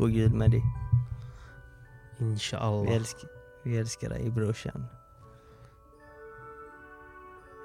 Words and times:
God 0.00 0.10
jul 0.10 0.32
med 0.34 0.50
dig. 0.50 0.62
Vi 2.18 2.24
Inshallah. 2.24 2.94
älskar, 2.94 3.30
vi 3.62 3.78
älskar 3.78 4.08
dig 4.08 4.30
brorsan. 4.30 4.86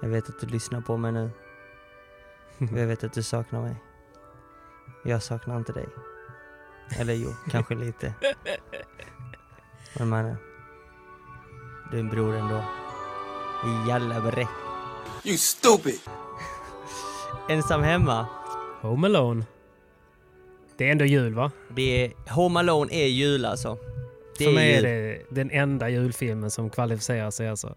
Jag 0.01 0.09
vet 0.09 0.29
att 0.29 0.39
du 0.39 0.47
lyssnar 0.47 0.81
på 0.81 0.97
mig 0.97 1.11
nu. 1.11 1.31
Jag 2.57 2.87
vet 2.87 3.03
att 3.03 3.13
du 3.13 3.23
saknar 3.23 3.61
mig. 3.61 3.75
Jag 5.03 5.23
saknar 5.23 5.57
inte 5.57 5.73
dig. 5.73 5.87
Eller 6.99 7.13
jo, 7.13 7.33
kanske 7.49 7.75
lite. 7.75 8.13
Men 9.97 10.09
mannen. 10.09 10.37
Du 11.91 11.97
är 11.97 12.01
en 12.01 12.09
bror 12.09 12.35
ändå. 12.35 12.63
Jalla 13.87 14.21
bre. 14.21 14.47
You 15.23 15.37
stupid! 15.37 15.99
Ensam 17.49 17.83
hemma. 17.83 18.27
Home 18.81 19.07
Alone. 19.07 19.45
Det 20.77 20.87
är 20.87 20.91
ändå 20.91 21.05
jul 21.05 21.33
va? 21.33 21.51
Det 21.75 22.05
är, 22.05 22.13
Home 22.33 22.59
Alone 22.59 22.93
är 22.93 23.07
jul 23.07 23.45
alltså. 23.45 23.77
Det 24.37 24.45
För 24.45 24.51
mig 24.51 24.71
är 24.71 24.75
jul. 24.75 24.83
det 24.83 25.35
den 25.41 25.51
enda 25.51 25.89
julfilmen 25.89 26.51
som 26.51 26.69
kvalificerar 26.69 27.31
sig 27.31 27.49
alltså. 27.49 27.75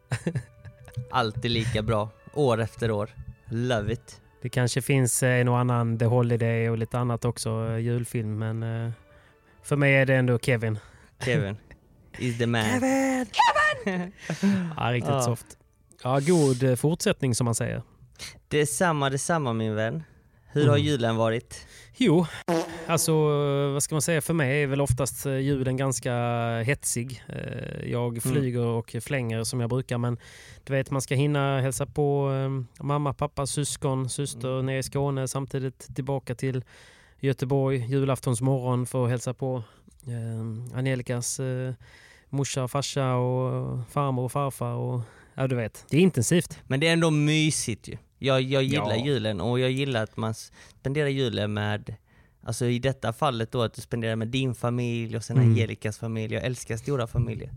alltid 1.11 1.51
lika 1.51 1.83
bra. 1.83 2.09
År 2.35 2.61
efter 2.61 2.91
år. 2.91 3.11
Love 3.51 3.93
it. 3.93 4.21
Det 4.43 4.49
kanske 4.49 4.83
finns 4.83 5.23
eh, 5.23 5.41
en 5.41 5.49
och 5.49 5.59
annan 5.59 5.99
The 5.99 6.05
Holiday 6.05 6.71
och 6.71 6.79
lite 6.79 6.99
annat 6.99 7.25
också, 7.25 7.67
eh, 7.71 7.79
julfilm, 7.79 8.39
men 8.39 8.63
eh, 8.87 8.91
för 9.63 9.77
mig 9.77 9.95
är 9.95 10.07
det 10.07 10.15
ändå 10.15 10.39
Kevin. 10.39 10.79
Kevin. 11.25 11.57
Is 12.19 12.39
the 12.39 12.47
man. 12.47 12.65
Kevin! 12.65 13.33
Ja, 14.77 14.93
riktigt 14.93 15.11
Ja. 15.13 15.23
soft. 15.23 15.47
Ja, 16.03 16.21
god 16.27 16.79
fortsättning 16.79 17.35
som 17.35 17.45
man 17.45 17.55
säger. 17.55 17.83
Detsamma, 18.49 19.11
detsamma 19.11 19.53
min 19.53 19.75
vän. 19.75 20.03
Hur 20.53 20.69
har 20.69 20.75
Mm. 20.77 20.87
julen 20.87 21.17
varit? 21.17 21.67
Jo, 21.97 22.27
alltså 22.87 23.13
eh, 23.13 23.73
vad 23.73 23.83
ska 23.83 23.95
man 23.95 24.03
säga, 24.03 24.21
för 24.21 24.35
mig 24.35 24.63
är 24.63 24.67
väl 24.67 24.81
oftast 24.81 25.27
eh, 25.27 25.33
julen 25.39 25.77
ganska 25.77 26.13
hetsig. 26.63 27.23
Eh, 27.29 27.91
Jag 27.91 28.23
flyger 28.23 28.65
och 28.65 28.97
flänger 29.03 29.45
som 29.45 29.61
jag 29.61 29.71
brukar 29.71 29.99
men 29.99 30.19
du 30.65 30.73
vet 30.73 30.91
man 30.91 31.03
ska 31.03 31.15
hinna 31.15 31.61
hälsa 31.61 31.87
på 31.87 32.33
eh, 32.33 32.83
mamma, 32.85 33.13
pappa, 33.15 33.47
syskon, 33.47 34.09
syster 34.09 34.63
nere 34.63 34.79
i 34.79 34.83
Skåne 34.83 35.29
samtidigt 35.29 35.95
tillbaka 35.95 36.35
till 36.35 36.65
Göteborg 37.21 37.87
julaftons 37.89 38.41
morgon 38.41 38.87
för 38.87 39.05
att 39.05 39.11
hälsa 39.11 39.35
på 39.35 39.63
eh, 40.07 40.77
Angelikas 40.79 41.41
eh, 41.41 41.73
morsa, 42.29 42.69
farsa 42.69 43.15
och 43.15 43.79
farmor 43.91 44.25
och 44.25 44.33
farfar 44.33 44.73
och 44.73 45.01
ja 45.35 45.47
du 45.47 45.57
vet, 45.57 45.85
det 45.91 45.97
är 45.97 46.01
intensivt. 46.01 46.59
Men 46.67 46.81
det 46.81 46.89
är 46.89 46.93
ändå 46.93 47.11
mysigt 47.11 47.89
ju. 47.89 47.97
Jag, 48.19 48.43
jag 48.43 48.63
gillar 48.63 48.95
Ja. 48.97 49.05
julen 49.07 49.41
och 49.41 49.61
jag 49.61 49.71
gillar 49.71 50.03
att 50.03 50.17
man 50.17 50.35
spenderar 50.35 51.09
julen 51.09 51.53
med 51.55 51.95
Alltså 52.43 52.67
i 52.67 52.79
detta 52.79 53.13
fallet 53.13 53.53
då 53.53 53.63
att 53.63 53.75
du 53.75 53.81
spenderar 53.83 54.17
med 54.17 54.29
din 54.29 54.55
familj 54.55 55.17
och 55.17 55.25
sen 55.25 55.37
Mm. 55.37 55.49
Angelikas 55.51 55.99
familj. 55.99 56.35
Jag 56.35 56.45
älskar 56.45 56.77
stora 56.77 57.07
familjer. 57.07 57.51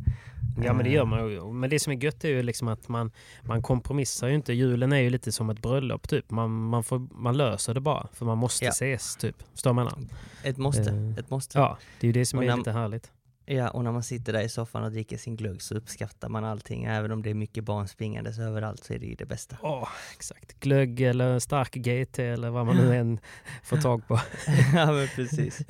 Ja 0.63 0.73
men 0.73 0.83
det 0.83 0.89
Eh, 0.89 0.95
gör 0.95 1.05
man 1.05 1.31
ju. 1.31 1.43
Men 1.53 1.69
det 1.69 1.79
som 1.79 1.93
är 1.93 1.97
gött 2.03 2.23
är 2.23 2.29
ju 2.29 2.43
liksom 2.43 2.67
att 2.67 2.87
man, 2.87 3.11
man 3.41 3.61
kompromissar 3.61 4.27
ju 4.27 4.35
inte. 4.35 4.53
Julen 4.53 4.91
är 4.93 4.97
ju 4.99 5.09
lite 5.09 5.31
som 5.31 5.49
ett 5.49 5.61
bröllop 5.61 6.07
typ. 6.09 6.31
Man, 6.31 6.51
man, 6.51 6.83
får, 6.83 6.99
man 6.99 7.37
löser 7.37 7.73
det 7.73 7.79
bara 7.79 8.07
för 8.13 8.25
man 8.25 8.37
måste 8.37 8.65
Ja. 8.65 8.69
ses 8.71 9.15
typ. 9.15 9.35
Förstår 9.53 9.73
menar? 9.73 9.97
Ett 10.43 10.57
måste. 10.57 10.89
Eh, 10.91 11.17
Ett 11.17 11.29
måste. 11.29 11.57
Ja, 11.59 11.77
det 11.99 12.07
är 12.07 12.09
ju 12.09 12.13
det 12.13 12.25
som 12.25 12.39
Och 12.39 12.45
är 12.45 12.49
när- 12.49 12.57
lite 12.57 12.71
härligt. 12.71 13.11
Ja, 13.45 13.69
och 13.69 13.83
när 13.83 13.91
man 13.91 14.03
sitter 14.03 14.33
där 14.33 14.41
i 14.41 14.49
soffan 14.49 14.83
och 14.83 14.91
dricker 14.91 15.17
sin 15.17 15.35
glögg 15.35 15.61
så 15.61 15.75
uppskattar 15.75 16.29
man 16.29 16.45
allting. 16.45 16.83
Även 16.83 17.11
om 17.11 17.21
det 17.21 17.29
är 17.29 17.33
mycket 17.33 17.63
barn 17.63 17.87
springandes 17.87 18.39
överallt 18.39 18.83
så 18.83 18.93
är 18.93 18.99
det 18.99 19.05
ju 19.05 19.15
det 19.15 19.25
bästa. 19.25 19.57
Ja, 19.61 19.89
exakt. 20.13 20.59
Glögg 20.59 21.01
eller 21.01 21.39
stark 21.39 21.75
GT 21.75 22.19
eller 22.19 22.49
vad 22.49 22.65
man 22.65 22.77
nu 22.77 22.95
än 22.99 23.19
får 23.63 23.77
tag 23.77 24.07
på. 24.07 24.19
ja 24.75 24.91
men 24.91 25.07
precis. 25.07 25.61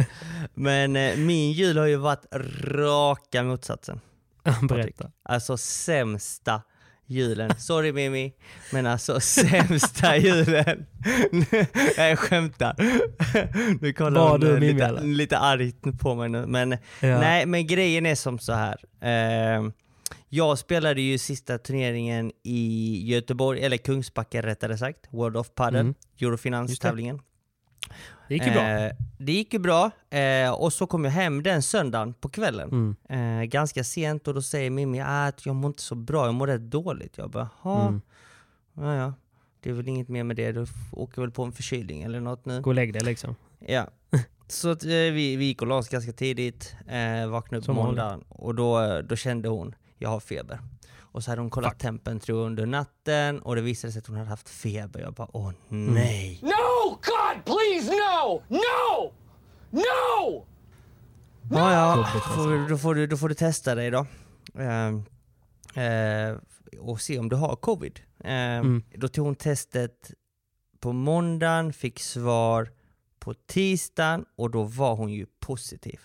Men 0.53 0.95
eh, 0.95 1.17
min 1.17 1.51
jul 1.51 1.77
har 1.77 1.85
ju 1.85 1.95
varit 1.95 2.25
raka 2.63 3.43
motsatsen. 3.43 3.99
Berätta. 4.69 5.11
Alltså 5.23 5.57
sämsta 5.57 6.61
julen. 7.11 7.51
Sorry 7.57 7.91
Mimi, 7.91 8.33
men 8.73 8.85
alltså 8.85 9.19
sämsta 9.19 10.17
julen. 10.17 10.85
Nej 11.97 12.09
jag 12.09 12.19
skämtar. 12.19 12.75
Nu 13.81 13.93
kollar 13.93 14.21
Var 14.21 14.29
hon 14.31 14.39
du 14.39 14.47
eh, 14.53 14.59
Mimi, 14.59 14.73
lite, 14.73 14.85
eller? 14.85 15.01
lite 15.03 15.37
argt 15.37 15.99
på 15.99 16.15
mig 16.15 16.29
nu. 16.29 16.45
Men, 16.45 16.71
Ja. 16.71 16.77
nej, 17.19 17.45
men 17.45 17.67
grejen 17.67 18.05
är 18.05 18.15
som 18.15 18.39
så 18.39 18.53
här. 18.53 18.77
Eh, 19.01 19.63
jag 20.29 20.57
spelade 20.57 21.01
ju 21.01 21.17
sista 21.17 21.57
turneringen 21.57 22.31
i 22.43 23.01
Göteborg, 23.11 23.63
eller 23.63 23.77
Kungsbacka 23.77 24.41
rättare 24.41 24.77
sagt, 24.77 24.99
World 25.09 25.37
of 25.37 25.49
Padel, 25.55 25.81
Mm. 25.81 25.93
Eurofinans-tävlingen. 26.21 27.19
Det 28.27 28.33
gick 28.33 28.45
ju 28.45 28.51
bra. 28.51 28.61
Eh, 28.69 28.91
det 29.17 29.31
gick 29.31 29.53
ju 29.53 29.59
bra, 29.59 29.91
eh, 30.09 30.51
och 30.51 30.73
så 30.73 30.87
kom 30.87 31.05
jag 31.05 31.11
hem 31.11 31.43
den 31.43 31.61
söndagen 31.61 32.13
på 32.13 32.29
kvällen. 32.29 32.95
Mm. 33.09 33.39
Eh, 33.41 33.45
ganska 33.45 33.83
sent 33.83 34.27
och 34.27 34.33
då 34.33 34.41
säger 34.41 34.69
Mimmi 34.69 35.01
ah, 35.01 35.27
att 35.27 35.45
jag 35.45 35.55
mår 35.55 35.69
inte 35.69 35.81
så 35.83 35.95
bra, 35.95 36.25
jag 36.25 36.33
mår 36.35 36.47
rätt 36.47 36.61
dåligt. 36.61 37.17
Jag 37.17 37.29
bara, 37.29 37.49
ja, 37.63 37.87
Mm. 37.87 38.01
ja, 38.73 38.95
ja. 38.95 39.13
Det 39.63 39.69
är 39.69 39.73
väl 39.73 39.87
inget 39.87 40.07
mer 40.07 40.23
med 40.23 40.35
det, 40.35 40.51
du 40.51 40.65
åker 40.91 41.21
väl 41.21 41.31
på 41.31 41.43
en 41.43 41.51
förkylning 41.51 42.01
eller 42.03 42.19
något 42.19 42.45
nu. 42.45 42.61
Gå 42.61 42.69
och 42.69 42.73
lägg 42.75 42.93
dig 42.93 43.03
liksom. 43.03 43.35
Ja. 43.59 43.87
Så 44.47 44.69
att, 44.71 44.83
eh, 44.83 44.89
vi, 44.89 45.35
vi 45.35 45.45
gick 45.45 45.61
och 45.61 45.67
la 45.67 45.75
oss 45.75 45.89
ganska 45.89 46.11
tidigt, 46.11 46.75
eh, 46.87 47.27
vaknade 47.27 47.59
upp 47.59 47.65
på 47.65 47.73
måndagen 47.73 48.23
och 48.29 48.55
då, 48.55 49.01
då 49.01 49.15
kände 49.15 49.49
hon, 49.49 49.75
jag 49.97 50.09
har 50.09 50.19
feber. 50.19 50.59
Och 51.11 51.23
så 51.23 51.31
hade 51.31 51.41
hon 51.41 51.49
kollat 51.49 51.79
tempen 51.79 52.19
tror 52.19 52.39
jag, 52.39 52.45
under 52.45 52.65
natten 52.65 53.39
och 53.41 53.55
det 53.55 53.61
visade 53.61 53.93
sig 53.93 53.99
att 53.99 54.07
hon 54.07 54.15
hade 54.15 54.29
haft 54.29 54.49
feber. 54.49 54.99
Jag 54.99 55.13
bara, 55.13 55.27
åh 55.33 55.51
Mm. 55.71 55.93
nej. 55.93 56.39
No! 56.41 56.89
God, 56.89 57.45
please, 57.45 57.91
no! 57.91 58.43
No! 58.49 59.13
No! 59.69 60.45
Ja, 61.51 61.73
ja, 61.73 61.77
alltså. 61.79 62.19
får, 62.19 62.47
du- 62.51 62.67
då, 62.67 62.77
får 62.77 62.95
du, 62.95 63.07
då 63.07 63.17
får 63.17 63.29
du 63.29 63.35
testa 63.35 63.75
dig 63.75 63.91
då. 63.91 64.05
Ehm, 64.55 65.03
eh, 65.75 66.37
och 66.79 67.01
se 67.01 67.19
om 67.19 67.29
du 67.29 67.35
har 67.35 67.55
covid. 67.55 67.99
Ehm, 68.23 68.65
Mm. 68.65 68.83
Då 68.95 69.07
tog 69.07 69.25
hon 69.25 69.35
testet 69.35 70.11
på 70.79 70.93
måndagen, 70.93 71.73
fick 71.73 71.99
svar 71.99 72.69
på 73.19 73.33
tisdagen 73.33 74.25
och 74.35 74.51
då 74.51 74.63
var 74.63 74.95
hon 74.95 75.09
ju 75.13 75.25
positiv. 75.39 75.99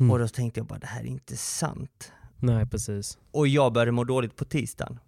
Mm. 0.00 0.10
Och 0.10 0.18
då 0.18 0.28
tänkte 0.28 0.60
jag 0.60 0.66
bara, 0.66 0.78
det 0.78 0.86
här 0.86 1.00
är 1.00 1.06
inte 1.06 1.36
sant. 1.36 2.12
Nej, 2.40 2.66
precis. 2.66 3.18
Och 3.30 3.48
jag 3.48 3.72
började 3.72 3.92
må 3.92 4.04
dåligt 4.04 4.36
på 4.36 4.44
tisdagen. 4.44 4.98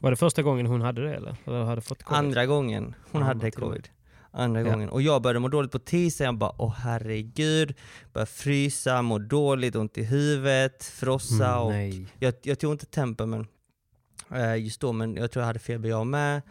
Var 0.00 0.10
det 0.10 0.16
första 0.16 0.42
gången 0.42 0.66
hon 0.66 0.80
hade 0.80 1.02
det 1.02 1.14
eller? 1.16 1.36
Eller 1.44 1.64
hade 1.64 1.80
fått 1.80 2.02
covid? 2.02 2.18
Andra 2.18 2.46
gången 2.46 2.94
hon 3.12 3.20
Ja, 3.20 3.26
hade 3.26 3.50
covid. 3.50 3.88
andra 4.30 4.60
Ja. 4.60 4.70
gången. 4.70 4.88
Och 4.88 5.02
jag 5.02 5.22
började 5.22 5.38
må 5.40 5.48
dåligt 5.48 5.72
på 5.72 5.78
tisdag, 5.78 6.24
jag 6.24 6.38
bara 6.38 6.52
åh 6.62 6.74
herregud, 6.78 7.74
började 8.12 8.30
frysa, 8.30 9.02
må 9.02 9.18
dåligt, 9.18 9.76
ont 9.76 9.98
i 9.98 10.02
huvudet, 10.04 10.84
frossa 10.84 11.46
Mm, 11.48 11.58
och 11.62 11.70
nej. 11.72 12.06
jag, 12.18 12.34
jag 12.42 12.58
tog 12.58 12.72
inte 12.72 12.86
tempen 12.86 13.30
men 13.30 13.46
eh, 14.34 14.56
just 14.56 14.80
då, 14.80 14.92
men 14.92 15.16
jag 15.16 15.30
tror 15.30 15.40
jag 15.42 15.46
hade 15.46 15.58
feber 15.58 15.88
jag 15.88 16.06
med. 16.06 16.42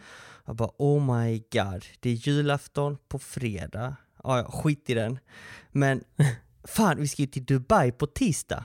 Jag 0.46 0.56
bara 0.56 0.70
oh 0.78 1.16
my 1.18 1.38
god, 1.38 1.84
det 2.00 2.10
är 2.10 2.14
julafton 2.28 2.96
på 3.08 3.18
fredag. 3.18 3.96
Ja, 4.22 4.44
skit 4.50 4.90
i 4.90 4.94
den. 4.94 5.18
Men 5.72 6.04
fan, 6.64 6.96
vi 7.00 7.08
ska 7.08 7.22
ju 7.22 7.28
till 7.28 7.44
Dubai 7.44 7.92
på 7.92 8.06
tisdag 8.06 8.64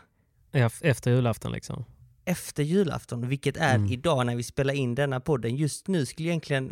efter 0.81 1.11
julafton 1.11 1.51
liksom. 1.51 1.85
efter 2.25 2.63
julafton, 2.63 3.27
vilket 3.29 3.57
är 3.57 3.75
Mm. 3.75 3.91
idag 3.91 4.25
när 4.25 4.35
vi 4.35 4.44
spelar 4.44 4.73
in 4.73 4.95
denna 4.95 5.19
podden. 5.19 5.55
Just 5.55 5.88
nu 5.88 6.05
skulle 6.05 6.27
jag 6.27 6.31
egentligen 6.31 6.71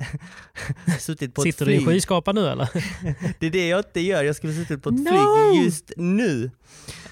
suttit 1.00 1.34
på 1.36 1.42
Sitter 1.42 1.66
ett 1.66 1.68
du 1.70 1.74
i 1.74 1.78
flyg. 1.78 1.88
skyskrapan 1.88 2.36
nu 2.36 2.48
eller? 2.48 2.70
Det 3.40 3.46
är 3.48 3.52
det 3.52 3.68
jag 3.68 3.80
inte 3.80 4.00
gör, 4.02 4.24
jag 4.24 4.36
skulle 4.36 4.54
suttit 4.54 4.84
på 4.84 4.90
ett 4.90 4.96
No! 4.96 5.10
flyg 5.52 5.64
just 5.66 5.92
nu. 5.98 6.52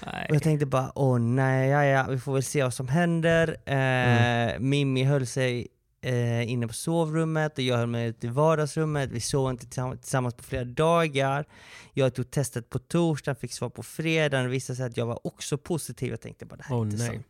Nej. 0.06 0.26
Och 0.28 0.34
jag 0.34 0.42
tänkte 0.42 0.66
bara, 0.66 0.92
åh 0.94 1.18
nej, 1.18 1.68
ja, 1.68 1.84
ja, 1.84 2.06
vi 2.10 2.18
får 2.18 2.32
väl 2.34 2.42
se 2.42 2.62
vad 2.62 2.74
som 2.74 2.88
händer. 2.88 3.56
Eh, 3.66 3.74
Mm. 3.80 4.68
Mimmi 4.70 5.04
höll 5.04 5.26
sig 5.26 5.66
eh, 6.02 6.50
inne 6.50 6.66
på 6.68 6.74
sovrummet 6.74 7.58
och 7.58 7.64
jag 7.64 7.76
höll 7.76 7.86
mig 7.86 8.06
ute 8.08 8.26
i 8.26 8.30
vardagsrummet. 8.30 9.10
Vi 9.10 9.20
sov 9.20 9.50
inte 9.50 9.66
tillsamm- 9.66 9.96
tillsammans 9.96 10.34
på 10.34 10.42
flera 10.44 10.64
dagar. 10.64 11.44
Jag 11.92 12.14
tog 12.14 12.30
testet 12.30 12.70
på 12.70 12.78
torsdagen, 12.78 13.36
fick 13.36 13.52
svar 13.52 13.68
på 13.68 13.82
fredagen. 13.82 14.44
Det 14.44 14.50
visade 14.50 14.76
sig 14.76 14.86
att 14.86 14.96
jag 14.96 15.06
var 15.06 15.26
också 15.26 15.58
positiv. 15.58 16.10
Jag 16.10 16.20
tänkte 16.20 16.46
bara, 16.46 16.56
det 16.56 16.64
här 16.64 16.76
är 16.76 16.82
inte 16.82 16.96
nej. 16.96 17.06
sant. 17.06 17.26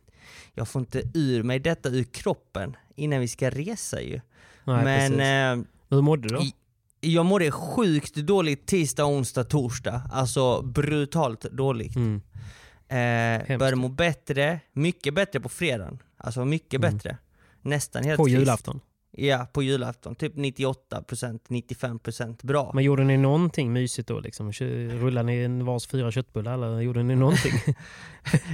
Jag 0.53 0.67
får 0.67 0.79
inte 0.79 1.01
ur 1.13 1.43
mig 1.43 1.59
detta 1.59 1.89
ur 1.89 2.03
kroppen 2.03 2.75
innan 2.95 3.19
vi 3.19 3.27
ska 3.27 3.49
resa 3.49 4.01
ju. 4.01 4.21
Nej, 4.63 4.83
Men 4.83 5.59
eh, 5.59 5.65
Hur 5.89 6.01
mådde 6.01 6.27
du 6.27 6.35
då? 6.35 6.41
jag 7.01 7.25
mådde 7.25 7.51
sjukt 7.51 8.15
dåligt 8.15 8.65
tisdag, 8.65 9.05
onsdag, 9.05 9.43
torsdag. 9.43 10.01
Alltså 10.11 10.61
brutalt 10.61 11.41
dåligt. 11.41 11.95
Mm. 11.95 12.21
Eh, 12.87 13.57
började 13.57 13.75
må 13.75 13.87
bättre, 13.89 14.59
mycket 14.73 15.13
bättre 15.13 15.39
på 15.39 15.49
fredagen. 15.49 15.99
Alltså 16.17 16.45
mycket 16.45 16.73
Mm. 16.79 16.93
bättre. 16.93 17.17
Nästan 17.61 18.03
helt 18.03 18.17
På 18.17 18.23
frisk. 18.23 18.39
julafton? 18.39 18.79
Ja, 19.13 19.47
på 19.53 19.63
julafton. 19.63 20.15
Typ 20.15 20.35
98%, 20.35 21.39
95% 21.47 22.45
bra. 22.45 22.71
Men 22.73 22.83
gjorde 22.83 23.03
ni 23.03 23.17
någonting 23.17 23.73
mysigt 23.73 24.07
då? 24.07 24.19
Liksom? 24.19 24.51
Rullade 24.51 25.25
ni 25.25 25.37
en 25.43 25.65
vars 25.65 25.87
fyra 25.87 26.11
köttbullar 26.11 26.53
eller 26.53 26.79
gjorde 26.79 27.03
ni 27.03 27.15
någonting? 27.15 27.51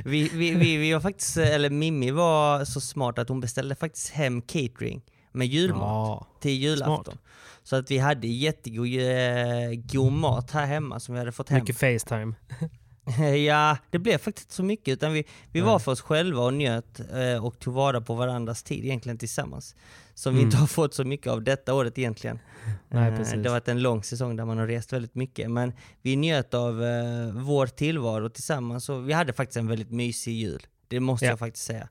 Vi, 0.05 0.29
vi, 0.33 0.51
vi, 0.51 0.77
vi 0.77 0.93
var 0.93 0.99
faktiskt, 0.99 1.37
eller 1.37 1.69
Mimmi 1.69 2.11
var 2.11 2.65
så 2.65 2.81
smart 2.81 3.19
att 3.19 3.29
hon 3.29 3.39
beställde 3.39 3.75
faktiskt 3.75 4.09
hem 4.09 4.41
catering 4.41 5.01
med 5.31 5.47
julmat 5.47 5.81
ja. 5.81 6.27
till 6.41 6.51
julafton. 6.51 7.03
smart. 7.03 7.19
Så 7.63 7.75
att 7.75 7.91
vi 7.91 7.97
hade 7.97 8.27
jättegod 8.27 8.87
eh, 8.87 9.79
god 9.93 10.11
mat 10.13 10.51
här 10.51 10.65
hemma 10.65 10.99
som 10.99 11.13
vi 11.13 11.19
hade 11.19 11.31
fått 11.31 11.49
hem. 11.49 11.59
Mycket 11.59 11.77
Facetime. 11.77 12.33
Ja, 13.47 13.77
det 13.89 13.99
blev 13.99 14.17
faktiskt 14.17 14.45
inte 14.45 14.55
så 14.55 14.63
mycket 14.63 14.87
utan 14.93 15.13
vi, 15.13 15.23
vi 15.51 15.61
var 15.61 15.79
för 15.79 15.91
oss 15.91 16.01
själva 16.01 16.41
och 16.43 16.53
njöt 16.53 16.99
eh, 16.99 17.45
och 17.45 17.59
tog 17.59 17.73
vara 17.73 18.01
på 18.01 18.13
varandras 18.15 18.63
tid 18.63 18.85
egentligen 18.85 19.17
tillsammans. 19.17 19.75
Som 20.13 20.33
vi 20.33 20.39
Mm. 20.39 20.47
inte 20.47 20.57
har 20.57 20.67
fått 20.67 20.93
så 20.93 21.03
mycket 21.03 21.27
av 21.27 21.41
detta 21.43 21.73
året 21.73 21.97
egentligen. 21.97 22.39
Nej, 22.89 23.09
Eh, 23.11 23.17
precis. 23.17 23.33
det 23.33 23.49
har 23.49 23.55
varit 23.55 23.67
en 23.67 23.81
lång 23.81 24.03
säsong 24.03 24.35
där 24.35 24.45
man 24.45 24.57
har 24.57 24.67
rest 24.67 24.93
väldigt 24.93 25.15
mycket 25.15 25.51
men 25.51 25.73
vi 26.01 26.15
njöt 26.15 26.53
av 26.53 26.83
eh, 26.83 27.31
vår 27.33 27.67
tillvaro 27.67 28.29
tillsammans 28.29 28.89
och 28.89 29.09
vi 29.09 29.13
hade 29.13 29.33
faktiskt 29.33 29.57
en 29.57 29.67
väldigt 29.67 29.91
mysig 29.91 30.33
jul. 30.33 30.65
Det 30.87 30.99
måste 30.99 31.25
Ja. 31.25 31.31
jag 31.31 31.39
faktiskt 31.39 31.65
säga. 31.65 31.87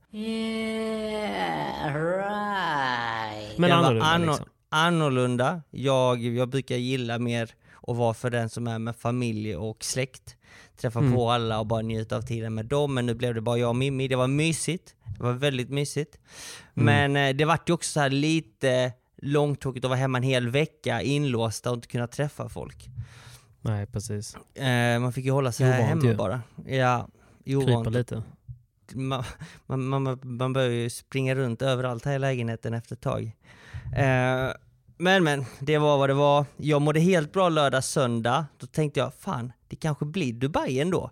Men 3.57 3.71
det 3.71 3.75
annorlunda 3.75 4.05
var 4.05 4.15
anno- 4.19 4.27
liksom. 4.29 4.47
annorlunda. 4.69 5.63
Jag, 5.71 6.23
jag 6.23 6.49
brukar 6.49 6.77
gilla 6.77 7.19
mer 7.19 7.51
att 7.87 7.97
vara 7.97 8.15
för 8.15 8.31
den 8.31 8.49
som 8.49 8.67
är 8.67 8.79
med 8.79 8.97
familj 8.97 9.57
och 9.57 9.85
släkt. 9.85 10.37
Träffa 10.77 10.99
Mm. 10.99 11.13
på 11.15 11.31
alla 11.31 11.61
och 11.61 11.67
bara 11.67 11.83
njuta 11.83 12.17
av 12.17 12.23
tiden 12.23 12.55
med 12.55 12.67
dem. 12.67 12.95
Men 12.95 13.07
nu 13.07 13.15
blev 13.15 13.35
det 13.35 13.41
bara 13.41 13.59
jag 13.59 13.69
och 13.69 13.77
Mimmi. 13.77 14.09
Det 14.09 14.17
var 14.17 14.27
mysigt. 14.27 14.95
Det 15.19 15.23
var 15.23 15.33
väldigt 15.33 15.71
mysigt. 15.71 16.19
Mm. 16.75 16.85
Men 17.13 17.29
eh, 17.31 17.37
det 17.37 17.45
vart 17.45 17.69
ju 17.69 17.73
också 17.73 17.91
så 17.91 18.01
här 18.01 18.11
lite 18.11 18.93
långtråkigt 19.17 19.85
att 19.85 19.89
vara 19.89 19.99
hemma 19.99 20.19
en 20.19 20.25
hel 20.25 20.49
vecka 20.49 21.03
inlåsta 21.03 21.71
och 21.71 21.77
inte 21.77 21.89
kunna 21.89 22.07
träffa 22.07 22.49
folk. 22.49 22.89
Nej, 23.61 23.87
precis. 23.87 24.37
Eh, 24.55 24.99
man 25.01 25.13
fick 25.13 25.25
ju 25.25 25.31
hålla 25.31 25.53
sig 25.53 25.67
här 25.67 25.79
Ovant 25.79 25.89
hemma 25.89 26.05
ju. 26.05 26.15
bara. 26.17 26.41
Ja, 26.67 27.09
Krypa 27.45 27.71
ovant. 27.73 27.91
lite. 27.95 28.23
Man, 28.95 29.25
man, 29.67 29.85
man, 30.03 30.19
man 30.23 30.53
börjar 30.53 30.71
ju 30.71 30.91
springa 30.91 31.35
runt 31.35 31.63
överallt 31.63 32.05
här 32.05 32.15
i 32.15 32.19
lägenheten 32.19 32.75
efter 32.75 32.95
ett 32.97 33.01
tag. 33.03 33.33
Eh, 33.97 34.51
men 34.97 35.25
men, 35.25 35.45
det 35.61 35.79
var 35.79 35.99
vad 35.99 36.11
det 36.11 36.15
var. 36.15 36.45
Jag 36.57 36.83
mådde 36.83 37.01
helt 37.01 37.33
bra 37.33 37.49
lördag, 37.49 37.85
söndag. 37.85 38.47
Då 38.59 38.67
tänkte 38.67 39.01
jag, 39.01 39.15
fan, 39.15 39.53
det 39.69 39.77
kanske 39.77 40.05
blir 40.05 40.33
Dubai 40.33 40.81
ändå. 40.81 41.11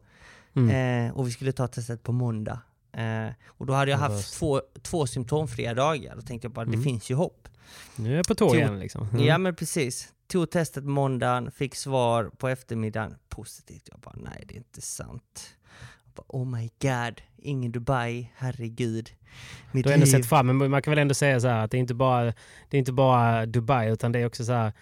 Mm. 0.56 1.06
Eh, 1.08 1.16
och 1.16 1.26
vi 1.26 1.30
skulle 1.30 1.52
ta 1.52 1.68
testet 1.68 2.02
på 2.02 2.12
måndag. 2.12 2.58
Eh, 2.92 3.28
och 3.46 3.66
då 3.66 3.72
hade 3.72 3.90
jag 3.90 3.98
haft 3.98 4.34
två, 4.38 4.62
två 4.82 5.06
symptomfria 5.06 5.74
dagar. 5.74 6.16
Då 6.16 6.22
tänkte 6.22 6.46
jag 6.46 6.52
bara, 6.52 6.62
Mm. 6.66 6.78
det 6.78 6.84
finns 6.84 7.10
ju 7.10 7.14
hopp. 7.14 7.48
Nu 7.96 8.12
är 8.12 8.16
jag 8.16 8.26
på 8.26 8.34
tå 8.34 8.54
igen 8.54 8.78
liksom. 8.78 9.08
Mm. 9.12 9.24
Ja 9.24 9.38
men 9.38 9.54
precis. 9.54 10.08
Tog 10.26 10.50
testet 10.50 10.84
måndagen, 10.84 11.50
fick 11.50 11.74
svar 11.74 12.30
på 12.38 12.48
eftermiddagen. 12.48 13.14
Positivt. 13.28 13.88
Jag 13.90 14.00
bara, 14.00 14.14
nej 14.16 14.44
det 14.48 14.54
är 14.54 14.58
inte 14.58 14.80
sant. 14.80 15.56
Jag 16.04 16.14
bara, 16.14 16.24
oh 16.28 16.46
my 16.46 16.70
god, 16.80 17.20
ingen 17.44 17.72
Dubai, 17.72 18.30
herregud. 18.36 19.10
Mitt 19.72 19.84
Du 19.84 19.90
har 19.90 19.94
ändå 19.94 20.06
sett 20.06 20.26
fram 20.26 20.46
men 20.46 20.70
man 20.70 20.82
kan 20.82 20.90
väl 20.90 20.98
ändå 20.98 21.14
säga 21.14 21.40
så 21.40 21.48
här 21.48 21.64
att 21.64 21.70
det 21.70 21.76
är 21.76 21.78
inte 21.78 21.94
bara, 21.94 22.24
det 22.70 22.76
är 22.76 22.78
inte 22.78 22.92
bara 22.92 23.46
Dubai 23.46 23.90
utan 23.90 24.12
det 24.12 24.18
är 24.18 24.26
också 24.26 24.44
så 24.44 24.52
här 24.52 24.72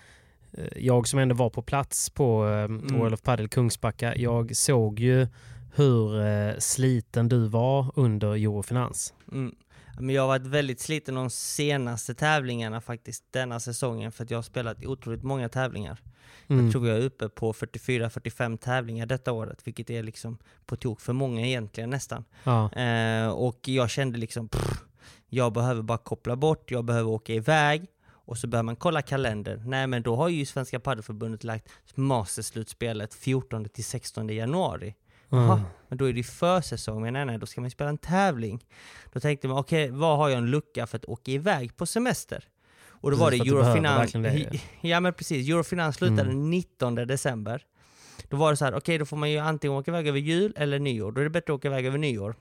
eh, 0.53 0.64
jag 0.76 1.09
som 1.09 1.19
ändå 1.19 1.35
var 1.35 1.50
på 1.50 1.62
plats 1.62 2.11
på 2.11 2.49
eh, 2.49 2.53
Mm. 2.53 2.99
World 2.99 3.14
of 3.14 3.23
Padel 3.23 3.49
Kungsbacka, 3.49 4.17
jag 4.17 4.56
såg 4.56 5.00
ju 5.00 5.26
hur 5.75 6.20
eh, 6.26 6.59
sliten 6.59 7.29
du 7.29 7.47
var 7.49 7.93
under 7.94 8.29
Eurofinans. 8.29 9.14
Mm. 9.32 9.55
Men 9.99 10.15
jag 10.15 10.23
har 10.23 10.29
varit 10.29 10.47
väldigt 10.47 10.81
sliten 10.81 11.15
de 11.15 11.31
senaste 11.31 12.15
tävlingarna 12.15 12.81
faktiskt, 12.81 13.25
denna 13.31 13.61
säsongen, 13.61 14.12
för 14.12 14.25
att 14.25 14.31
jag 14.31 14.39
har 14.39 14.43
spelat 14.43 14.85
otroligt 14.85 15.23
många 15.23 15.49
tävlingar. 15.49 16.00
Mm. 16.49 16.65
Jag 16.65 16.73
tror 16.73 16.89
jag 16.89 16.97
är 16.97 17.03
uppe 17.03 17.29
på 17.29 17.53
44-45 17.53 18.56
tävlingar 18.56 19.06
detta 19.06 19.33
året, 19.33 19.61
vilket 19.65 19.91
är 19.91 20.03
liksom 20.03 20.39
på 20.67 20.77
tok 20.77 21.00
för 21.00 21.12
många 21.12 21.47
egentligen 21.47 21.91
nästan. 21.91 22.25
Ja. 22.44 22.73
Eh, 22.73 23.29
och 23.29 23.69
jag 23.69 23.91
kände 23.91 24.19
liksom, 24.19 24.49
pff, 24.49 24.83
jag 25.29 25.53
behöver 25.53 25.83
bara 25.83 25.99
koppla 25.99 26.37
bort, 26.37 26.71
jag 26.71 26.85
behöver 26.85 27.11
åka 27.11 27.33
iväg. 27.33 27.87
Och 28.25 28.38
så 28.38 28.47
börjar 28.47 28.62
man 28.62 28.77
kolla 28.77 29.03
kalendern. 29.03 29.62
Nej 29.71 29.87
men 29.87 30.03
då 30.03 30.17
har 30.17 30.29
ju 30.29 30.47
Svenska 30.47 30.81
Padelförbundet 30.81 31.45
lagt 31.45 31.69
Masterslutspelet 31.95 33.15
14 33.15 33.64
till 33.64 33.85
16 33.85 34.28
januari. 34.28 34.95
Jaha, 35.33 35.53
Mm. 35.55 35.65
men 35.89 35.99
då 35.99 36.05
är 36.05 36.12
det 36.12 36.17
ju 36.17 36.23
försäsong, 36.25 37.03
men 37.03 37.12
nej, 37.12 37.25
nej, 37.25 37.39
då 37.39 37.47
ska 37.47 37.61
man 37.61 37.67
ju 37.67 37.71
spela 37.71 37.91
en 37.91 37.99
tävling. 37.99 38.65
Då 39.12 39.21
tänkte 39.21 39.49
man, 39.49 39.59
okej, 39.59 39.91
vad 39.91 40.17
har 40.19 40.29
jag 40.29 40.39
en 40.39 40.51
lucka 40.51 40.87
för 40.87 40.97
att 40.99 41.05
åka 41.05 41.31
iväg 41.31 41.77
på 41.77 41.87
semester? 41.87 42.45
Och 42.89 43.11
då 43.11 43.17
Precis, 43.17 43.41
var 43.41 43.45
det 43.45 43.51
Eurofinans, 43.51 44.15
ja 44.81 45.01
men 45.01 45.12
precis, 45.15 45.49
Eurofinans 45.49 45.97
slutade 45.97 46.23
Mm. 46.31 46.51
19 46.51 46.95
december. 46.95 47.62
Då 48.29 48.37
var 48.37 48.51
det 48.51 48.57
så 48.57 48.65
här, 48.65 48.75
okej 48.75 48.99
då 48.99 49.05
får 49.07 49.17
man 49.17 49.31
ju 49.31 49.39
antingen 49.39 49.77
åka 49.77 49.91
iväg 49.91 50.09
över 50.09 50.19
jul 50.19 50.53
eller 50.57 50.79
nyår. 50.79 51.12
Då 51.12 51.21
är 51.21 51.25
det 51.25 51.31
bättre 51.31 51.53
att 51.53 51.59
åka 51.59 51.69
iväg 51.69 51.87
över 51.87 51.99
nyår. 51.99 52.35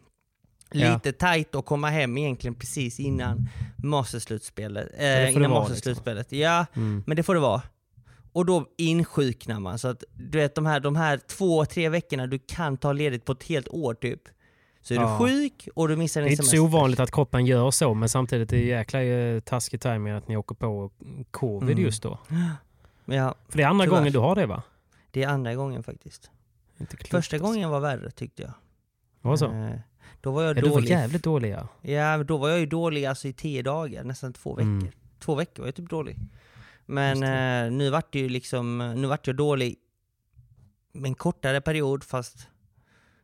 Ja. 0.72 0.94
Lite 0.94 1.12
tajt 1.12 1.56
att 1.56 1.66
komma 1.66 1.90
hem 1.90 2.18
egentligen 2.18 2.56
precis 2.56 3.00
innan 3.00 3.50
Masterslutspelet. 3.78 4.90
Eh, 4.98 5.32
innan 5.36 5.52
Masterslutspelet. 5.52 6.32
Ja, 6.32 6.66
Mm. 6.76 7.04
men 7.08 7.16
det 7.18 7.24
får 7.24 7.34
det 7.36 7.42
vara. 7.42 7.62
Och 8.34 8.46
då 8.46 8.66
insjuknar 8.78 9.60
man. 9.60 9.80
Så 9.80 9.88
att 9.88 10.04
du 10.14 10.38
vet 10.38 10.56
de 10.56 10.66
här, 10.66 10.80
de 10.80 10.96
här 10.96 11.18
två, 11.18 11.66
tre 11.66 11.90
veckorna 11.90 12.28
du 12.28 12.40
kan 12.40 12.78
ta 12.78 12.94
ledigt 12.94 13.26
på 13.26 13.32
ett 13.32 13.44
helt 13.44 13.68
år 13.70 13.94
typ. 13.94 14.22
Så 14.82 14.94
är 14.94 14.98
Ja. 14.98 15.18
du 15.20 15.26
sjuk 15.28 15.70
och 15.76 15.88
du 15.88 15.96
missar 15.96 16.22
Det 16.22 16.26
din 16.26 16.30
är 16.30 16.32
inte 16.32 16.44
så 16.44 16.50
semester. 16.50 16.66
ovanligt 16.78 17.00
att 17.00 17.12
kroppen 17.12 17.46
gör 17.46 17.72
så 17.72 17.94
men 17.94 18.10
samtidigt 18.10 18.54
är 18.54 18.58
det 18.58 18.64
jäkla 18.64 19.02
eh, 19.04 19.40
taskig 19.40 19.82
timing 19.82 20.14
att 20.14 20.28
ni 20.28 20.38
åker 20.38 20.56
på 20.56 20.92
covid 21.32 21.70
Mm. 21.72 21.84
just 21.84 22.04
då. 22.04 22.20
Ja, 23.06 23.36
För 23.50 23.58
det 23.58 23.64
är 23.64 23.68
andra 23.68 23.86
Tyvärr. 23.86 23.98
gången 23.98 24.14
du 24.14 24.20
har 24.20 24.36
det 24.36 24.46
va? 24.46 24.64
det 25.12 25.24
är 25.24 25.28
andra 25.28 25.56
gången 25.56 25.84
faktiskt. 25.84 26.32
Första 27.12 27.38
gången 27.38 27.70
var 27.70 27.80
värre 27.80 28.12
tyckte 28.12 28.42
jag. 28.42 28.52
Var 29.22 29.38
så? 29.38 29.46
Eh, 29.52 29.72
då 30.22 30.32
var 30.32 30.42
jag 30.44 30.50
Ja, 30.58 30.62
du 30.62 30.70
var 30.70 30.76
dålig. 30.76 30.90
jävligt 30.90 31.24
dålig 31.24 31.50
ja. 31.52 31.68
Ja, 31.92 32.24
då 32.24 32.38
var 32.38 32.50
jag 32.50 32.60
ju 32.60 32.66
dålig 32.66 33.06
alltså 33.06 33.28
i 33.28 33.34
tio 33.34 33.62
dagar, 33.62 34.04
nästan 34.04 34.34
två 34.34 34.54
veckor. 34.56 34.70
Mm. 34.70 34.88
Två 35.20 35.36
veckor 35.36 35.64
var 35.64 35.68
jag 35.68 35.76
typ 35.76 35.90
dålig. 35.90 36.18
Men 36.86 37.24
eh, 37.24 37.72
nu 37.72 37.90
vart 37.90 38.14
det 38.14 38.20
ju 38.20 38.30
liksom, 38.30 38.94
nu 38.96 39.08
vart 39.08 39.28
jag 39.28 39.36
dålig 39.36 39.76
med 40.94 41.10
en 41.10 41.16
kortare 41.16 41.62
period 41.62 42.04
fast 42.04 42.48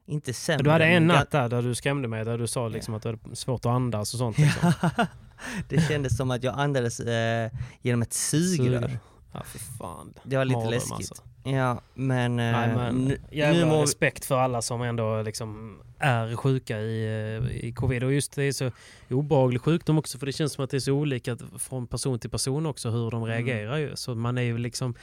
inte 0.05 0.33
sämre. 0.33 0.63
Du 0.63 0.69
hade 0.69 0.85
en 0.85 1.07
natt 1.07 1.31
där, 1.31 1.49
där 1.49 1.61
du 1.61 1.75
skrämde 1.75 2.07
mig, 2.07 2.25
där 2.25 2.37
du 2.37 2.47
sa 2.47 2.67
liksom 2.67 2.93
att 2.93 3.03
du 3.03 3.09
hade 3.09 3.35
svårt 3.35 3.65
att 3.65 3.71
andas 3.71 4.13
och 4.13 4.17
sånt. 4.17 4.39
Ja, 4.39 4.45
Liksom. 4.45 5.05
det 5.69 5.87
kändes 5.87 6.17
som 6.17 6.31
att 6.31 6.43
jag 6.43 6.59
andades 6.59 6.99
eh, 6.99 7.51
genom 7.81 8.01
ett 8.01 8.13
sugrör. 8.13 8.99
Ja, 9.33 9.43
för 9.43 9.59
fan. 9.59 10.13
Det 10.23 10.37
var 10.37 10.45
lite 10.45 10.57
Mardröm, 10.57 10.73
läskigt. 10.73 10.93
alltså. 10.93 11.23
Ja, 11.55 11.81
men... 11.93 12.39
eh, 12.39 12.51
Nej, 12.51 12.75
men 12.75 12.95
nu, 12.95 13.17
jävla 13.31 13.59
nu 13.59 13.65
må 13.65 13.81
respekt 13.83 14.25
för 14.25 14.37
alla 14.37 14.61
som 14.61 14.81
ändå 14.81 15.21
liksom 15.21 15.77
är 15.99 16.35
sjuka 16.35 16.79
i, 16.79 17.05
eh, 17.51 17.65
i 17.65 17.71
covid. 17.75 18.03
Och 18.03 18.13
just 18.13 18.35
det 18.35 18.43
är 18.43 18.51
så 18.51 18.71
obehaglig 19.09 19.61
sjukdom 19.61 19.97
också 19.97 20.17
för 20.17 20.25
det 20.25 20.31
känns 20.31 20.53
som 20.53 20.63
att 20.63 20.69
det 20.69 20.77
är 20.77 20.79
så 20.79 20.91
olika 20.93 21.37
från 21.59 21.87
person 21.87 22.19
till 22.19 22.29
person 22.29 22.65
också 22.65 22.89
hur 22.89 23.11
de 23.11 23.25
reagerar. 23.25 23.77
Ju. 23.77 23.95
Så 23.95 24.15
man 24.15 24.37
är 24.37 24.41
ju 24.41 24.57
liksom, 24.57 24.93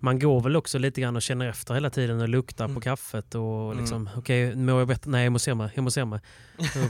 man 0.00 0.18
går 0.18 0.40
väl 0.40 0.56
också 0.56 0.78
lite 0.78 1.00
grann 1.00 1.16
och 1.16 1.22
känner 1.22 1.48
efter 1.48 1.74
hela 1.74 1.90
tiden 1.90 2.20
och 2.20 2.28
luktar 2.28 2.64
på 2.64 2.70
Mm. 2.70 2.80
kaffet 2.80 3.34
och 3.34 3.64
Mm. 3.72 3.78
liksom, 3.78 4.10
okej, 4.16 4.56
mår 4.56 4.78
jag 4.78 4.88
bättre? 4.88 5.10
Nej, 5.10 5.24
jag 5.24 5.32
mår 5.32 5.38
sämre. 5.38 5.70
Jag 5.74 5.82
mår 5.82 5.90
sämre. 5.90 6.20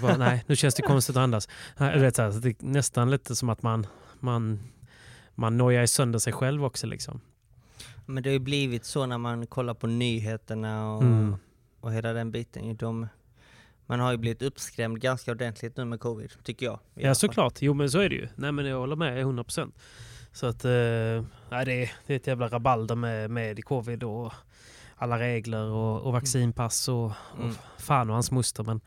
Bara, 0.03 0.17
nej, 0.17 0.45
nu 0.47 0.57
känns 0.57 0.75
det 0.75 0.83
konstigt 0.83 1.17
att 1.17 1.23
andas. 1.23 1.49
Vet, 1.79 2.17
så 2.17 2.23
här, 2.23 2.41
det 2.41 2.49
är 2.49 2.55
nästan 2.59 3.11
lite 3.11 3.37
som 3.37 3.49
att 3.49 3.63
man, 3.63 3.87
man, 4.21 4.61
man 5.35 5.57
nojar 5.57 5.87
sönder 5.87 6.19
sig 6.19 6.33
själv 6.33 6.65
också 6.65 6.87
liksom. 6.87 7.21
Men 8.09 8.23
det 8.23 8.29
har 8.29 8.33
ju 8.33 8.39
blivit 8.39 8.85
så 8.85 9.07
när 9.07 9.19
man 9.19 9.47
kollar 9.47 9.75
på 9.75 9.87
nyheterna 9.87 10.93
och, 10.95 11.03
Mm. 11.03 11.37
och 11.81 11.93
hela 11.93 12.13
den 12.13 12.31
biten. 12.31 12.77
De, 12.77 13.09
man 13.87 14.01
har 14.01 14.11
ju 14.11 14.17
blivit 14.17 14.43
uppskrämd 14.43 15.01
ganska 15.01 15.31
ordentligt 15.31 15.77
nu 15.77 15.85
med 15.85 16.01
covid, 16.01 16.31
tycker 16.43 16.67
jag. 16.67 16.79
Ja 16.95 17.15
såklart, 17.15 17.63
jo 17.63 17.75
men 17.75 17.91
så 17.91 17.99
är 17.99 18.09
det 18.09 18.15
ju. 18.15 18.29
Nej 18.37 18.53
men 18.53 18.65
jag 18.67 18.79
håller 18.79 18.97
med 18.97 19.25
100%. 19.27 19.73
Så 20.33 20.47
att, 20.47 20.65
eh, 20.65 20.71
nej, 21.51 21.65
det, 21.65 21.83
är, 21.83 21.93
det 22.07 22.13
är 22.13 22.17
ett 22.17 22.27
jävla 22.27 22.49
rabalder 22.49 22.95
med, 22.95 23.31
med 23.31 23.65
covid 23.65 24.03
och 24.05 24.33
alla 24.97 25.19
regler 25.19 25.65
och, 25.65 26.01
och 26.03 26.13
vaccinpass 26.13 26.89
och, 26.89 27.13
Mm. 27.39 27.51
och 27.51 27.81
fan 27.83 28.09
och 28.09 28.15
hans 28.15 28.31
moster. 28.31 28.63
Men, 28.65 28.81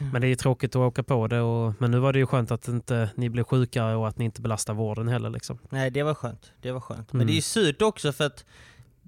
Mm. 0.00 0.12
men 0.12 0.22
det 0.22 0.28
är 0.28 0.34
tråkigt 0.36 0.70
att 0.70 0.80
åka 0.80 1.02
på 1.02 1.26
det. 1.26 1.40
Och, 1.40 1.74
men 1.78 1.90
nu 1.90 1.98
var 1.98 2.12
det 2.12 2.18
ju 2.18 2.26
skönt 2.26 2.50
att 2.50 2.68
inte 2.68 3.10
ni 3.14 3.28
blev 3.30 3.44
sjukare 3.44 3.96
och 3.96 4.08
att 4.08 4.18
ni 4.18 4.24
inte 4.24 4.42
belastar 4.42 4.74
vården 4.74 5.08
heller. 5.08 5.30
Liksom. 5.30 5.58
Nej, 5.70 5.90
det 5.90 6.02
var 6.02 6.14
skönt. 6.14 6.52
Det 6.60 6.72
var 6.72 6.80
skönt. 6.80 7.12
Men 7.12 7.20
Mm. 7.20 7.26
det 7.26 7.32
är 7.32 7.34
ju 7.34 7.40
surt 7.42 7.82
också 7.82 8.12
för 8.12 8.24
att 8.26 8.44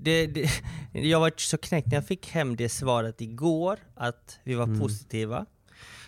det, 0.02 0.26
det, 0.26 0.50
jag 0.92 1.20
var 1.20 1.32
så 1.36 1.58
knäckt 1.58 1.86
när 1.88 1.94
jag 1.94 2.06
fick 2.06 2.28
hem 2.30 2.56
det 2.56 2.68
svaret 2.68 3.20
igår, 3.20 3.78
att 3.94 4.38
vi 4.44 4.54
var 4.54 4.64
Mm. 4.64 4.80
positiva. 4.80 5.46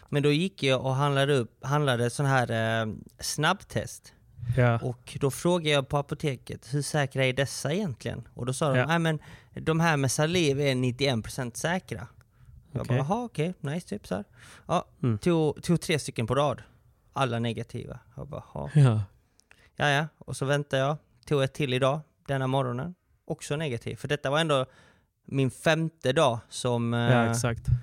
Men 0.09 0.23
då 0.23 0.33
gick 0.33 0.63
jag 0.63 0.85
och 0.85 0.95
handlade, 0.95 1.35
upp, 1.35 1.65
handlade 1.65 2.11
sån 2.11 2.27
här 2.27 2.83
eh, 2.83 2.93
snabbtest. 3.21 4.13
Ja. 4.57 4.79
Och 4.83 5.19
då 5.21 5.31
frågade 5.31 5.71
jag 5.71 5.89
på 5.89 5.99
apoteket, 5.99 6.75
hur 6.75 6.83
säkra 6.83 7.25
är 7.25 7.33
dessa 7.33 7.73
egentligen? 7.73 8.29
Och 8.35 8.47
då 8.47 8.53
sa 8.53 8.69
de, 8.73 8.79
Ja. 8.79 8.87
nej 8.87 8.99
men 8.99 9.19
de 9.55 9.81
här 9.81 9.97
med 9.97 10.11
saliv 10.13 10.61
är 10.61 10.75
91% 10.75 11.57
säkra. 11.57 12.07
Jag 12.73 12.81
Okej. 12.83 12.99
bara, 12.99 13.07
jaha 13.07 13.25
okej, 13.25 13.55
nice 13.61 13.89
typ 13.89 14.07
så 14.07 14.15
här. 14.15 14.25
Ja, 14.67 14.85
Mm. 15.03 15.19
tog, 15.19 15.63
tog 15.63 15.81
tre 15.81 15.99
stycken 15.99 16.27
på 16.27 16.35
rad. 16.35 16.63
Alla 17.13 17.39
negativa. 17.39 17.99
Jag 18.17 18.29
bara, 18.29 18.43
jaha. 18.55 18.71
Ja. 18.75 19.03
Ja, 19.77 19.89
ja. 19.91 20.07
Och 20.19 20.37
så 20.37 20.45
väntade 20.45 20.83
jag. 20.83 20.97
Tog 21.27 21.43
ett 21.43 21.55
till 21.55 21.73
idag, 21.75 22.01
denna 22.29 22.47
morgonen. 22.47 22.95
Också 23.25 23.57
negativ. 23.57 23.97
För 23.97 24.09
detta 24.09 24.31
var 24.31 24.39
ändå 24.41 24.67
min 25.27 25.51
femte 25.51 26.13
dag 26.13 26.39
som, 26.49 26.93
ja, 26.93 27.25
eh, 27.25 27.31
exakt. 27.31 27.65
som 27.65 27.75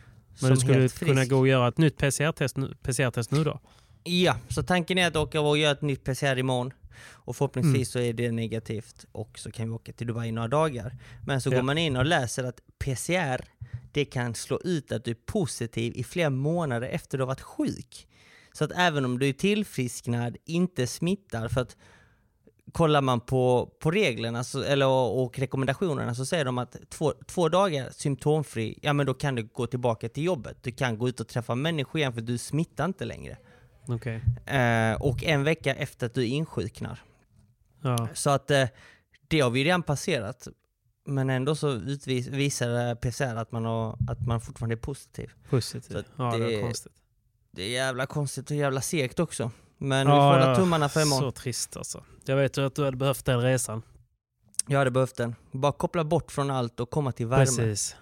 Men 0.42 0.52
du 0.52 0.58
skulle 0.60 0.90
kunna 0.90 1.26
gå 1.26 1.38
och 1.38 1.48
göra 1.48 1.68
ett 1.68 1.78
nytt 1.78 1.98
PCR-test 1.98 2.58
nu, 2.58 2.76
PCR-test 2.82 3.32
nu 3.32 3.44
då? 3.44 3.60
Ja, 4.04 4.36
så 4.50 4.64
tanken 4.64 4.98
är 4.98 5.08
att 5.08 5.16
åka 5.16 5.42
och 5.42 5.58
göra 5.58 5.72
ett 5.72 5.82
nytt 5.82 6.04
PCR 6.04 6.38
imorgon. 6.38 6.74
Och 7.12 7.36
förhoppningsvis 7.36 7.76
Mm. 7.76 7.86
så 7.86 8.00
är 8.00 8.14
det 8.14 8.32
negativt 8.32 9.06
och 9.12 9.40
så 9.40 9.52
kan 9.52 9.66
vi 9.70 9.72
åka 9.76 9.94
till 9.94 10.08
Dubai 10.08 10.28
i 10.28 10.32
några 10.32 10.48
dagar. 10.48 10.98
Men 11.26 11.42
så 11.42 11.50
Ja. 11.52 11.56
går 11.56 11.64
man 11.64 11.78
in 11.78 11.96
och 11.98 12.06
läser 12.06 12.44
att 12.44 12.60
PCR, 12.80 13.46
det 13.92 14.06
kan 14.06 14.36
slå 14.36 14.60
ut 14.64 14.92
att 14.92 15.06
du 15.06 15.12
är 15.12 15.18
positiv 15.26 15.94
i 15.96 16.04
flera 16.04 16.30
månader 16.30 16.88
efter 16.90 17.18
du 17.18 17.22
har 17.22 17.28
varit 17.28 17.42
sjuk. 17.42 18.08
Så 18.54 18.64
att 18.64 18.72
även 18.76 19.06
om 19.06 19.20
du 19.20 19.30
är 19.30 19.34
tillfrisknad, 19.34 20.38
inte 20.46 20.88
smittar, 20.88 21.48
för 21.48 21.62
att 21.62 21.78
kollar 22.72 23.02
man 23.02 23.20
på, 23.20 23.72
på 23.80 23.92
reglerna 23.92 24.44
så, 24.44 24.64
eller, 24.64 24.88
och, 24.88 25.24
och 25.24 25.40
rekommendationerna 25.40 26.16
så 26.16 26.26
säger 26.26 26.46
de 26.46 26.58
att 26.58 26.76
två, 26.90 27.14
två 27.28 27.50
dagar 27.50 27.90
symptomfri, 27.92 28.80
ja 28.82 28.94
men 28.94 29.06
då 29.06 29.14
kan 29.14 29.36
du 29.36 29.44
gå 29.44 29.68
tillbaka 29.68 30.10
till 30.10 30.24
jobbet. 30.24 30.58
Du 30.64 30.72
kan 30.72 30.98
gå 30.98 31.10
ut 31.10 31.20
och 31.20 31.28
träffa 31.28 31.56
människor 31.56 32.00
igen 32.00 32.14
för 32.14 32.22
du 32.22 32.38
smittar 32.38 32.86
inte 32.86 33.06
längre. 33.06 33.38
Okej. 33.88 34.22
Eh, 34.46 35.02
och 35.02 35.24
en 35.24 35.44
vecka 35.44 35.76
efter 35.76 36.06
att 36.06 36.14
du 36.14 36.26
insjuknar. 36.26 37.00
Ja. 37.82 38.08
Så 38.14 38.30
att 38.30 38.52
eh, 38.52 38.66
det 39.28 39.40
har 39.40 39.50
vi 39.50 39.64
redan 39.64 39.84
passerat. 39.84 40.48
Men 41.06 41.30
ändå 41.30 41.56
så 41.56 41.70
utvis, 41.72 42.28
visar 42.28 42.96
PCR 42.96 43.36
att 43.36 43.52
man, 43.52 43.66
har, 43.66 43.98
att 44.10 44.28
man 44.28 44.42
fortfarande 44.42 44.76
är 44.76 44.78
positiv. 44.78 45.32
Positivt. 45.50 45.92
Så 45.92 46.04
Ja, 46.24 46.38
det 46.38 46.46
det- 46.48 46.56
är 46.56 46.62
konstigt. 46.62 46.94
Det 47.52 47.64
är 47.64 47.70
jävla 47.70 48.06
konstigt 48.06 48.52
och 48.52 48.58
jävla 48.58 48.82
segt 48.82 49.20
också. 49.20 49.52
Men 49.82 50.08
Ja, 50.08 50.14
vi 50.14 50.20
får 50.20 50.40
hålla 50.40 50.50
ja. 50.50 50.56
tummarna 50.56 50.90
för 50.90 51.02
imorgon. 51.02 51.24
Så 51.24 51.32
trist 51.32 51.78
alltså. 51.78 52.04
Jag 52.26 52.36
vet 52.36 52.58
ju 52.58 52.66
att 52.66 52.76
du 52.76 52.86
hade 52.86 52.98
behövt 52.98 53.26
den 53.26 53.42
resan. 53.42 53.82
Jag 54.68 54.78
hade 54.78 54.92
behövt 54.92 55.16
den. 55.18 55.36
Bara 55.52 55.72
koppla 55.72 56.04
bort 56.04 56.32
från 56.32 56.52
allt 56.52 56.80
och 56.80 56.90
komma 56.90 57.12
till 57.12 57.28
värme. 57.28 57.46
Precis. 57.46 57.96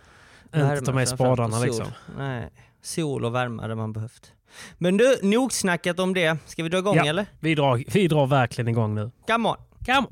Värme 0.51 0.73
Inte 0.73 0.85
ta 0.85 0.91
med 0.93 1.07
spadarna 1.09 1.59
liksom. 1.59 1.85
Nej, 2.17 2.49
sol 2.81 3.25
och 3.25 3.35
värme 3.35 3.61
hade 3.61 3.75
man 3.75 3.93
behövt. 3.93 4.31
Men 4.77 4.97
du, 4.97 5.17
nog 5.23 5.53
snackat 5.53 5.99
om 5.99 6.13
det. 6.13 6.37
Ska 6.45 6.63
vi 6.63 6.69
dra 6.69 6.77
igång 6.77 6.95
Ja. 6.95 7.05
eller? 7.05 7.25
Vi 7.39 7.55
drar, 7.55 7.83
vi 7.93 8.07
drar 8.07 8.27
verkligen 8.27 8.67
igång 8.67 8.95
nu. 8.95 9.11
Come 9.27 9.49
on! 9.49 9.55
Come 9.85 9.97
on. 9.99 10.07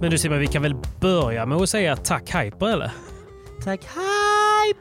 Men 0.00 0.10
du 0.10 0.18
Simon, 0.18 0.38
vi 0.38 0.46
kan 0.46 0.62
väl 0.62 0.74
börja 1.00 1.46
med 1.46 1.58
att 1.58 1.68
säga 1.68 1.96
tack 1.96 2.34
Hyper 2.34 2.66
eller? 2.66 2.90
Tack 3.64 3.80
Hyper! 3.84 4.15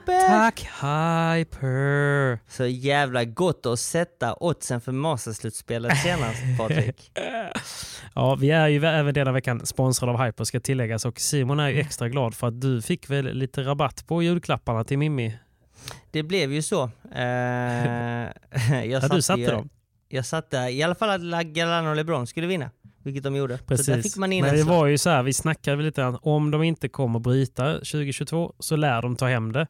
Tack 0.05 0.59
Hyper! 0.59 2.39
Så 2.47 2.65
jävla 2.65 3.25
gott 3.25 3.65
att 3.65 3.79
sätta 3.79 4.35
oddsen 4.39 4.81
för 4.81 4.91
Masterslutspelet 4.91 5.97
senast 5.97 6.41
Patrik. 6.57 7.11
Ja, 8.13 8.35
vi 8.35 8.51
är 8.51 8.67
ju 8.67 8.85
även 8.85 9.13
denna 9.13 9.31
veckan 9.31 9.65
sponsrade 9.65 10.13
av 10.13 10.25
Hyper 10.25 10.43
ska 10.43 10.59
tilläggas 10.59 11.05
och 11.05 11.19
Simon 11.19 11.59
är 11.59 11.69
ju 11.69 11.79
extra 11.79 12.09
glad 12.09 12.35
för 12.35 12.47
att 12.47 12.61
du 12.61 12.81
fick 12.81 13.09
väl 13.09 13.33
lite 13.33 13.61
rabatt 13.61 14.07
på 14.07 14.23
julklapparna 14.23 14.83
till 14.83 14.97
Mimmi. 14.97 15.37
Det 16.11 16.23
blev 16.23 16.53
ju 16.53 16.61
så. 16.61 16.89
Eh, 17.15 17.21
jag 18.85 19.03
Ja, 19.03 19.07
du 19.07 19.21
satte 19.21 19.41
ju, 19.41 19.47
dem. 19.47 19.69
Jag 20.09 20.25
satte 20.25 20.57
i 20.57 20.83
alla 20.83 20.95
fall 20.95 21.33
att 21.33 21.45
Galano 21.45 21.89
och 21.89 21.95
LeBron 21.95 22.27
skulle 22.27 22.47
vinna, 22.47 22.69
vilket 23.05 23.24
de 23.24 23.35
gjorde. 23.35 23.57
Så 23.57 23.63
där 23.63 23.75
Precis. 23.75 24.03
fick 24.03 24.17
man 24.17 24.33
in 24.33 24.41
Men 24.41 24.51
en 24.51 24.57
det 24.57 24.63
var 24.63 24.85
ju 24.85 24.97
så 24.97 25.09
här, 25.09 25.24
vi 25.24 25.33
snackade 25.33 25.77
väl 25.77 25.85
lite 25.85 26.01
grann, 26.01 26.17
om 26.21 26.51
de 26.51 26.63
inte 26.63 26.89
kommer 26.89 27.19
bryta 27.19 27.74
2022 27.74 28.53
så 28.59 28.75
lär 28.75 29.01
de 29.01 29.15
ta 29.15 29.27
hem 29.27 29.51
det. 29.51 29.67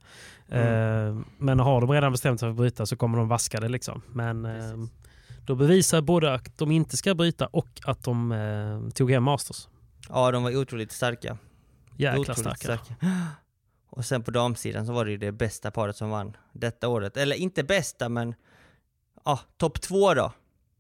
Mm. 0.50 1.18
Eh, 1.18 1.24
men 1.38 1.60
har 1.60 1.82
de 1.82 1.92
redan 1.92 2.12
bestämt 2.12 2.39
sig 2.39 2.48
för 2.48 2.51
att 2.51 2.58
bryta 2.58 2.86
så 2.86 2.96
kommer 2.96 3.18
de 3.18 3.27
vaska 3.27 3.60
det 3.60 3.70
liksom. 3.70 4.01
Men 4.08 4.46
eh, 4.46 4.51
Precis. 4.51 4.89
då 5.46 5.56
bevisar 5.56 6.01
både 6.01 6.34
att 6.34 6.58
de 6.58 6.72
inte 6.72 6.98
ska 6.98 7.15
bryta 7.15 7.48
och 7.48 7.70
att 7.86 8.04
de 8.04 8.32
eh, 8.32 8.89
tog 8.89 9.12
hem 9.12 9.24
Masters. 9.24 9.68
Ja, 10.10 10.32
de 10.32 10.44
var 10.44 10.56
otroligt 10.56 10.92
starka. 10.92 11.38
Jäkla 11.98 12.20
otroligt 12.20 12.39
starka. 12.39 12.77
Och 13.89 14.06
sen 14.06 14.24
på 14.24 14.32
damsidan 14.32 14.86
så 14.86 14.94
var 14.94 15.06
det 15.06 15.12
ju 15.12 15.18
det 15.18 15.32
bästa 15.32 15.72
paret 15.72 15.96
som 15.96 16.10
vann 16.10 16.38
detta 16.54 16.88
året. 16.88 17.18
Eller 17.18 17.36
inte 17.36 17.63
bästa, 17.63 18.10
men 18.10 18.36
ja, 19.25 19.39
topp 19.58 19.82
två 19.82 20.13
då, 20.13 20.34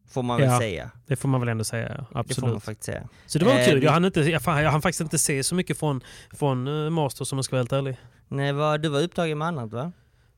får 0.07 0.23
man 0.23 0.39
väl 0.39 0.49
Ja, 0.49 0.59
säga. 0.59 0.91
Det 1.07 1.15
får 1.15 1.29
man 1.29 1.39
väl 1.39 1.49
ändå 1.49 1.63
säga, 1.63 2.05
ja. 2.13 2.23
Det 2.23 2.33
får 2.33 2.41
man 2.41 2.49
absolut. 2.49 2.63
faktiskt 2.63 2.85
säga. 2.85 3.07
Så 3.25 3.39
det 3.39 3.45
var 3.45 3.53
Eh, 3.53 3.65
kul, 3.65 3.83
jag 3.83 3.91
hann, 3.91 4.05
inte, 4.05 4.21
jag, 4.21 4.41
fan, 4.41 4.63
jag 4.63 4.71
hann 4.71 4.81
faktiskt 4.81 5.01
inte 5.01 5.17
se 5.17 5.43
så 5.43 5.55
mycket 5.55 5.79
från, 5.79 6.01
från 6.33 6.67
uh, 6.67 6.89
Masters 6.89 7.31
om 7.31 7.37
jag 7.37 7.45
ska 7.45 7.55
vara 7.55 7.61
helt 7.61 7.73
ärlig. 7.73 7.97
Nej, 8.27 8.53
vad, 8.53 8.81
du 8.81 8.89
var 8.89 9.01
upptagen 9.01 9.37
med 9.37 9.47
annat 9.47 9.71
va? 9.71 9.91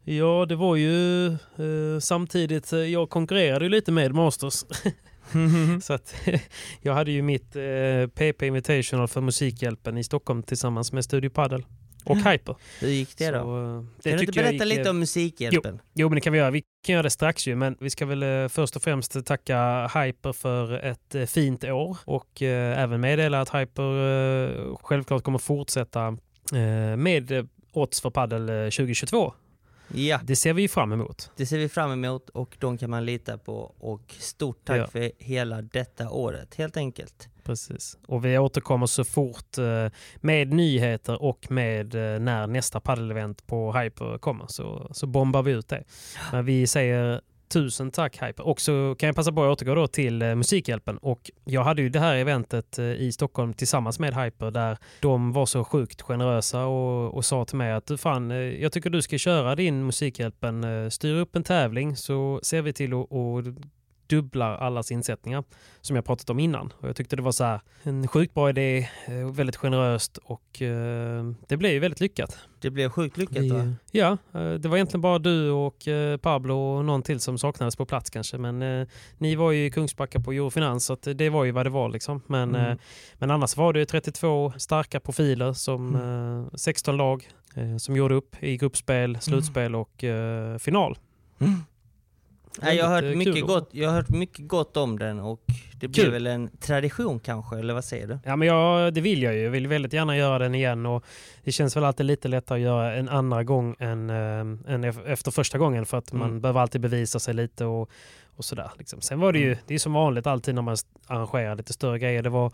Ja, 0.04 0.46
det 0.50 0.56
var 0.56 0.76
ju 0.76 1.28
eh, 1.28 2.00
samtidigt, 2.02 2.74
eh, 2.74 2.80
jag 2.80 3.10
konkurrerade 3.10 3.66
ju 3.66 3.70
lite 3.70 3.92
med 3.92 4.14
Masters. 4.14 4.54
Så 5.82 5.94
att 5.94 6.16
jag 6.82 6.94
hade 6.94 7.12
ju 7.12 7.22
mitt 7.22 7.56
eh, 7.56 8.08
PP 8.16 8.44
Invitational 8.44 9.08
för 9.08 9.22
Musikhjälpen 9.22 9.98
i 9.98 10.04
Stockholm 10.04 10.44
tillsammans 10.44 10.92
med 10.94 11.04
Studio 11.04 11.30
Paddle 11.30 11.64
och 12.10 12.18
Hyper. 12.18 12.56
Hur 12.80 12.88
gick 12.90 13.18
det 13.18 13.32
då? 13.32 13.42
Så, 13.42 13.78
eh, 13.78 13.84
det 14.04 14.10
kan 14.10 14.18
du 14.18 14.24
inte 14.24 14.32
berätta 14.32 14.54
gick, 14.66 14.78
lite 14.78 14.82
eh, 14.82 14.90
om 14.90 15.00
Musikhjälpen? 15.00 15.82
Jo, 15.94 16.10
men 16.10 16.16
det 16.16 16.22
kan 16.22 16.34
vi 16.34 16.40
göra. 16.40 16.52
Vi 16.52 16.64
kan 16.86 16.94
göra 16.94 17.04
det 17.04 17.10
strax 17.10 17.48
ju, 17.48 17.56
men 17.56 17.78
vi 17.80 17.90
ska 17.90 18.06
väl 18.06 18.24
eh, 18.24 18.48
först 18.48 18.76
och 18.76 18.82
främst 18.82 19.26
tacka 19.26 19.88
Hyper 19.88 20.34
för 20.34 20.74
ett 20.74 21.30
fint 21.30 21.64
år 21.64 21.98
och 22.06 22.42
eh, 22.42 22.80
även 22.84 23.02
meddela 23.02 23.42
att 23.42 23.50
Hyper 23.56 23.84
eh, 24.70 24.76
självklart 24.82 25.24
kommer 25.24 25.40
fortsätta 25.40 26.08
eh, 26.54 26.98
med 26.98 27.48
odds 27.74 28.02
för 28.02 28.10
padel 28.10 28.50
eh, 28.50 28.56
2022. 28.56 29.34
Ja, 29.94 30.20
Det 30.24 30.36
ser 30.36 30.54
vi 30.54 30.68
fram 30.68 30.92
emot. 30.92 31.32
det 31.36 31.46
ser 31.46 31.58
vi 31.58 31.70
fram 31.70 31.92
emot 31.92 32.30
och 32.30 32.56
de 32.60 32.78
kan 32.78 32.90
man 32.90 33.06
lita 33.06 33.38
på. 33.38 33.54
Och 33.80 34.16
stort 34.20 34.58
tack 34.66 34.78
Ja. 34.78 34.88
för 34.88 35.12
hela 35.18 35.62
detta 35.62 36.10
året, 36.10 36.56
helt 36.56 36.78
enkelt. 36.78 37.30
Precis. 37.48 37.98
Och 38.08 38.26
vi 38.26 38.38
återkommer 38.38 38.86
så 38.86 39.04
fort 39.04 39.58
eh, 39.58 39.92
med 40.16 40.54
nyheter 40.54 41.22
och 41.22 41.52
med 41.52 41.96
eh, 41.96 42.20
när 42.20 42.48
nästa 42.48 42.80
paddelevent 42.80 43.48
på 43.48 43.74
Hyper 43.74 44.18
kommer 44.18 44.46
så, 44.48 44.90
så 44.92 45.08
bombar 45.08 45.44
vi 45.44 45.52
ut 45.52 45.68
det. 45.68 45.84
Men 46.32 46.46
vi 46.46 46.68
säger 46.68 47.22
tusen 47.50 47.92
tack 47.92 48.22
Hyper. 48.22 48.48
Och 48.48 48.62
så 48.62 48.96
kan 49.00 49.08
jag 49.08 49.16
passa 49.16 49.32
på 49.32 49.44
att 49.44 49.52
återgå 49.52 49.76
då 49.76 49.88
till 49.88 50.22
eh, 50.22 50.36
Musikhjälpen. 50.36 50.98
Och 50.98 51.32
jag 51.46 51.64
hade 51.64 51.82
ju 51.82 51.90
det 51.90 52.00
här 52.00 52.16
eventet 52.16 52.80
eh, 52.80 52.86
i 52.86 53.12
Stockholm 53.12 53.54
tillsammans 53.54 54.00
med 54.00 54.14
Hyper 54.14 54.52
där 54.52 54.78
de 55.00 55.32
var 55.32 55.46
så 55.46 55.64
sjukt 55.64 56.02
generösa 56.02 56.66
och, 56.66 57.14
och 57.14 57.26
sa 57.26 57.46
till 57.46 57.58
mig 57.58 57.72
att 57.72 57.86
du 57.86 57.98
fan, 57.98 58.32
eh, 58.32 58.38
jag 58.38 58.72
tycker 58.72 58.90
du 58.90 59.02
ska 59.02 59.18
köra 59.18 59.56
din 59.56 59.86
Musikhjälpen, 59.86 60.64
eh, 60.64 60.90
styr 60.90 61.16
upp 61.16 61.36
en 61.36 61.44
tävling 61.44 61.96
så 61.96 62.40
ser 62.44 62.62
vi 62.62 62.74
till 62.74 62.94
att 62.94 63.12
att 63.12 63.46
dubblar 64.08 64.58
allas 64.58 64.92
insättningar 64.92 65.44
som 65.82 65.96
jag 65.96 66.06
pratat 66.06 66.30
om 66.30 66.40
innan. 66.40 66.74
Och 66.80 66.90
jag 66.90 66.96
tyckte 66.96 67.16
det 67.16 67.22
var 67.22 67.32
så 67.32 67.44
här, 67.44 67.62
en 67.84 68.08
sjukt 68.08 68.34
bra 68.34 68.50
idé, 68.50 68.88
eh, 69.08 69.32
väldigt 69.32 69.56
generöst 69.56 70.18
och 70.18 70.62
eh, 70.62 71.26
det 71.48 71.58
blev 71.58 71.72
ju 71.72 71.80
väldigt 71.80 72.00
lyckat. 72.00 72.38
Det 72.62 72.70
blev 72.70 72.90
sjukt 72.90 73.18
lyckat 73.18 73.38
Vi, 73.38 73.50
va? 73.50 73.74
ja, 73.92 74.18
eh, 74.34 74.52
det 74.54 74.70
var 74.70 74.78
egentligen 74.78 75.02
bara 75.02 75.20
du 75.20 75.52
och 75.52 75.78
Pablo 76.22 76.56
och 76.58 76.86
någon 76.86 77.02
till 77.04 77.20
som 77.20 77.38
saknades 77.38 77.76
på 77.76 77.86
plats 77.86 78.10
kanske. 78.10 78.38
Men 78.38 78.62
eh, 78.82 78.88
ni 79.18 79.36
var 79.36 79.52
ju 79.52 79.66
i 79.66 79.72
Kungsbacka 79.72 80.20
på 80.20 80.32
Eurofinans 80.32 80.86
så 80.86 80.96
det 80.96 81.30
var 81.30 81.44
ju 81.44 81.52
vad 81.52 81.66
det 81.66 81.70
var. 81.70 81.90
Liksom. 81.90 82.22
Men, 82.28 82.50
Mm. 82.56 82.72
eh, 82.72 82.78
men 83.14 83.32
annars 83.32 83.58
var 83.58 83.74
det 83.74 83.80
ju 83.80 83.86
32 83.86 84.54
starka 84.58 85.00
profiler, 85.00 85.54
som 85.54 85.96
Mm. 85.96 86.40
eh, 86.46 86.50
16 86.56 86.98
lag 86.98 87.28
som 87.80 87.96
gjorde 87.96 88.16
upp 88.16 88.44
i 88.44 88.58
gruppspel, 88.58 89.18
slutspel 89.22 89.76
och 89.76 90.04
eh, 90.04 90.58
final. 90.58 90.98
Nej, 92.62 92.78
jag, 92.78 92.86
har 92.86 93.02
hört 93.02 93.16
mycket 93.18 93.46
gott, 93.48 93.70
jag 93.72 93.90
har 93.90 93.96
hört 93.96 94.10
mycket 94.10 94.48
gott 94.48 94.78
om 94.78 95.00
den 95.00 95.20
och 95.20 95.40
det 95.80 95.88
blir 95.88 96.04
Kul. 96.04 96.12
väl 96.14 96.28
en 96.28 96.50
tradition 96.58 97.20
kanske, 97.20 97.60
eller 97.60 97.74
vad 97.74 97.86
säger 97.86 98.08
du? 98.08 98.20
Ja, 98.26 98.36
men 98.36 98.48
jag, 98.48 98.94
det 98.94 99.02
vill 99.02 99.24
jag 99.24 99.36
ju. 99.36 99.42
Jag 99.44 99.52
vill 99.52 99.68
väldigt 99.68 99.94
gärna 99.94 100.18
göra 100.18 100.40
den 100.40 100.56
igen. 100.56 100.86
Och 100.86 101.04
det 101.44 101.52
känns 101.52 101.76
väl 101.76 101.84
alltid 101.84 102.06
lite 102.06 102.28
lättare 102.28 102.58
att 102.60 102.64
göra 102.64 102.96
en 102.96 103.10
andra 103.10 103.44
gång 103.44 103.76
än, 103.80 104.10
äh, 104.10 104.16
än 104.74 104.86
ef- 104.86 105.06
efter 105.08 105.32
första 105.32 105.58
gången. 105.58 105.86
För 105.86 105.98
att 105.98 106.14
man 106.14 106.30
Mm. 106.30 106.42
behöver 106.42 106.60
alltid 106.62 106.82
bevisa 106.82 107.20
sig 107.20 107.34
lite 107.34 107.66
och, 107.66 107.90
och 108.36 108.46
sådär. 108.46 108.72
Liksom. 108.78 109.02
Sen 109.02 109.20
var 109.20 109.34
det 109.34 109.40
ju, 109.40 109.46
Mm. 109.52 109.58
det 109.68 109.74
är 109.76 109.80
som 109.80 109.94
vanligt 109.94 110.28
alltid 110.28 110.56
när 110.56 110.62
man 110.62 110.78
arrangerar 111.08 111.56
lite 111.56 111.74
större 111.74 112.00
grejer. 112.00 112.24
Det 112.24 112.30
var 112.30 112.52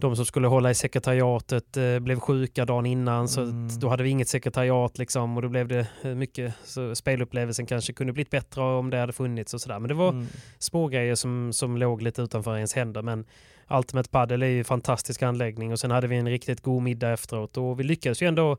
de 0.00 0.16
som 0.16 0.24
skulle 0.24 0.46
hålla 0.48 0.70
i 0.70 0.74
sekretariatet 0.74 1.76
eh, 1.76 1.98
blev 1.98 2.20
sjuka 2.20 2.64
dagen 2.64 2.86
innan 2.86 3.28
så 3.28 3.40
Mm. 3.42 3.68
då 3.80 3.88
hade 3.88 4.02
vi 4.02 4.10
inget 4.10 4.28
sekretariat 4.28 4.98
liksom 4.98 5.36
och 5.36 5.42
då 5.42 5.48
blev 5.48 5.68
det 5.68 5.86
eh, 6.02 6.14
mycket, 6.14 6.54
så 6.64 6.94
spelupplevelsen 6.94 7.66
kanske 7.66 7.92
kunde 7.92 8.12
blivit 8.12 8.30
bättre 8.30 8.60
om 8.62 8.90
det 8.90 8.96
hade 8.98 9.12
funnits 9.12 9.54
och 9.54 9.60
sådär. 9.60 9.78
Men 9.78 9.88
det 9.88 9.94
var 9.94 10.08
Mm. 10.10 10.26
små 10.58 10.88
grejer 10.88 11.14
som, 11.14 11.52
som 11.52 11.76
låg 11.76 12.02
lite 12.02 12.22
utanför 12.22 12.56
ens 12.56 12.74
händer. 12.74 13.02
Men 13.02 13.24
Ultimate 13.70 14.10
Padel 14.10 14.42
är 14.42 14.46
ju 14.46 14.58
en 14.58 14.64
fantastisk 14.64 15.22
anläggning 15.22 15.72
och 15.72 15.80
sen 15.80 15.90
hade 15.90 16.06
vi 16.06 16.16
en 16.16 16.28
riktigt 16.28 16.60
god 16.60 16.82
middag 16.82 17.10
efteråt 17.12 17.56
och 17.56 17.80
vi 17.80 17.84
lyckades 17.84 18.22
ju 18.22 18.26
ändå 18.26 18.56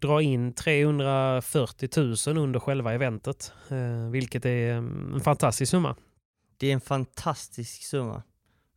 dra 0.00 0.22
in 0.22 0.52
340 0.52 1.88
000 2.28 2.38
under 2.38 2.60
själva 2.60 2.92
eventet. 2.94 3.52
Eh, 3.68 4.10
vilket 4.10 4.46
är 4.46 4.72
mm, 4.72 5.14
en 5.14 5.20
fantastisk 5.20 5.70
summa. 5.70 5.96
Det 6.58 6.66
är 6.68 6.72
en 6.74 6.80
fantastisk 6.80 7.82
summa. 7.82 8.22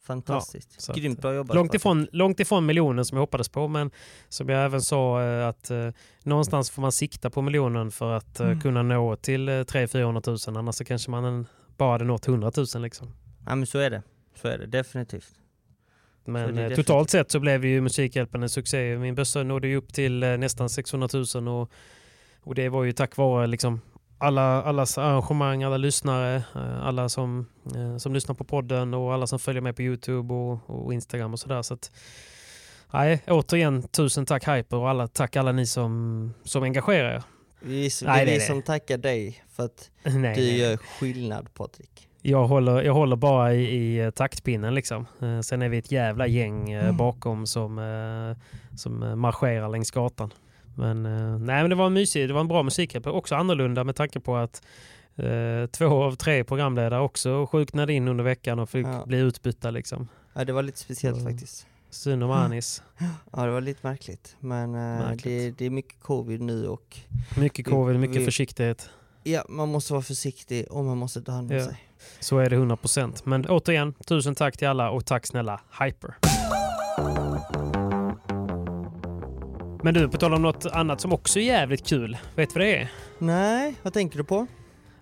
Fantastiskt. 0.03 0.89
att, 0.89 0.95
Grymt 0.95 1.21
bra 1.21 1.33
jobbat. 1.33 1.55
Långt 1.55 1.73
ifrån, 1.73 2.07
långt 2.11 2.39
ifrån 2.39 2.65
miljonen 2.65 3.05
som 3.05 3.15
jag 3.15 3.21
hoppades 3.21 3.49
på 3.49 3.67
men 3.67 3.91
som 4.29 4.49
jag 4.49 4.65
även 4.65 4.81
sa 4.81 5.23
eh, 5.23 5.47
att 5.47 5.69
eh, 5.71 5.89
någonstans 6.23 6.69
får 6.71 6.81
man 6.81 6.91
sikta 6.91 7.29
på 7.29 7.41
miljonen 7.41 7.91
för 7.91 8.11
att 8.13 8.39
eh, 8.39 8.45
Mm. 8.47 8.61
kunna 8.61 8.83
nå 8.83 9.15
till 9.15 9.49
eh, 9.49 9.51
300-400 9.51 10.49
000 10.49 10.57
annars 10.57 10.75
så 10.75 10.85
kanske 10.85 11.11
man 11.11 11.25
en, 11.25 11.45
bara 11.77 11.91
hade 11.91 12.05
nått 12.05 12.27
100 12.27 12.51
000 12.75 12.81
liksom. 12.83 13.07
Ja 13.45 13.55
men 13.55 13.67
så 13.67 13.79
är 13.79 13.89
det. 13.89 14.01
Så 14.41 14.47
är 14.47 14.57
det 14.57 14.65
definitivt. 14.65 15.27
Men 16.25 16.33
det 16.55 16.61
eh, 16.61 16.69
definitivt- 16.69 16.75
totalt 16.75 17.09
sett 17.09 17.31
så 17.31 17.39
blev 17.39 17.65
ju 17.65 17.81
Musikhjälpen 17.81 18.43
en 18.43 18.49
succé. 18.49 18.97
Min 18.97 19.15
bössa 19.15 19.43
nådde 19.43 19.67
ju 19.67 19.75
upp 19.75 19.93
till 19.93 20.23
eh, 20.23 20.37
nästan 20.37 20.69
600 20.69 21.09
000 21.35 21.47
och, 21.47 21.71
och 22.43 22.55
det 22.55 22.69
var 22.69 22.83
ju 22.83 22.91
tack 22.91 23.17
vare 23.17 23.47
liksom 23.47 23.81
alla, 24.23 24.63
allas 24.63 24.97
arrangemang, 24.97 25.63
alla 25.63 25.77
lyssnare, 25.77 26.35
eh, 26.55 26.85
alla 26.87 27.09
som, 27.09 27.45
eh, 27.75 27.97
som 27.97 28.13
lyssnar 28.13 28.35
på 28.35 28.43
podden 28.43 28.93
och 28.93 29.13
alla 29.13 29.27
som 29.27 29.39
följer 29.39 29.61
med 29.61 29.75
på 29.75 29.81
Youtube 29.81 30.33
och, 30.33 30.59
och 30.85 30.93
Instagram 30.93 31.33
och 31.33 31.39
sådär. 31.39 31.61
Så 31.61 31.73
att, 31.73 31.91
nej, 32.93 33.21
återigen 33.27 33.83
tusen 33.83 34.25
tack 34.25 34.47
Hyper 34.47 34.77
och 34.77 34.89
alla, 34.89 35.07
tack 35.07 35.35
alla 35.35 35.51
ni 35.51 35.65
som, 35.65 36.33
som 36.43 36.63
engagerar 36.63 37.13
er. 37.15 37.23
Vi, 37.59 37.83
det 38.01 38.05
Nej, 38.05 38.21
är 38.21 38.25
vi 38.25 38.33
det. 38.33 38.39
som 38.39 38.61
tackar 38.61 38.97
dig 38.97 39.43
för 39.51 39.65
att 39.65 39.89
Nej, 40.03 40.13
du 40.13 40.19
nej. 40.41 40.57
gör 40.59 40.77
skillnad 40.77 41.53
Patrik. 41.53 42.07
Jag 42.21 42.47
håller, 42.47 42.81
jag 42.81 42.93
håller 42.93 43.15
bara 43.15 43.53
i, 43.53 43.63
i 43.63 43.99
eh, 43.99 44.09
taktpinnen 44.09 44.75
liksom. 44.75 45.05
Sen 45.43 45.61
är 45.61 45.69
vi 45.69 45.77
ett 45.77 45.91
jävla 45.91 46.27
gäng 46.27 46.71
Mm. 46.71 46.97
bakom 46.97 47.45
som, 47.47 48.35
som 48.77 49.19
marscherar 49.21 49.69
längs 49.69 49.91
gatan. 49.91 50.33
Men, 50.75 51.05
eh, 51.05 51.39
nej, 51.39 51.61
men 51.63 51.69
det 51.69 51.75
var 51.75 51.85
en 51.85 51.93
mysig, 51.93 52.27
det 52.29 52.33
var 52.33 52.41
en 52.41 52.47
bra 52.47 52.63
musikhjälp. 52.63 53.07
Också 53.07 53.35
annorlunda 53.35 53.83
med 53.83 53.95
tanke 53.95 54.19
på 54.19 54.35
att 54.35 54.61
eh, 55.15 55.65
två 55.71 56.03
av 56.03 56.15
tre 56.15 56.43
programledare 56.43 57.01
också 57.01 57.45
sjuknade 57.51 57.93
in 57.93 58.07
under 58.07 58.23
veckan 58.23 58.59
och 58.59 58.69
fick 58.69 58.85
Ja. 58.87 59.03
bli 59.05 59.17
utbytta. 59.17 59.71
Liksom. 59.71 60.07
Ja 60.33 60.45
det 60.45 60.53
var 60.53 60.63
lite 60.63 60.79
speciellt 60.79 61.19
Mm. 61.19 61.33
faktiskt. 61.33 61.67
Synd 61.89 62.23
om 62.23 62.31
Anis. 62.31 62.83
Ja 63.33 63.45
det 63.45 63.51
var 63.51 63.61
lite 63.61 63.87
märkligt. 63.87 64.35
Men 64.39 64.63
eh, 64.75 64.79
Märkligt. 64.79 65.23
det, 65.23 65.51
det 65.57 65.65
är 65.65 65.69
mycket 65.69 65.99
covid 66.01 66.41
nu 66.41 66.67
och 66.67 66.97
Mycket 67.37 67.65
covid, 67.65 67.99
mycket 67.99 68.21
vi- 68.21 68.25
försiktighet. 68.25 68.89
ja, 69.23 69.45
man 69.49 69.69
måste 69.69 69.93
vara 69.93 70.03
försiktig 70.03 70.65
och 70.71 70.83
man 70.83 70.97
måste 70.97 71.21
ta 71.21 71.31
hand 71.31 71.51
om 71.51 71.57
Ja. 71.57 71.65
sig. 71.65 71.77
Så 72.19 72.37
är 72.37 72.49
det 72.49 72.55
100%. 72.55 73.21
Men 73.25 73.45
återigen, 73.49 73.93
tusen 73.93 74.35
tack 74.35 74.57
till 74.57 74.67
alla 74.67 74.89
och 74.89 75.05
tack 75.05 75.25
snälla 75.27 75.61
Hyper. 75.79 76.13
Men 79.83 79.93
du, 79.93 80.09
på 80.09 80.17
tal 80.17 80.33
om 80.33 80.41
något 80.41 80.65
annat 80.65 81.01
som 81.01 81.13
också 81.13 81.39
är 81.39 81.43
jävligt 81.43 81.87
kul. 81.87 82.17
Vet 82.35 82.49
du 82.49 82.53
vad 82.59 82.67
det 82.67 82.75
är? 82.77 82.87
Nej, 83.19 83.73
vad 83.81 83.93
tänker 83.93 84.17
du 84.17 84.23
på? 84.23 84.47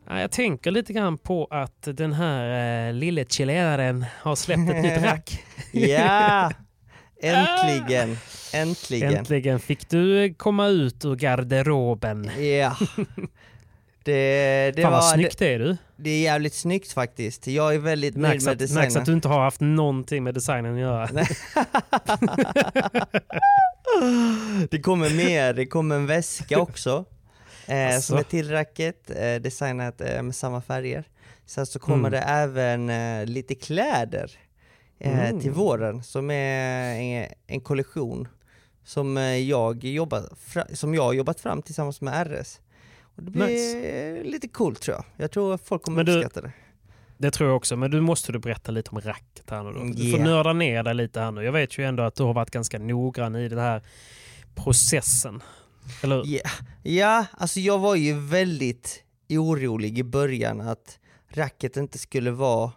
Ja, 0.09 0.19
Jag 0.21 0.31
tänker 0.31 0.71
lite 0.71 0.93
grann 0.93 1.17
på 1.17 1.47
att 1.51 1.81
den 1.91 2.13
här 2.13 2.87
eh, 2.87 2.93
lille 2.93 3.25
chilenaren 3.25 4.05
har 4.21 4.35
släppt 4.35 4.69
ett 4.69 4.81
nytt 4.83 5.01
rack. 5.03 5.43
Ja! 5.71 6.51
Äntligen! 7.23 8.17
Äntligen! 8.53 9.13
Äntligen 9.17 9.59
fick 9.59 9.89
du 9.89 10.25
eh, 10.25 10.33
komma 10.33 10.67
ut 10.67 11.05
ur 11.05 11.15
garderoben. 11.15 12.31
Ja. 12.39 12.75
Det, 14.03 14.71
det, 14.75 14.81
Fan 14.81 14.91
vad 14.91 15.01
var, 15.01 15.13
snyggt 15.13 15.39
det 15.39 15.53
är 15.53 15.59
du. 15.59 15.77
det 15.97 16.09
är 16.09 16.21
jävligt 16.21 16.53
snyggt 16.53 16.91
faktiskt. 16.91 17.47
Jag 17.47 17.73
är 17.75 17.79
väldigt 17.79 18.15
nöjd 18.15 18.31
Märks 18.33 18.45
med 18.45 18.51
att, 18.53 18.59
märks 18.59 18.71
designen. 18.73 18.97
att 19.01 19.05
du 19.05 19.13
inte 19.13 19.27
har 19.27 19.39
haft 19.43 19.61
någonting 19.61 20.23
med 20.23 20.33
designen 20.33 20.73
att 20.73 20.79
göra. 20.79 21.07
Det 24.69 24.81
kommer 24.81 25.09
mer, 25.09 25.53
det 25.53 25.65
kommer 25.65 25.95
en 25.95 26.05
väska 26.05 26.59
också. 26.59 27.05
Eh, 27.67 27.87
Asså? 27.89 28.01
som 28.01 28.17
är 28.17 28.23
till 28.23 28.49
racket, 28.51 29.09
eh, 29.09 29.35
designat 29.35 30.01
eh, 30.01 30.21
med 30.21 30.35
samma 30.35 30.61
färger. 30.61 31.03
Sen 31.45 31.65
så 31.65 31.79
kommer 31.79 32.09
Mm. 32.09 32.11
det 32.11 32.19
även 32.19 32.89
eh, 32.89 33.25
lite 33.25 33.55
kläder 33.55 34.31
eh, 34.99 35.19
Mm. 35.29 35.39
till 35.41 35.51
våren 35.51 36.03
som 36.03 36.31
är 36.31 36.95
en, 36.95 37.27
en 37.47 37.61
kollektion 37.61 38.27
som 38.83 39.17
eh, 39.17 39.23
jag, 39.37 39.83
jobbat 39.83 40.25
som 40.73 40.93
jag 40.95 41.03
har 41.03 41.13
jobbat 41.13 41.39
fram 41.39 41.61
tillsammans 41.61 42.01
med 42.01 42.27
RS. 42.27 42.59
Och 43.15 43.23
det 43.23 43.31
blir 43.31 43.47
Nice. 43.47 44.23
lite 44.29 44.47
coolt 44.47 44.81
tror 44.81 44.95
jag. 44.97 45.05
Jag 45.17 45.31
tror 45.31 45.53
att 45.53 45.61
folk 45.61 45.83
kommer 45.83 45.95
Men 45.95 46.05
du- 46.05 46.15
uppskatta 46.17 46.41
det. 46.41 46.51
Det 47.21 47.31
tror 47.31 47.49
jag 47.49 47.57
också, 47.57 47.75
men 47.75 47.91
du 47.91 48.01
måste 48.01 48.31
du 48.31 48.39
berätta 48.39 48.71
lite 48.71 48.89
om 48.89 49.01
racket 49.01 49.49
här 49.49 49.63
nu 49.63 49.71
då. 49.71 49.79
Du 49.79 49.93
får 49.93 50.19
Yeah. 50.19 50.23
nörda 50.23 50.53
ner 50.53 50.83
dig 50.83 50.93
lite 50.93 51.19
här 51.19 51.31
nu. 51.31 51.43
Jag 51.43 51.51
vet 51.51 51.77
ju 51.77 51.85
ändå 51.85 52.03
att 52.03 52.15
du 52.15 52.23
har 52.23 52.33
varit 52.33 52.51
ganska 52.51 52.79
noggrann 52.79 53.35
i 53.35 53.49
den 53.49 53.59
här 53.59 53.81
processen. 54.55 55.43
Eller? 56.03 56.23
Ja, 56.25 56.41
ja, 56.83 57.25
alltså 57.31 57.59
jag 57.59 57.79
var 57.79 57.95
ju 57.95 58.19
väldigt 58.19 59.03
orolig 59.29 59.99
i 59.99 60.03
början 60.03 60.61
att 60.61 60.99
racket 61.29 61.77
inte 61.77 61.97
skulle 61.97 62.31
vara 62.31 62.71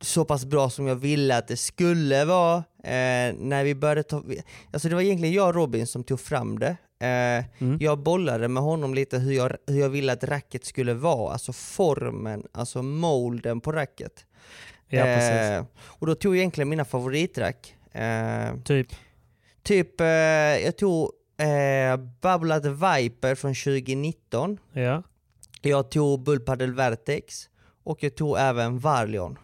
så 0.00 0.24
pass 0.24 0.44
bra 0.44 0.70
som 0.70 0.86
jag 0.86 0.96
ville 0.96 1.36
att 1.36 1.48
det 1.48 1.56
skulle 1.56 2.24
vara. 2.24 2.56
Eh, 2.84 3.34
när 3.38 3.64
vi 3.64 3.74
började 3.74 4.02
ta, 4.02 4.24
alltså 4.72 4.88
det 4.88 4.94
var 4.94 5.02
egentligen 5.02 5.34
jag 5.34 5.48
och 5.48 5.54
Robin 5.54 5.86
som 5.86 6.04
tog 6.04 6.20
fram 6.20 6.58
det. 6.58 6.76
Eh, 7.04 7.44
Mm. 7.58 7.78
Jag 7.80 7.98
bollade 7.98 8.48
med 8.48 8.62
honom 8.62 8.94
lite 8.94 9.18
hur 9.18 9.32
jag, 9.32 9.56
hur 9.66 9.80
jag 9.80 9.88
ville 9.88 10.12
att 10.12 10.24
racket 10.24 10.64
skulle 10.64 10.94
vara, 10.94 11.32
alltså 11.32 11.52
formen, 11.52 12.46
alltså 12.52 12.82
molden 12.82 13.60
på 13.60 13.72
racket. 13.72 14.26
Ja. 14.88 15.06
Eh, 15.06 15.64
och 15.84 16.06
då 16.06 16.14
tog 16.14 16.34
jag 16.34 16.38
egentligen 16.38 16.68
mina 16.68 16.84
favoritrack. 16.84 17.74
Eh, 17.92 18.56
Typ. 18.64 18.88
Typ, 19.62 20.00
eh, 20.00 20.06
jag 20.06 20.76
tog 20.76 21.10
eh, 21.36 21.96
Bubblat 21.96 22.64
Viper 22.66 23.34
från 23.34 23.54
2019. 23.54 24.58
Ja. 24.72 25.02
Jag 25.62 25.90
tog 25.90 26.20
Bullpaddle 26.22 26.72
Vertex 26.72 27.48
och 27.84 28.02
jag 28.02 28.14
tog 28.14 28.38
även 28.38 28.78
Varlion. 28.78 29.38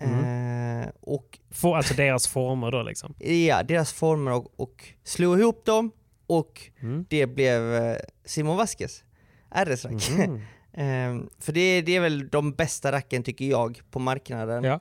Eh, 0.00 0.88
och 1.00 1.38
Få, 1.50 1.74
alltså 1.74 1.94
deras 1.94 2.28
former 2.28 2.70
då 2.70 2.82
liksom. 2.82 3.14
ja, 3.18 3.62
deras 3.62 3.92
former 3.92 4.32
och, 4.32 4.52
och 4.60 4.84
slog 5.04 5.40
ihop 5.40 5.64
dem 5.64 5.90
och 6.38 6.70
Mm. 6.80 7.04
det 7.08 7.26
blev 7.26 7.74
eh, 7.74 7.96
Simon 8.24 8.56
Vasquez, 8.56 9.04
RS-rack. 9.50 10.10
Mhm. 10.28 10.40
Eh, 10.74 11.18
för 11.38 11.52
det, 11.52 11.82
det 11.82 11.96
är 11.96 12.00
väl 12.00 12.28
de 12.28 12.52
bästa 12.52 12.92
racken 12.92 13.22
tycker 13.22 13.44
jag 13.44 13.80
på 13.90 13.98
marknaden. 13.98 14.64
Ja. 14.64 14.80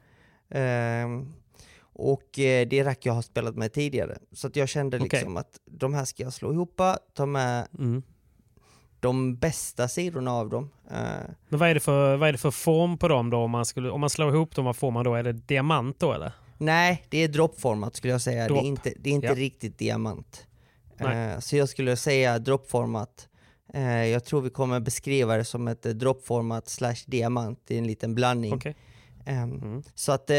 Eh, 0.58 1.08
och 1.94 2.40
eh, 2.40 2.68
det 2.68 2.80
är 2.80 2.84
rack 2.84 3.06
jag 3.06 3.14
har 3.14 3.22
spelat 3.22 3.56
med 3.56 3.74
tidigare. 3.74 4.18
Så 4.32 4.48
att 4.48 4.56
jag 4.56 4.70
kände 4.70 4.98
Okej. 4.98 5.10
liksom 5.12 5.38
att 5.38 5.60
de 5.66 5.94
här 5.94 6.06
ska 6.06 6.24
jag 6.24 6.34
slå 6.34 6.54
ihop, 6.54 6.82
ta 7.14 7.26
med 7.26 7.68
Mm. 7.80 8.04
de 9.00 9.36
bästa 9.36 9.88
sidorna 9.88 10.32
av 10.32 10.50
dem. 10.50 10.70
Eh, 10.92 10.98
Men 11.50 11.60
vad 11.60 11.70
är, 11.70 11.74
det 11.74 11.80
för, 11.80 12.18
vad 12.18 12.30
är 12.30 12.32
det 12.34 12.38
för 12.38 12.52
form 12.52 12.98
på 12.98 13.08
dem 13.08 13.30
då? 13.30 13.38
Om 13.38 13.52
man, 13.52 13.66
skulle, 13.66 13.90
om 13.90 14.02
man 14.02 14.10
slår 14.10 14.30
ihop 14.36 14.56
dem, 14.56 14.66
vad 14.66 14.76
får 14.76 14.92
man 14.92 15.04
då? 15.06 15.16
Är 15.16 15.24
det 15.24 15.32
diamant 15.34 16.00
då 16.00 16.14
eller? 16.14 16.32
nej, 16.58 17.06
det 17.10 17.18
är 17.18 17.28
droppformat 17.28 17.96
skulle 17.96 18.14
jag 18.14 18.22
säga. 18.22 18.42
Det 18.44 18.48
Drop. 18.48 18.64
är 18.64 18.68
inte, 18.68 18.94
det 19.00 19.10
är 19.10 19.14
inte 19.14 19.28
Ja. 19.28 19.36
riktigt 19.36 19.78
diamant. 19.78 20.48
Eh, 21.06 21.40
så 21.40 21.56
jag 21.58 21.70
skulle 21.70 21.96
säga 21.96 22.40
droppformat. 22.40 23.28
Eh, 23.74 24.06
jag 24.06 24.26
tror 24.26 24.42
vi 24.42 24.50
kommer 24.50 24.80
beskriva 24.80 25.38
det 25.38 25.46
som 25.46 25.68
ett 25.68 25.86
eh, 25.86 25.92
droppformat 25.92 26.70
slash 26.70 26.96
diamant 27.08 27.60
i 27.72 27.78
en 27.78 27.88
liten 27.88 28.16
blandning. 28.16 28.54
Okej. 28.54 28.76
Ehm, 29.26 29.84
Så 29.96 30.12
att, 30.12 30.30
eh, 30.30 30.36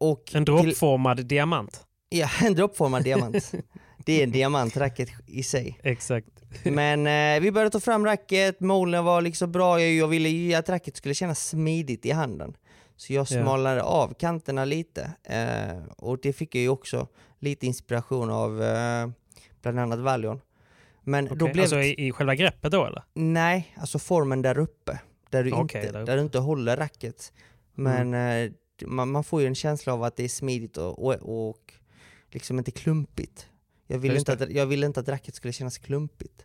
och 0.00 0.34
En 0.34 0.44
till- 0.44 0.54
droppformad 0.54 1.26
diamant. 1.26 1.86
Ja, 2.08 2.28
en 2.44 2.54
droppformad 2.54 3.04
diamant. 3.04 3.52
Det 4.04 4.20
är 4.20 4.24
en 4.24 4.30
diamantracket 4.30 5.08
i 5.26 5.42
sig. 5.42 5.78
Exakt. 5.82 6.28
Men 6.64 7.06
eh, 7.06 7.40
vi 7.42 7.52
började 7.52 7.70
ta 7.70 7.80
fram 7.80 8.04
racket, 8.04 8.60
molnen 8.60 9.04
var 9.04 9.22
liksom 9.22 9.52
bra, 9.52 9.80
jag, 9.80 9.92
jag 9.92 10.08
ville 10.08 10.28
ju 10.28 10.54
att 10.54 10.68
racket 10.68 10.96
skulle 10.96 11.14
kännas 11.14 11.48
smidigt 11.48 12.06
i 12.06 12.10
handen. 12.10 12.54
Så 12.96 13.12
jag 13.12 13.28
smalnade 13.28 13.82
av 13.82 14.14
kanterna 14.14 14.64
lite. 14.64 15.10
Eh, 15.24 15.84
och 15.96 16.18
det 16.22 16.32
fick 16.32 16.54
jag 16.54 16.62
ju 16.62 16.68
också 16.68 17.06
lite 17.38 17.66
inspiration 17.66 18.30
av 18.30 18.62
eh, 18.62 19.08
bland 19.62 19.80
annat 19.80 19.98
Valion. 19.98 20.40
Men 21.04 21.24
då 21.24 21.34
Okej, 21.34 21.52
blev 21.52 21.62
Alltså 21.62 21.78
i, 21.78 22.06
i 22.06 22.12
själva 22.12 22.34
greppet 22.34 22.72
då 22.72 22.86
eller? 22.86 23.02
Nej, 23.14 23.74
alltså 23.76 23.98
formen 23.98 24.42
där 24.42 24.58
uppe. 24.58 25.00
Där 25.30 25.44
du, 25.44 25.52
Okej, 25.52 25.80
inte, 25.80 25.92
där. 25.92 25.98
Mm. 25.98 26.06
där 26.06 26.16
du 26.16 26.22
inte 26.22 26.38
håller 26.38 26.76
racket. 26.76 27.32
Men 27.74 28.14
eh, 28.14 28.52
man, 28.86 29.10
man 29.10 29.24
får 29.24 29.40
ju 29.40 29.46
en 29.46 29.54
känsla 29.54 29.92
av 29.92 30.02
att 30.02 30.16
det 30.16 30.24
är 30.24 30.28
smidigt 30.28 30.76
och, 30.76 31.04
och, 31.04 31.14
och 31.48 31.72
liksom 32.30 32.58
inte 32.58 32.70
klumpigt. 32.70 33.48
Jag 33.86 33.98
ville 33.98 34.18
inte, 34.18 34.32
att, 34.32 34.50
jag 34.50 34.66
ville 34.66 34.86
inte 34.86 35.00
att 35.00 35.08
racket 35.08 35.34
skulle 35.34 35.52
kännas 35.52 35.78
klumpigt. 35.78 36.44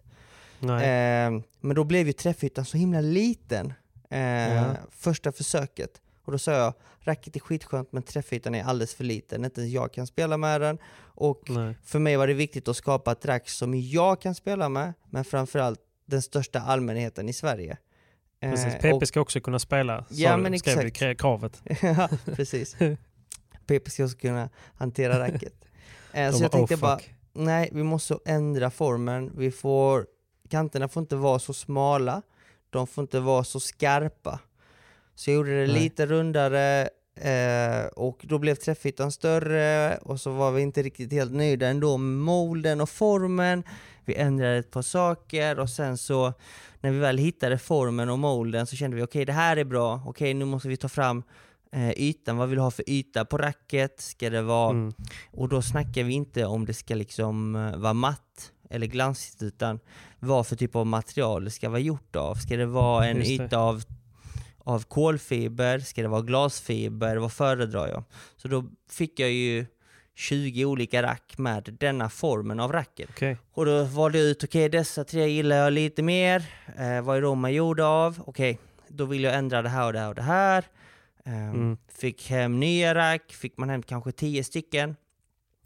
Eh, 0.61 1.41
men 1.61 1.75
då 1.75 1.83
blev 1.83 2.07
ju 2.07 2.13
träffytan 2.13 2.65
så 2.65 2.77
himla 2.77 3.01
liten 3.01 3.73
eh, 4.09 4.19
Ja. 4.55 4.75
första 4.91 5.31
försöket. 5.31 6.01
Och 6.27 6.31
då 6.31 6.37
sa 6.39 6.51
jag, 6.51 6.73
racket 6.99 7.35
är 7.35 7.39
skitskönt 7.39 7.91
men 7.91 8.03
träffytan 8.03 8.55
är 8.55 8.63
alldeles 8.63 8.93
för 8.95 9.03
liten. 9.03 9.45
Inte 9.45 9.61
ens 9.61 9.73
jag 9.73 9.93
kan 9.93 10.07
spela 10.07 10.37
med 10.37 10.61
den. 10.61 10.77
Och 10.99 11.49
Nej. 11.49 11.75
för 11.83 11.99
mig 11.99 12.17
var 12.17 12.27
det 12.27 12.33
viktigt 12.33 12.67
att 12.67 12.77
skapa 12.77 13.11
ett 13.11 13.25
rack 13.25 13.49
som 13.49 13.75
jag 13.75 14.21
kan 14.21 14.35
spela 14.35 14.69
med, 14.69 14.93
men 15.09 15.23
framförallt 15.25 15.79
den 16.05 16.21
största 16.21 16.59
allmänheten 16.59 17.29
i 17.29 17.33
Sverige. 17.33 17.77
Precis. 18.41 18.65
Eh, 18.73 18.79
PP 18.81 18.93
och- 18.93 19.07
ska 19.07 19.21
också 19.21 19.39
kunna 19.39 19.59
spela, 19.59 20.05
Ja, 20.09 20.37
men 20.37 20.59
skrev 20.59 20.75
du 20.77 20.83
i 20.83 20.87
exakt. 20.87 21.03
kra- 21.03 21.15
kravet. 21.15 21.61
ja, 21.81 22.09
precis. 22.25 22.75
PP 23.67 23.89
ska 23.91 24.03
också 24.03 24.17
kunna 24.17 24.49
hantera 24.75 25.19
racket. 25.19 25.53
Eh, 26.13 26.31
så 26.31 26.37
De 26.37 26.43
jag 26.43 26.51
bara, 26.51 26.57
tänkte 26.57 26.75
"Oh, 26.75 26.79
bara, 26.79 26.99
fuck." 26.99 27.13
nej 27.33 27.69
vi 27.71 27.83
måste 27.83 28.17
ändra 28.25 28.71
formen. 28.71 29.31
Vi 29.37 29.51
får, 29.51 30.05
kanterna 30.49 30.87
får 30.87 31.01
inte 31.01 31.15
vara 31.15 31.39
så 31.39 31.53
smala, 31.53 32.21
de 32.69 32.87
får 32.87 33.01
inte 33.01 33.19
vara 33.19 33.43
så 33.43 33.59
skarpa. 33.59 34.39
Så 35.17 35.29
jag 35.29 35.35
gjorde 35.35 35.61
det 35.61 35.73
Nej. 35.73 35.81
lite 35.83 36.05
rundare 36.05 36.89
eh, 37.15 37.85
och 37.95 38.19
då 38.23 38.39
blev 38.39 38.55
träffytan 38.55 39.11
större 39.11 39.97
och 39.97 40.19
så 40.21 40.31
var 40.31 40.51
vi 40.51 40.61
inte 40.61 40.83
riktigt 40.83 41.11
helt 41.11 41.31
nöjda 41.33 41.67
ändå 41.67 41.97
med 41.97 42.23
molden 42.25 42.81
och 42.81 42.89
formen. 42.89 43.63
Vi 44.05 44.15
ändrade 44.15 44.57
ett 44.57 44.71
par 44.71 44.81
saker 44.81 45.59
och 45.59 45.69
sen 45.69 45.97
så 45.97 46.33
när 46.81 46.91
vi 46.91 46.99
väl 46.99 47.17
hittade 47.17 47.57
formen 47.57 48.09
och 48.09 48.19
molden 48.19 48.67
så 48.67 48.75
kände 48.75 48.97
vi 48.97 49.03
okej 49.03 49.25
det 49.25 49.33
här 49.33 49.57
är 49.57 49.63
bra, 49.63 50.01
okej 50.05 50.33
nu 50.33 50.45
måste 50.45 50.67
vi 50.67 50.77
ta 50.77 50.89
fram 50.89 51.23
eh, 51.71 51.91
ytan, 51.91 52.37
vad 52.37 52.49
vill 52.49 52.55
du 52.55 52.61
ha 52.61 52.71
för 52.71 52.89
yta 52.89 53.25
på 53.25 53.37
racket? 53.37 54.01
Ska 54.01 54.29
det 54.29 54.41
vara 54.41 54.69
Mm. 54.71 54.93
och 55.31 55.49
då 55.49 55.61
snackar 55.61 56.03
vi 56.03 56.13
inte 56.13 56.45
om 56.45 56.65
det 56.65 56.73
ska 56.73 56.95
liksom 56.95 57.55
eh, 57.55 57.77
vara 57.77 57.93
matt 57.93 58.51
eller 58.69 58.87
glansigt 58.87 59.41
utan 59.43 59.79
vad 60.19 60.47
för 60.47 60.55
typ 60.55 60.75
av 60.75 60.85
material 60.85 61.43
det 61.45 61.51
ska 61.51 61.69
vara 61.69 61.79
gjort 61.79 62.15
av. 62.15 62.35
Ska 62.35 62.57
det 62.57 62.65
vara 62.65 63.07
en 63.07 63.17
Just 63.17 63.37
det. 63.37 63.45
yta 63.45 63.57
av, 63.57 63.83
av 64.67 64.83
kolfiber? 64.83 65.79
Ska 65.79 66.01
det 66.01 66.07
vara 66.07 66.21
glasfiber? 66.21 67.17
Vad 67.17 67.31
föredrar 67.31 67.87
jag? 67.87 68.03
Så 68.37 68.47
då 68.47 68.65
fick 68.89 69.19
jag 69.19 69.31
ju 69.31 69.65
20 70.15 70.65
olika 70.65 71.03
rack 71.03 71.37
med 71.37 71.75
denna 71.79 72.09
formen 72.09 72.59
av 72.59 72.71
racket. 72.71 73.09
Okej. 73.09 73.37
Och 73.53 73.65
då 73.65 73.83
valde 73.83 74.17
jag 74.17 74.27
ut, 74.27 74.43
okej 74.43 74.69
dessa 74.69 75.03
tre 75.03 75.27
gillar 75.27 75.55
jag 75.55 75.73
lite 75.73 76.03
mer. 76.03 76.45
Eh, 76.77 77.01
vad 77.01 77.17
är 77.17 77.21
de 77.21 77.39
man 77.39 77.53
gjorda 77.53 77.85
av? 77.85 78.23
Okej, 78.25 78.59
då 78.87 79.05
vill 79.05 79.23
jag 79.23 79.35
ändra 79.35 79.61
det 79.61 79.69
här 79.69 79.85
och 79.85 79.93
det 79.93 79.99
här 79.99 80.09
och 80.09 80.15
det 80.15 80.21
här. 80.21 80.63
Eh, 81.25 81.49
Mm. 81.49 81.77
Fick 81.87 82.29
hem 82.29 82.59
nya 82.59 82.95
rack, 82.95 83.33
fick 83.33 83.57
man 83.57 83.69
hem 83.69 83.83
kanske 83.83 84.11
10 84.11 84.43
stycken. 84.43 84.95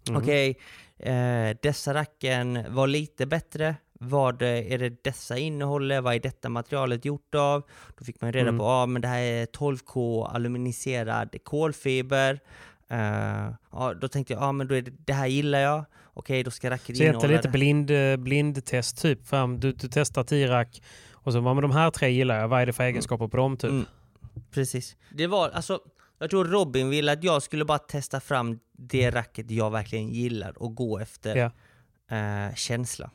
Mm. 0.09 0.21
Okej, 0.21 0.57
eh, 0.99 1.57
dessa 1.61 1.93
racken 1.93 2.65
var 2.69 2.87
lite 2.87 3.25
bättre. 3.25 3.75
Vad 4.03 4.41
är 4.41 4.77
det 4.77 5.03
dessa 5.03 5.37
innehåller? 5.37 6.01
Vad 6.01 6.15
är 6.15 6.19
detta 6.19 6.49
materialet 6.49 7.05
gjort 7.05 7.35
av? 7.35 7.63
Då 7.97 8.05
fick 8.05 8.21
man 8.21 8.33
reda 8.33 8.47
Mm. 8.49 8.59
på, 8.59 8.65
ja 8.65 8.85
men 8.85 9.01
det 9.01 9.07
här 9.07 9.19
är 9.21 9.45
12K 9.45 10.25
aluminiserad 10.27 11.35
kolfiber. 11.43 12.39
Eh, 12.89 13.53
ja, 13.71 13.93
då 14.01 14.07
tänkte 14.07 14.33
jag, 14.33 14.41
ja 14.43 14.51
men 14.51 14.67
då 14.67 14.75
är 14.75 14.81
det, 14.81 14.91
det 15.05 15.13
här 15.13 15.27
gillar 15.27 15.59
jag. 15.59 15.85
Okej, 16.13 16.43
då 16.43 16.51
ska 16.51 16.69
racket 16.69 16.85
Så 16.97 17.03
egentligen 17.03 17.15
innehålla 17.15 17.37
lite 17.37 17.47
det. 17.47 17.51
blind, 17.51 17.91
eh, 17.91 18.17
blindtest 18.17 19.01
typ. 19.01 19.27
Fram, 19.27 19.59
du, 19.59 19.71
du 19.71 19.87
testar 19.91 20.23
10 20.23 20.47
rack 20.49 20.81
och 21.13 21.33
så 21.33 21.39
vad 21.39 21.55
med 21.55 21.63
de 21.63 21.71
här 21.71 21.91
tre 21.91 22.09
gillar 22.09 22.39
jag. 22.39 22.47
Vad 22.47 22.61
är 22.61 22.65
det 22.65 22.73
för 22.73 22.83
egenskaper 22.83 23.27
på 23.27 23.37
dem 23.37 23.57
typ? 23.57 23.69
Mm. 23.71 23.85
Precis. 24.51 24.95
Det 25.09 25.27
var, 25.27 25.49
alltså, 25.49 25.79
jag 26.19 26.29
tror 26.29 26.45
Robin 26.45 26.89
ville 26.89 27.11
att 27.11 27.23
jag 27.23 27.43
skulle 27.43 27.65
bara 27.65 27.77
testa 27.79 28.19
fram 28.19 28.59
det 28.77 29.09
racket 29.11 29.51
jag 29.51 29.71
verkligen 29.71 30.09
gillar 30.09 30.57
och 30.63 30.75
gå 30.75 30.99
efter 30.99 31.35
Ja. 31.35 31.51
eh, 32.17 32.55
känsla. 32.55 33.11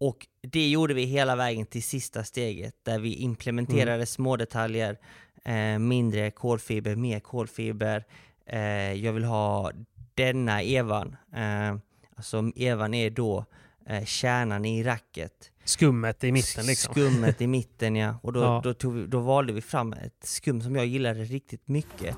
Och 0.00 0.26
det 0.40 0.68
gjorde 0.68 0.94
vi 0.94 1.04
hela 1.04 1.36
vägen 1.36 1.66
till 1.66 1.82
sista 1.82 2.24
steget 2.24 2.74
där 2.82 2.98
vi 2.98 3.14
implementerade 3.14 3.94
Mm. 3.94 4.06
små 4.06 4.36
detaljer, 4.36 4.98
eh, 5.44 5.78
mindre 5.78 6.30
kolfiber, 6.30 6.96
mer 6.96 7.20
kolfiber. 7.20 8.04
Eh, 8.46 8.92
jag 8.92 9.12
vill 9.12 9.24
ha 9.24 9.72
denna 10.14 10.62
evan. 10.62 11.16
Eh, 11.36 11.76
alltså 12.16 12.52
evan 12.56 12.94
är 12.94 13.10
då 13.10 13.44
eh, 13.86 14.04
kärnan 14.04 14.64
i 14.64 14.82
racket. 14.82 15.32
Skummet 15.64 16.24
i 16.24 16.32
mitten 16.32 16.66
liksom. 16.66 16.92
Skummet 16.94 17.40
i 17.40 17.46
mitten 17.58 17.96
ja. 17.96 18.18
Och 18.22 18.32
då, 18.32 18.40
Ja. 18.40 18.60
Då, 18.64 18.74
tog 18.74 18.94
vi, 18.94 19.06
då 19.06 19.20
valde 19.20 19.52
vi 19.52 19.60
fram 19.60 19.92
ett 19.92 20.24
skum 20.24 20.60
som 20.60 20.76
jag 20.76 20.86
gillade 20.86 21.24
riktigt 21.24 21.68
mycket. 21.68 22.16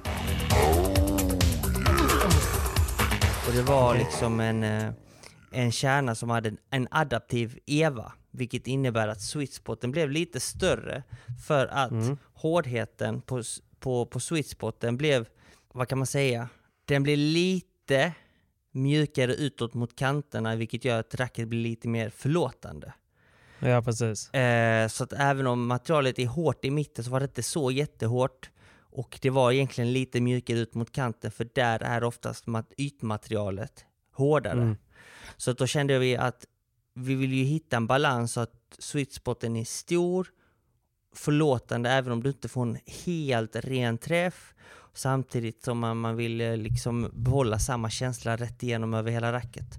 Och 3.49 3.53
det 3.57 3.63
var 3.63 3.95
liksom 3.99 4.41
en, 4.41 4.63
eh, 4.65 4.91
en 5.51 5.73
kärna 5.73 6.15
som 6.15 6.31
hade 6.31 6.53
en- 6.71 6.89
adaptiv 6.91 7.59
EVA. 7.67 8.13
Vilket 8.31 8.67
innebär 8.67 9.09
att 9.09 9.21
sweetspoten 9.23 9.91
blev 9.91 10.11
lite 10.11 10.41
större 10.41 11.03
för 11.47 11.67
att 11.67 11.91
Mm. 11.91 12.17
hårdheten 12.35 13.21
på, 13.21 13.43
på, 13.79 14.07
på 14.07 14.21
sweetspoten 14.21 14.97
blev, 14.97 15.29
vad 15.73 15.89
kan 15.89 15.99
man 15.99 16.07
säga, 16.07 16.49
den 16.85 17.03
blev 17.03 17.19
lite 17.19 18.13
mjukare 18.73 19.35
utåt 19.35 19.75
mot 19.75 19.97
kanterna 19.97 20.57
vilket 20.57 20.85
gör 20.85 21.01
att 21.01 21.15
racket 21.15 21.49
blir 21.49 21.61
lite 21.63 21.89
mer 21.89 22.11
förlåtande. 22.11 22.93
Ja, 23.59 23.83
precis. 23.83 24.31
Eh, 24.35 24.89
så 24.89 25.05
att 25.05 25.13
även 25.13 25.47
om 25.47 25.67
materialet 25.67 26.19
är 26.19 26.27
hårt 26.27 26.65
i 26.65 26.71
mitten 26.71 27.05
så 27.05 27.11
var 27.11 27.21
det 27.21 27.25
inte 27.25 27.43
så 27.43 27.71
jättehårt. 27.71 28.51
Och 28.93 29.19
det 29.23 29.31
var 29.31 29.53
egentligen 29.53 29.93
lite 29.93 30.21
mjukare 30.21 30.59
ut 30.59 30.75
mot 30.75 30.93
kanten 30.93 31.31
för 31.31 31.49
där 31.55 31.83
är 31.83 32.05
oftast 32.05 32.47
mat- 32.47 32.73
ytmaterialet 32.77 33.85
hårdare. 34.13 34.53
Mm. 34.63 34.77
Så 35.37 35.53
då 35.53 35.67
kände 35.67 35.99
vi 35.99 36.17
att 36.17 36.47
vi 36.95 37.15
vill 37.15 37.33
ju 37.33 37.45
hitta 37.45 37.77
en 37.77 37.87
balans 37.87 38.33
så 38.33 38.41
att 38.41 38.55
sweetspoten 38.79 39.57
är 39.57 39.65
stor, 39.65 40.29
förlåtande 41.15 41.91
även 41.91 42.13
om 42.13 42.23
du 42.23 42.29
inte 42.29 42.49
får 42.49 42.63
en 42.63 42.79
helt 43.05 43.57
ren 43.57 43.99
träff. 43.99 44.55
Samtidigt 44.95 45.63
som 45.63 45.79
man, 45.79 45.97
man 45.97 46.17
vill 46.17 46.41
eh, 46.41 46.57
liksom 46.57 47.11
behålla 47.13 47.59
samma 47.59 47.91
känsla 47.91 48.37
rätt 48.37 48.63
igenom 48.63 48.95
över 48.95 49.11
hela 49.11 49.33
racket. 49.33 49.77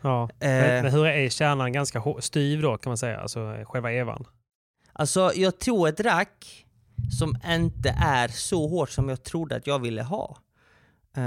Ja. 0.00 0.22
Eh. 0.40 0.48
Men, 0.48 0.92
hur 0.92 1.06
är 1.06 1.28
kärnan 1.28 1.72
ganska 1.72 2.02
styv 2.20 2.62
då 2.62 2.76
kan 2.76 2.90
man 2.90 2.98
säga? 2.98 3.20
Alltså 3.20 3.64
själva 3.64 3.92
evan. 3.92 4.24
Alltså 4.92 5.32
jag 5.34 5.58
tog 5.58 5.88
ett 5.88 6.00
rack 6.00 6.66
som 7.18 7.36
inte 7.46 7.96
är 7.98 8.28
så 8.28 8.68
hårt 8.68 8.90
som 8.90 9.08
jag 9.08 9.22
trodde 9.22 9.56
att 9.56 9.66
jag 9.66 9.78
ville 9.78 10.02
ha. 10.02 10.38
Eh, 11.16 11.22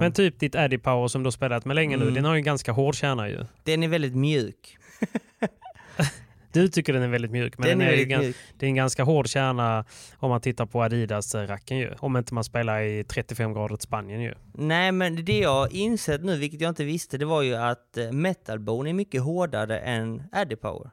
Men 0.00 0.12
typ 0.12 0.38
ditt 0.40 0.54
Addy 0.54 0.78
Power 0.78 1.08
som 1.08 1.22
du 1.22 1.26
har 1.26 1.30
spelat 1.32 1.64
med 1.64 1.74
länge 1.74 1.96
nu, 1.96 2.02
Mm. 2.02 2.14
den 2.14 2.24
har 2.24 2.34
ju 2.34 2.38
en 2.38 2.44
ganska 2.44 2.72
hård 2.72 2.94
kärna 2.94 3.28
ju. 3.28 3.44
den 3.64 3.82
är 3.82 3.88
väldigt 3.88 4.14
mjuk. 4.16 4.76
Du 6.52 6.68
tycker 6.68 6.92
den 6.92 7.02
är 7.02 7.08
väldigt 7.08 7.30
mjuk, 7.30 7.58
men 7.58 7.68
den 7.68 7.78
den 7.78 7.88
är 7.88 7.92
är 7.92 7.96
ju 7.96 8.18
mjuk. 8.18 8.36
det 8.58 8.66
är 8.66 8.68
en 8.68 8.74
ganska 8.74 9.04
hård 9.04 9.28
kärna 9.28 9.84
om 10.16 10.30
man 10.30 10.40
tittar 10.40 10.66
på 10.66 10.82
Adidas-racken 10.82 11.78
ju. 11.78 11.94
Om 11.98 12.16
inte 12.16 12.34
man 12.34 12.44
spelar 12.44 12.80
i 12.82 13.04
35 13.04 13.52
grader 13.52 13.76
Spanien 13.80 14.20
ju. 14.20 14.34
Nej 14.54 14.92
men 14.92 15.24
det 15.24 15.38
jag 15.38 15.72
insett 15.72 16.24
nu, 16.24 16.36
vilket 16.38 16.60
jag 16.60 16.68
inte 16.68 16.84
visste, 16.84 17.18
det 17.18 17.24
var 17.24 17.42
ju 17.42 17.54
att 17.56 17.96
eh, 17.96 18.12
metalbone 18.12 18.90
är 18.90 18.94
mycket 18.94 19.22
hårdare 19.22 19.78
än 19.78 20.22
Addy 20.32 20.56
Power. 20.56 20.90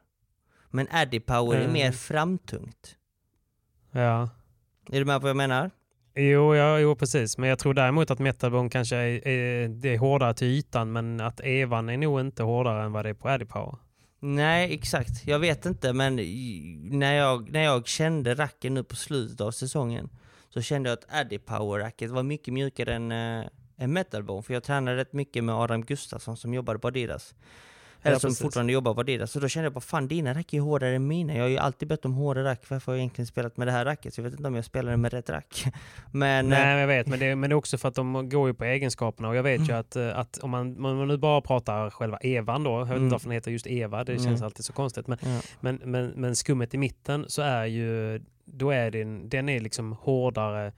Men 0.70 0.88
Addy 0.92 1.20
Power 1.20 1.56
är 1.58 1.62
Mm. 1.62 1.74
mer 1.74 1.92
framtungt. 1.92 2.96
Ja. 3.92 4.30
Är 4.92 5.00
du 5.00 5.06
med 5.06 5.16
på 5.16 5.22
vad 5.22 5.30
jag 5.30 5.38
menar? 5.38 5.72
Jo, 6.18 6.56
ja, 6.56 6.80
jo, 6.80 6.96
precis. 6.96 7.38
Men 7.38 7.50
jag 7.50 7.60
tror 7.60 7.74
däremot 7.74 8.12
att 8.12 8.20
Metalbone 8.20 8.70
kanske 8.70 8.96
är, 8.96 9.28
är, 9.28 9.68
det 9.68 9.94
är 9.94 9.98
hårdare 9.98 10.34
till 10.34 10.48
ytan, 10.48 10.92
men 10.92 11.22
att 11.22 11.40
Evan 11.44 11.90
är 11.90 11.98
nog 11.98 12.20
inte 12.20 12.44
hårdare 12.44 12.84
än 12.84 12.92
vad 12.92 13.06
det 13.06 13.10
är 13.10 13.14
på 13.14 13.30
Addy 13.30 13.46
Power. 13.46 13.76
Nej, 14.20 14.74
exakt. 14.74 15.28
Jag 15.28 15.40
vet 15.40 15.66
inte, 15.66 15.94
men 15.94 16.16
när 17.00 17.14
jag, 17.14 17.52
när 17.52 17.64
jag 17.64 17.88
kände 17.88 18.36
racken 18.36 18.74
nu 18.74 18.84
på 18.84 18.96
slutet 18.96 19.42
av 19.42 19.52
säsongen 19.52 20.10
så 20.50 20.62
kände 20.62 20.90
jag 20.90 20.98
att 20.98 21.14
Addy 21.14 21.38
Power-racket 21.38 22.12
var 22.12 22.24
mycket 22.24 22.54
mjukare 22.54 22.96
än, 22.96 23.12
äh, 23.12 23.46
än 23.78 23.94
Metalbone. 23.94 24.44
För 24.44 24.54
jag 24.54 24.64
tränade 24.64 24.98
rätt 24.98 25.14
mycket 25.14 25.44
med 25.44 25.56
Adam 25.56 25.82
Gustafsson 25.86 26.38
som 26.38 26.54
jobbade 26.54 26.80
på 26.80 26.88
Adidas. 26.88 27.36
Eller 28.06 28.16
Ja, 28.16 28.20
som 28.20 28.30
precis. 28.30 28.42
fortfarande 28.42 28.74
jobbar 28.74 28.94
på 28.94 29.00
Adidas. 29.00 29.32
Så 29.32 29.40
då 29.40 29.48
kände 29.48 29.66
jag 29.66 29.74
bara 29.74 29.80
fan 29.82 30.08
dina 30.08 30.34
rack 30.34 30.54
är 30.54 30.60
hårdare 30.60 30.96
än 30.96 31.08
mina. 31.08 31.34
Jag 31.36 31.42
har 31.44 31.50
ju 31.50 31.58
alltid 31.58 31.88
bett 31.88 32.06
om 32.06 32.14
hårdare 32.14 32.44
rack. 32.46 32.62
Varför 32.70 32.92
har 32.92 32.96
jag 32.96 33.00
egentligen 33.00 33.26
spelat 33.28 33.58
med 33.58 33.68
det 33.68 33.72
här 33.72 33.86
racket? 33.86 34.14
Så 34.14 34.20
jag 34.22 34.24
vet 34.24 34.34
inte 34.34 34.48
om 34.48 34.56
jag 34.56 34.66
spelar 34.66 34.96
med 34.98 35.14
rätt 35.14 35.30
rack. 35.30 35.66
Men 36.12 36.50
Nej, 36.50 36.60
eh, 36.62 36.66
men 36.66 36.78
jag 36.80 36.88
vet, 36.88 37.08
men 37.08 37.20
det, 37.20 37.36
men 37.36 37.50
det 37.50 37.54
är 37.54 37.58
också 37.58 37.78
för 37.78 37.88
att 37.90 37.96
de 37.96 38.30
går 38.30 38.48
ju 38.48 38.54
på 38.54 38.64
egenskaperna 38.64 39.30
och 39.30 39.36
jag 39.36 39.44
vet 39.44 39.70
ju 39.70 39.74
att, 39.74 39.96
eh, 39.96 40.18
att 40.20 40.38
om, 40.38 40.50
man, 40.52 40.82
man 40.82 41.08
nu 41.08 41.18
bara 41.18 41.42
pratar 41.42 41.90
själva 41.90 42.18
Evan 42.18 42.64
då, 42.64 42.72
jag 42.72 42.86
vet 42.86 42.90
Mm. 42.92 43.04
inte 43.04 43.12
varför 43.14 43.26
den 43.28 43.34
heter 43.34 43.52
just 43.52 43.68
Eva, 43.68 44.04
det 44.04 44.14
känns 44.14 44.26
Mm. 44.28 44.44
alltid 44.44 44.66
så 44.66 44.74
konstigt, 44.74 45.08
men, 45.08 45.18
ja. 45.22 45.42
men, 45.60 45.80
men, 45.84 46.08
men 46.16 46.36
skummet 46.36 46.74
i 46.74 46.78
mitten 46.78 47.26
så 47.28 47.42
är 47.42 47.66
ju, 47.66 48.22
då 48.46 48.72
är 48.72 48.92
den, 48.92 49.30
den 49.30 49.50
är 49.50 49.60
liksom 49.60 49.92
hårdare 49.94 50.72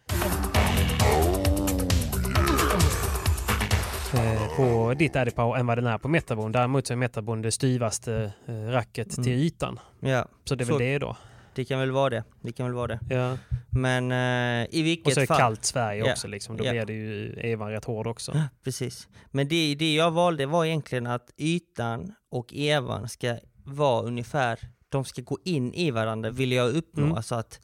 på 4.56 4.94
ditt 4.98 5.16
Addy 5.16 5.32
Power 5.32 5.60
än 5.60 5.68
vad 5.68 5.78
den 5.78 5.86
är 5.88 5.98
på 5.98 6.08
Metabon. 6.08 6.52
Däremot 6.52 6.88
så 6.88 6.94
är 6.94 6.98
Metabon 6.98 7.42
det 7.42 7.52
styvaste 7.52 8.32
eh, 8.48 8.54
racket 8.54 9.18
Mm. 9.18 9.24
till 9.24 9.34
ytan. 9.34 9.80
ja, 10.00 10.26
Så 10.46 10.56
det 10.56 10.64
är 10.64 10.66
väl 10.66 10.78
det 10.78 11.00
då. 11.00 11.18
det 11.54 11.66
kan 11.66 11.80
väl 11.80 11.92
vara 11.92 12.10
det. 12.10 12.24
Det 12.42 12.52
kan 12.52 12.66
väl 12.66 12.76
vara 12.76 12.88
det. 12.88 13.00
Ja. 13.10 13.38
Men 13.70 14.12
eh, 14.12 14.68
i 14.72 14.82
vilket 14.82 15.08
Och 15.08 15.14
så 15.14 15.20
är 15.20 15.22
det 15.22 15.28
fall... 15.28 15.38
kallt 15.38 15.66
Sverige 15.66 16.06
Ja. 16.06 16.12
också 16.12 16.28
liksom. 16.28 16.58
Då 16.58 16.66
Ja. 16.66 16.72
blir 16.72 16.86
det 16.86 16.94
ju 16.94 17.34
Evan 17.34 17.72
rätt 17.72 17.86
hård 17.86 18.08
också. 18.08 18.42
Precis. 18.64 19.08
Men 19.32 19.48
det, 19.48 19.76
det 19.76 19.96
jag 19.96 20.12
valde 20.12 20.46
var 20.46 20.66
egentligen 20.66 21.08
att 21.08 21.30
ytan 21.38 22.14
och 22.32 22.54
evan 22.54 23.10
ska 23.10 23.38
vara 23.64 24.02
ungefär, 24.04 24.60
de 24.90 25.06
ska 25.06 25.22
gå 25.22 25.38
in 25.46 25.74
i 25.74 25.92
varandra 25.92 26.30
vill 26.30 26.52
jag 26.52 26.70
uppnå. 26.76 27.04
Mm. 27.04 27.16
Alltså 27.18 27.36
att 27.36 27.60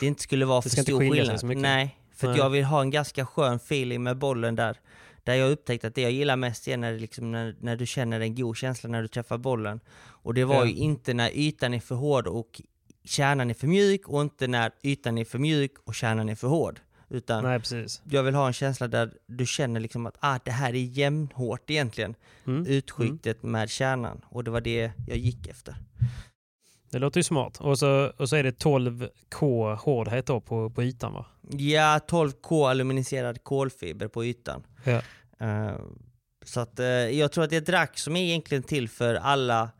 det 0.00 0.06
inte 0.06 0.22
skulle 0.22 0.44
vara 0.44 0.60
Det 0.60 0.70
för 0.70 0.82
stor 0.82 0.98
skillnad. 1.00 1.56
Nej, 1.62 1.98
för 2.16 2.28
Nej. 2.28 2.36
jag 2.38 2.50
vill 2.50 2.64
ha 2.64 2.80
en 2.80 2.90
ganska 2.90 3.26
skön 3.26 3.56
feeling 3.56 4.02
med 4.02 4.16
bollen 4.18 4.54
där. 4.56 4.76
Där 5.24 5.34
jag 5.34 5.50
upptäckt 5.52 5.84
att 5.84 5.94
det 5.94 6.02
jag 6.02 6.12
gillar 6.12 6.36
mest 6.36 6.68
är 6.68 6.76
när, 6.76 6.98
liksom, 6.98 7.32
när, 7.32 7.56
när 7.60 7.76
du 7.76 7.86
känner 7.86 8.20
en 8.20 8.34
god 8.34 8.56
känsla 8.56 8.90
när 8.90 9.02
du 9.02 9.08
träffar 9.08 9.38
bollen. 9.38 9.80
Och 10.24 10.34
det 10.34 10.44
var 10.44 10.54
Ja. 10.54 10.66
ju 10.66 10.74
inte 10.74 11.14
när 11.14 11.30
ytan 11.30 11.74
är 11.74 11.80
för 11.80 11.94
hård 11.94 12.26
och 12.26 12.62
kärnan 13.04 13.50
är 13.50 13.54
för 13.54 13.66
mjuk 13.66 14.08
och 14.08 14.22
inte 14.22 14.46
när 14.46 14.70
ytan 14.82 15.18
är 15.18 15.24
för 15.24 15.38
mjuk 15.38 15.72
och 15.84 15.94
kärnan 15.94 16.28
är 16.28 16.34
för 16.34 16.48
hård. 16.48 16.80
Utan 17.08 17.44
Nej, 17.44 17.86
jag 18.04 18.22
vill 18.22 18.34
ha 18.34 18.46
en 18.46 18.52
känsla 18.52 18.88
där 18.88 19.12
du 19.26 19.46
känner 19.46 19.80
liksom 19.80 20.06
att 20.06 20.16
ah, 20.20 20.38
det 20.44 20.50
här 20.50 20.70
är 20.74 20.84
jämnhårt 20.84 21.70
egentligen. 21.70 22.14
Mm. 22.46 22.66
Utskiktet 22.66 23.42
med 23.42 23.70
kärnan. 23.70 24.24
Och 24.28 24.44
det 24.44 24.50
var 24.50 24.60
det 24.60 24.92
jag 25.08 25.16
gick 25.18 25.46
efter. 25.46 25.76
Det 26.92 26.98
låter 26.98 27.20
ju 27.20 27.24
smart. 27.24 27.60
Och 27.60 27.78
så, 27.78 28.12
och 28.16 28.28
så 28.28 28.36
är 28.36 28.42
det 28.42 28.50
12K 28.64 29.74
hårdhet 29.76 30.26
då 30.26 30.40
på, 30.40 30.70
på 30.70 30.82
ytan 30.82 31.12
va? 31.12 31.26
Ja, 31.50 32.00
12K 32.08 32.70
aluminiserad 32.70 33.44
kolfiber 33.44 34.08
på 34.08 34.24
ytan. 34.24 34.62
Ja. 34.84 35.02
Eh, 35.46 35.74
så 36.44 36.60
att 36.60 36.78
eh, 36.78 36.86
jag 36.86 37.32
tror 37.32 37.44
att 37.44 37.50
det 37.50 37.56
är 37.56 37.60
ett 37.62 37.68
rack 37.68 37.98
som 37.98 38.16
är 38.16 38.22
egentligen 38.22 38.62
till 38.62 38.88
för 38.88 39.14
alla 39.14 39.70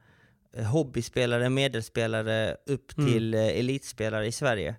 eh, 0.56 0.64
hobbyspelare, 0.64 1.50
medelspelare 1.50 2.56
upp 2.66 2.98
Mm. 2.98 3.12
till 3.12 3.34
eh, 3.34 3.40
elitspelare 3.40 4.26
i 4.26 4.32
Sverige. 4.32 4.74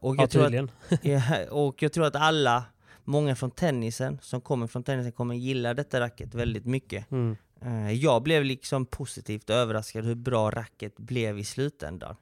Och, 0.00 0.16
Ja, 0.16 0.22
jag 0.22 0.30
tror 0.30 0.42
att, 0.42 0.46
tydligen. 0.46 0.70
ja, 1.02 1.22
och 1.50 1.82
jag 1.82 1.92
tror 1.92 2.06
att 2.06 2.16
alla, 2.16 2.64
många 3.04 3.36
från 3.36 3.50
tennisen, 3.50 4.18
som 4.22 4.40
kommer 4.40 4.66
från 4.66 4.82
tennisen 4.82 5.12
kommer 5.12 5.34
gilla 5.34 5.74
detta 5.74 6.00
racket 6.00 6.34
väldigt 6.34 6.64
mycket. 6.66 7.10
Mm. 7.10 7.36
Eh, 7.62 7.92
Jag 7.92 8.22
blev 8.22 8.44
liksom 8.44 8.86
positivt 8.86 9.50
överraskad 9.50 10.04
hur 10.04 10.14
bra 10.14 10.50
racket 10.50 10.96
blev 10.96 11.38
i 11.38 11.44
slutändan. 11.44 12.16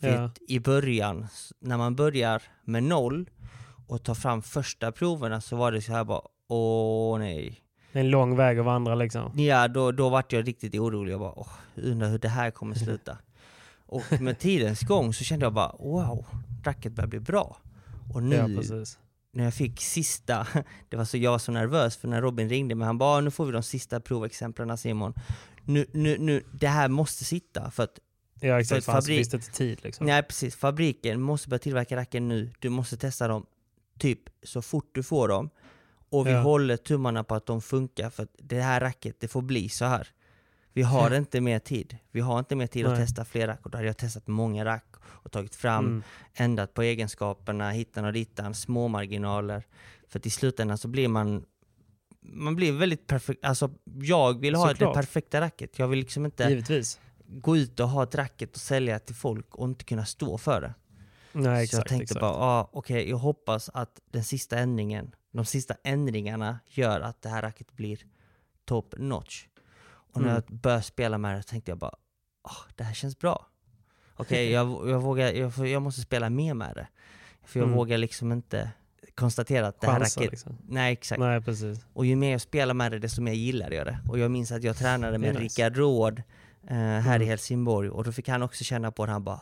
För 0.00 0.08
Ja. 0.08 0.30
i 0.48 0.58
början, 0.60 1.26
när 1.58 1.76
man 1.76 1.96
börjar 1.96 2.42
med 2.64 2.82
noll 2.82 3.30
och 3.86 4.02
tar 4.02 4.14
fram 4.14 4.42
första 4.42 4.92
proverna 4.92 5.40
så 5.40 5.56
var 5.56 5.72
det 5.72 5.82
så 5.82 5.92
här 5.92 6.04
bara 6.04 6.20
åh 6.48 7.18
nej. 7.18 7.58
En 7.92 8.10
lång 8.10 8.36
väg 8.36 8.58
att 8.58 8.64
vandra 8.64 8.94
liksom. 8.94 9.38
Ja, 9.40 9.68
då, 9.68 9.92
då 9.92 10.08
vart 10.08 10.32
jag 10.32 10.48
riktigt 10.48 10.74
orolig. 10.74 11.12
Jag 11.12 11.20
bara 11.20 11.32
åh, 11.38 11.48
undrar 11.76 12.08
hur 12.10 12.18
det 12.18 12.28
här 12.28 12.50
kommer 12.50 12.74
sluta. 12.74 13.18
och 13.86 14.20
med 14.20 14.38
tidens 14.38 14.80
gång 14.80 15.14
så 15.14 15.24
kände 15.24 15.46
jag 15.46 15.52
bara 15.52 15.72
wow, 15.78 16.26
racket 16.64 16.92
börjar 16.92 17.08
bli 17.08 17.20
bra. 17.20 17.56
Och 18.14 18.22
nu 18.22 18.36
Ja. 18.36 18.72
När 19.32 19.44
jag 19.44 19.54
fick 19.54 19.80
sista, 19.80 20.46
det 20.88 20.96
var 20.96 21.04
så, 21.04 21.16
jag 21.16 21.30
var 21.30 21.38
så 21.38 21.52
nervös 21.52 21.96
för 21.96 22.08
när 22.08 22.22
Robin 22.22 22.48
ringde 22.48 22.74
mig, 22.74 22.86
han 22.86 22.98
bara 22.98 23.16
"Ah, 23.16 23.20
nu 23.20 23.30
får 23.30 23.46
vi 23.46 23.52
de 23.52 23.62
sista 23.62 24.00
provexemplen 24.00 24.78
Simon. 24.78 25.14
Nu, 25.64 25.86
nu, 25.92 26.18
nu, 26.18 26.42
det 26.52 26.68
här 26.68 26.88
måste 26.88 27.24
sitta 27.24 27.70
för 27.70 27.82
att, 27.82 27.98
Ja, 28.40 28.60
exakt. 28.60 28.84
För 28.84 28.92
annars 28.92 29.04
fabrik- 29.04 29.30
det 29.30 29.34
inte 29.36 29.50
tid 29.52 29.84
liksom. 29.84 30.06
nej 30.06 30.22
precis, 30.22 30.56
fabriken 30.56 31.20
måste 31.20 31.48
börja 31.48 31.58
tillverka 31.58 31.96
racken 31.96 32.28
nu, 32.28 32.52
du 32.58 32.68
måste 32.68 32.96
testa 32.96 33.28
dem 33.28 33.46
typ 33.98 34.18
så 34.42 34.62
fort 34.62 34.90
du 34.94 35.02
får 35.02 35.28
dem. 35.28 35.50
Och 36.10 36.26
vi 36.26 36.30
Ja. 36.30 36.40
håller 36.40 36.76
tummarna 36.76 37.24
på 37.24 37.34
att 37.34 37.46
de 37.46 37.62
funkar 37.62 38.10
för 38.10 38.22
att 38.22 38.34
det 38.38 38.60
här 38.60 38.80
racket, 38.80 39.16
det 39.20 39.28
får 39.28 39.42
bli 39.42 39.68
så 39.68 39.84
här. 39.84 40.08
Vi 40.72 40.82
har 40.82 41.10
Ja. 41.10 41.16
inte 41.16 41.40
mer 41.40 41.58
tid. 41.58 41.98
Vi 42.10 42.20
har 42.20 42.38
inte 42.38 42.56
mer 42.56 42.66
tid 42.66 42.86
att 42.86 42.92
Nej. 42.92 43.06
testa 43.06 43.24
fler 43.24 43.46
rack 43.46 43.60
och 43.64 43.70
då 43.70 43.78
hade 43.78 43.86
jag 43.86 43.96
testat 43.96 44.26
många 44.26 44.64
rack 44.64 44.86
och 45.04 45.32
tagit 45.32 45.54
fram 45.54 45.86
Mm. 45.86 46.02
ändrat 46.34 46.74
på 46.74 46.82
egenskaperna, 46.82 47.70
hittan 47.70 48.04
och 48.04 48.12
dittan, 48.12 48.54
små 48.54 48.88
marginaler. 48.88 49.66
För 50.08 50.18
att 50.18 50.26
i 50.26 50.30
slutändan 50.30 50.78
så 50.78 50.88
blir 50.88 51.08
man 51.08 51.44
man 52.24 52.56
blir 52.56 52.72
väldigt 52.72 53.06
perfekt, 53.06 53.44
alltså 53.44 53.70
jag 54.02 54.40
vill 54.40 54.54
ha 54.54 54.68
Såklart. 54.68 54.94
det 54.94 55.00
perfekta 55.00 55.40
racket. 55.40 55.78
Jag 55.78 55.88
vill 55.88 55.98
liksom 55.98 56.24
inte 56.24 56.44
Givetvis. 56.44 57.00
gå 57.26 57.56
ut 57.56 57.80
och 57.80 57.88
ha 57.88 58.02
ett 58.02 58.14
racket 58.14 58.50
och 58.54 58.60
sälja 58.60 58.98
till 58.98 59.14
folk 59.14 59.54
och 59.54 59.68
inte 59.68 59.84
kunna 59.84 60.04
stå 60.04 60.38
för 60.38 60.60
det. 60.60 60.74
Nej, 61.32 61.44
så 61.44 61.50
exakt. 61.62 61.72
jag 61.72 61.86
tänkte 61.88 62.02
exakt. 62.02 62.20
bara, 62.20 62.30
ah, 62.32 62.70
okej, 62.72 63.10
jag 63.10 63.16
hoppas 63.16 63.68
att 63.74 64.00
den 64.10 64.24
sista 64.24 64.58
ändringen, 64.58 65.14
de 65.32 65.44
sista 65.44 65.74
ändringarna 65.84 66.58
gör 66.66 67.00
att 67.00 67.22
det 67.22 67.28
här 67.28 67.42
racket 67.42 67.72
blir 67.72 67.98
top 68.64 68.94
notch. 68.98 69.46
Och 70.12 70.20
när 70.20 70.28
Mm. 70.30 70.42
jag 70.48 70.58
började 70.58 70.82
spela 70.82 71.18
med 71.18 71.36
det 71.36 71.42
tänkte 71.42 71.70
jag 71.70 71.78
bara, 71.78 71.94
ah, 72.42 72.56
det 72.76 72.84
här 72.84 72.94
känns 72.94 73.18
bra. 73.18 73.46
Okej, 74.16 74.50
jag, 74.52 74.88
jag, 74.90 75.00
vågar, 75.02 75.32
jag, 75.32 75.68
jag 75.68 75.82
måste 75.82 76.00
spela 76.00 76.30
mer 76.30 76.54
med 76.54 76.74
det. 76.74 76.88
För 77.44 77.58
jag 77.60 77.66
Mm. 77.66 77.76
vågar 77.76 77.98
liksom 77.98 78.32
inte 78.32 78.70
konstatera 79.14 79.66
att 79.66 79.80
det 79.80 79.86
här 79.86 79.98
Chansa, 80.00 80.20
racket... 80.20 80.30
liksom. 80.32 80.58
Nej, 80.68 80.92
exakt. 80.92 81.20
Nej, 81.20 81.40
precis. 81.40 81.86
Och 81.92 82.06
ju 82.06 82.16
mer 82.16 82.32
jag 82.32 82.40
spelar 82.40 82.74
med 82.74 82.92
det, 82.92 82.98
desto 82.98 83.22
mer 83.22 83.32
gillar 83.32 83.70
jag 83.70 83.86
det. 83.86 83.98
Och 84.08 84.18
jag 84.18 84.30
minns 84.30 84.52
att 84.52 84.62
jag 84.62 84.76
tränade 84.76 85.18
med 85.18 85.28
nice. 85.34 85.42
Rickard 85.44 85.76
Råd 85.76 86.22
eh, 86.68 86.76
här 86.76 87.14
Mm. 87.16 87.22
i 87.22 87.24
Helsingborg 87.24 87.90
och 87.90 88.04
då 88.04 88.12
fick 88.12 88.28
han 88.28 88.42
också 88.42 88.64
känna 88.64 88.92
på 88.92 89.06
det. 89.06 89.12
Han 89.12 89.24
bara 89.24 89.40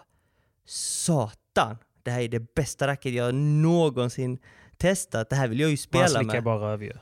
Satan! 0.64 1.76
Det 2.02 2.10
här 2.10 2.20
är 2.20 2.28
det 2.28 2.54
bästa 2.54 2.86
racket 2.86 3.12
jag 3.12 3.34
någonsin 3.34 4.38
testat. 4.80 5.30
Det 5.30 5.36
här 5.36 5.48
vill 5.48 5.60
jag 5.60 5.70
ju 5.70 5.76
spela 5.76 6.08
slickar 6.08 6.24
med. 6.34 6.42
bara 6.44 6.72
rövju. 6.72 6.92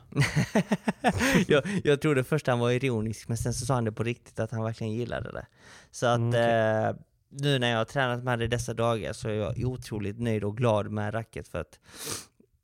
jag, 1.47 1.63
jag 1.85 2.01
trodde 2.01 2.25
först 2.25 2.47
han 2.47 2.59
var 2.59 2.71
ironisk 2.71 3.29
men 3.29 3.37
sen 3.37 3.55
så 3.55 3.67
sa 3.67 3.75
han 3.75 3.85
det 3.85 3.93
på 3.93 4.03
riktigt 4.03 4.39
att 4.41 4.51
han 4.51 4.63
verkligen 4.65 4.93
gillade 4.93 5.33
det. 5.33 5.47
Så 5.91 6.07
att 6.07 6.17
Mm, 6.19 6.29
okej. 6.29 6.89
eh, 6.89 6.95
nu 7.31 7.59
när 7.59 7.71
jag 7.71 7.79
har 7.79 7.85
tränat 7.85 8.25
med 8.25 8.39
det 8.39 8.47
dessa 8.49 8.75
dagar 8.75 9.13
så 9.13 9.29
är 9.29 9.33
jag 9.33 9.65
otroligt 9.65 10.19
nöjd 10.21 10.45
och 10.45 10.57
glad 10.57 10.91
med 10.91 11.15
racket 11.15 11.49
för 11.49 11.61
att 11.61 11.79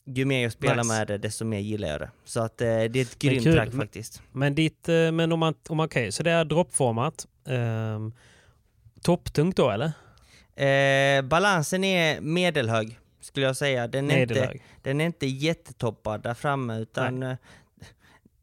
ju 0.07 0.25
mer 0.25 0.43
jag 0.43 0.53
spelar 0.53 0.77
Nice. 0.77 0.89
med 0.89 1.07
det 1.07 1.19
desto 1.19 1.45
mer 1.45 1.59
gillar 1.59 1.89
jag 1.89 2.01
det. 2.01 2.11
Så 2.25 2.41
att 2.41 2.61
eh, 2.61 2.67
det 2.67 2.97
är 2.97 3.03
ett 3.03 3.19
grymt 3.19 3.47
rack 3.47 3.73
faktiskt. 3.73 4.23
Men 4.33 4.55
ditt, 4.55 4.89
eh, 4.89 5.13
men 5.13 5.33
om 5.33 5.41
man, 5.41 5.55
om 5.69 5.77
man 5.77 5.87
okej, 5.87 6.13
så 6.13 6.23
det 6.23 6.31
är 6.31 6.45
droppformat. 6.45 7.27
Um, 7.45 8.13
topptungt 9.03 9.57
då 9.57 9.71
eller? 9.71 9.93
Eh, 10.57 11.23
balansen 11.23 11.85
är 11.85 12.21
medelhög 12.21 12.99
skulle 13.25 13.47
jag 13.47 13.57
säga. 13.57 13.89
Den 13.89 14.11
är, 14.11 14.23
inte, 14.23 14.55
den 14.83 15.01
är 15.01 15.07
inte 15.07 15.27
jättetoppad 15.27 16.23
där 16.23 16.35
framme 16.35 16.79
utan 16.79 17.23
eh, 17.23 17.37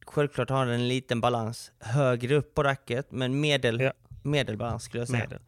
självklart 0.06 0.50
har 0.50 0.65
den 0.65 0.76
en 0.76 0.88
liten 0.88 1.22
balans 1.22 1.72
högre 1.80 2.36
upp 2.36 2.54
på 2.56 2.63
racket 2.63 3.08
men 3.12 3.39
medel, 3.39 3.80
Ja. 3.80 3.91
medelbalans 4.24 4.84
skulle 4.84 5.02
jag 5.02 5.08
säga. 5.08 5.20
Medel. 5.24 5.39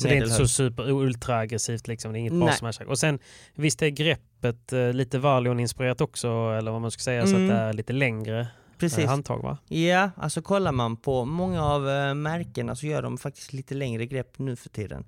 Så 0.00 0.08
det 0.08 0.14
är 0.14 0.16
inte 0.16 0.28
så 0.30 0.48
super 0.48 0.90
ultra 0.90 1.36
aggressivt 1.38 1.88
liksom. 1.88 2.12
Det 2.12 2.18
är 2.18 2.20
inget 2.20 2.32
bra 2.32 2.44
Nej. 2.46 2.54
smash 2.54 2.86
Och 2.88 2.98
sen 2.98 3.18
visst 3.54 3.82
är 3.82 3.88
greppet 3.88 4.72
eh, 4.72 4.92
lite 4.92 5.18
Valion-inspirerat 5.18 6.00
också 6.00 6.28
eller 6.58 6.70
vad 6.70 6.80
man 6.80 6.90
ska 6.90 7.00
säga 7.00 7.26
så 7.26 7.36
Mm. 7.36 7.42
att 7.50 7.56
det 7.56 7.60
är 7.62 7.72
lite 7.72 7.92
längre 7.92 8.46
Precis. 8.78 8.98
eh, 8.98 9.08
handtag 9.08 9.42
va? 9.42 9.58
Ja, 9.68 10.10
alltså 10.16 10.42
kollar 10.42 10.72
man 10.72 10.96
på 10.96 11.24
många 11.24 11.64
av 11.64 11.88
eh, 11.90 12.14
märkena 12.14 12.76
så 12.76 12.86
gör 12.86 13.02
de 13.02 13.18
faktiskt 13.18 13.52
lite 13.52 13.74
längre 13.74 14.06
grepp 14.06 14.38
nu 14.38 14.56
för 14.56 14.68
tiden. 14.68 15.04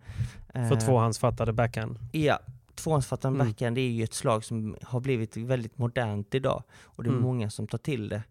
För 0.52 0.60
Eh, 0.72 0.78
tvåhandsfattade 0.78 1.52
backhand. 1.52 1.98
Ja, 2.12 2.38
tvåhandsfattande 2.76 3.36
Mm. 3.40 3.52
backhand 3.52 3.78
är 3.78 3.82
ju 3.82 4.04
ett 4.04 4.14
slag 4.14 4.44
som 4.44 4.76
har 4.82 5.00
blivit 5.00 5.36
väldigt 5.36 5.78
modernt 5.78 6.34
idag 6.34 6.62
och 6.84 7.02
det 7.04 7.08
är 7.08 7.12
Mm. 7.12 7.22
många 7.22 7.50
som 7.50 7.66
tar 7.66 7.78
till 7.78 8.08
det. 8.08 8.22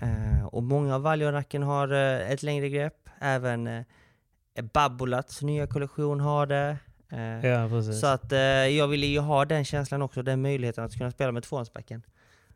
Eh, 0.00 0.44
och 0.46 0.62
många 0.62 0.94
av 0.94 1.02
Valjoracken 1.02 1.62
har 1.62 1.92
eh, 1.92 2.30
ett 2.30 2.42
längre 2.42 2.68
grepp, 2.68 3.08
även 3.20 3.66
eh, 3.66 3.84
Babbolats 4.72 5.42
nya 5.42 5.66
kollektion 5.66 6.20
har 6.20 6.46
det. 6.46 6.76
Eh, 7.12 7.46
Ja 7.46 7.82
så 7.82 8.06
att 8.06 8.32
eh, 8.32 8.38
jag 8.38 8.88
ville 8.88 9.06
ju 9.06 9.18
ha 9.18 9.44
den 9.44 9.64
känslan 9.64 10.02
också, 10.02 10.22
den 10.22 10.42
möjligheten 10.42 10.84
att 10.84 10.94
kunna 10.98 11.10
spela 11.10 11.32
med 11.32 11.42
tvåhandsbackhand. 11.42 12.02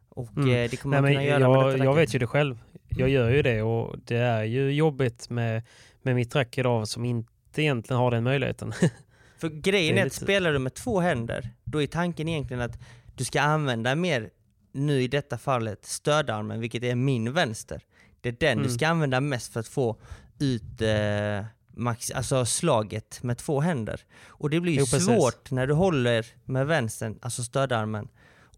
Och 0.08 0.36
Mm. 0.36 0.48
eh, 0.50 0.70
det 0.70 0.76
kommer 0.76 0.96
Nej, 0.96 1.02
man 1.02 1.10
kunna 1.12 1.24
göra 1.24 1.38
med 1.38 1.56
jag, 1.58 1.66
detta 1.72 1.84
jag 1.84 1.86
racket. 1.88 2.02
vet 2.08 2.14
ju 2.14 2.18
det 2.18 2.26
själv. 2.26 2.58
Jag 2.88 3.08
gör 3.08 3.30
ju 3.30 3.42
det 3.42 3.62
och 3.62 3.96
det 4.04 4.16
är 4.16 4.44
ju 4.44 4.72
jobbigt 4.72 5.30
med, 5.30 5.62
med 6.02 6.14
mitt 6.14 6.34
rack 6.36 6.58
idag 6.58 6.88
som 6.88 7.04
inte 7.04 7.62
egentligen 7.62 8.00
har 8.00 8.10
den 8.10 8.24
möjligheten. 8.24 8.72
För 9.38 9.48
grejen 9.48 9.98
är 9.98 10.02
är 10.02 10.06
att 10.06 10.12
spelar 10.12 10.52
du 10.52 10.58
med 10.58 10.74
två 10.74 11.00
händer, 11.00 11.50
då 11.64 11.82
är 11.82 11.86
tanken 11.86 12.28
egentligen 12.28 12.62
att 12.62 12.78
du 13.14 13.24
ska 13.24 13.40
använda 13.40 13.94
mer, 13.94 14.30
nu 14.72 15.02
i 15.02 15.08
detta 15.08 15.38
fallet, 15.38 15.84
stödarmen, 15.84 16.60
vilket 16.60 16.82
är 16.82 16.94
min 16.94 17.32
vänster. 17.32 17.82
Det 18.20 18.28
är 18.28 18.32
den 18.40 18.52
Mm. 18.52 18.64
du 18.64 18.70
ska 18.74 18.88
använda 18.88 19.20
mest 19.20 19.52
för 19.52 19.60
att 19.60 19.68
få 19.68 19.96
ut 20.38 20.82
eh, 20.82 21.44
max, 21.74 22.10
alltså 22.10 22.44
slaget 22.44 23.22
med 23.22 23.38
två 23.38 23.60
händer. 23.60 24.00
Och 24.26 24.50
det 24.50 24.60
blir 24.60 24.72
ju 24.72 24.78
Jo, 24.78 24.86
svårt 24.86 25.50
när 25.50 25.66
du 25.66 25.74
håller 25.74 26.26
med 26.44 26.66
vänstern, 26.66 27.18
alltså 27.22 27.42
stödarmen, 27.44 28.08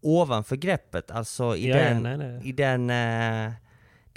ovanför 0.01 0.55
greppet, 0.55 1.11
alltså 1.11 1.55
i 1.55 1.69
Ja, 1.69 1.77
ja, 1.77 1.83
den, 1.83 2.03
nej, 2.03 2.17
nej. 2.17 2.41
i 2.49 2.51
den, 2.51 2.89
eh, 2.89 3.51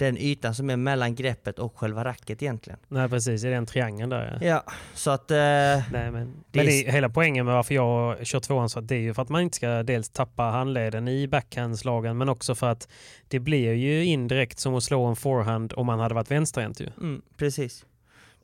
den 0.05 0.17
ytan 0.17 0.55
som 0.55 0.69
är 0.69 0.77
mellan 0.77 1.15
greppet 1.15 1.59
och 1.59 1.77
själva 1.77 2.03
racket 2.03 2.43
egentligen. 2.43 2.79
Nej 2.87 3.09
precis, 3.09 3.43
i 3.43 3.49
den 3.49 3.65
triangeln 3.65 4.09
där 4.09 4.37
ja. 4.41 4.47
Ja, 4.47 4.63
så 4.93 5.11
att... 5.11 5.31
Eh, 5.31 5.37
Nej, 5.37 5.83
men 5.91 6.11
Det 6.11 6.13
men 6.13 6.65
det 6.65 6.87
är, 6.87 6.91
hela 6.91 7.09
poängen 7.09 7.45
med 7.45 7.55
varför 7.55 7.75
jag 7.75 8.25
kör 8.27 8.39
tvåan 8.39 8.69
så 8.69 8.79
att 8.79 8.87
det 8.87 8.95
är 8.95 8.99
ju 8.99 9.13
för 9.13 9.21
att 9.21 9.29
man 9.29 9.41
inte 9.41 9.55
ska 9.55 9.83
dels 9.83 10.09
tappa 10.09 10.43
handleden 10.43 11.07
i 11.07 11.27
backhandslagen 11.27 12.17
men 12.17 12.29
också 12.29 12.55
för 12.55 12.67
att 12.67 12.87
det 13.27 13.39
blir 13.39 13.73
ju 13.73 14.05
indirekt 14.05 14.59
som 14.59 14.75
att 14.75 14.83
slå 14.83 15.05
en 15.05 15.15
forehand 15.15 15.73
om 15.75 15.85
man 15.85 15.99
hade 15.99 16.15
varit 16.15 16.31
vänsterhänt 16.31 16.79
ju. 16.79 16.87
mm, 16.97 17.21
precis. 17.37 17.85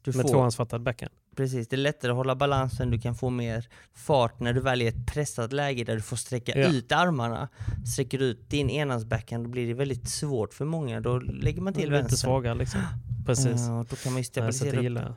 Du 0.02 0.12
Med 0.12 0.22
får, 0.22 0.30
tvåhandsfattad 0.30 0.82
backhand. 0.82 1.14
Precis. 1.40 1.68
Det 1.68 1.76
är 1.76 1.78
lättare 1.78 2.12
att 2.12 2.18
hålla 2.18 2.36
balansen, 2.36 2.92
du 2.92 3.00
kan 3.00 3.16
få 3.16 3.30
mer 3.30 3.68
fart 3.96 4.40
när 4.40 4.54
du 4.54 4.62
väljer 4.62 4.90
ett 4.90 5.06
pressat 5.14 5.54
läge 5.54 5.84
där 5.84 5.96
du 5.96 6.02
får 6.02 6.16
sträcka 6.18 6.60
Ja. 6.60 6.68
ut 6.68 6.92
armarna. 6.92 7.50
Sträcker 7.94 8.20
du 8.20 8.26
ut 8.26 8.50
din 8.50 8.70
enhandsbackhand 8.70 9.44
då 9.46 9.50
blir 9.50 9.68
det 9.68 9.74
väldigt 9.74 10.10
svårt 10.10 10.54
för 10.54 10.66
många. 10.66 11.00
Då 11.02 11.18
lägger 11.20 11.62
man 11.62 11.74
till 11.74 11.82
Lite 11.90 11.94
vänster. 12.02 12.18
svagare 12.18 12.56
liksom. 12.56 12.82
Precis. 13.26 13.62
Ja, 13.68 13.80
och 13.80 13.86
då 13.90 13.96
kan 13.96 14.12
man 14.14 14.20
ju 14.20 14.24
stabilisera 14.24 15.00
upp. 15.10 15.16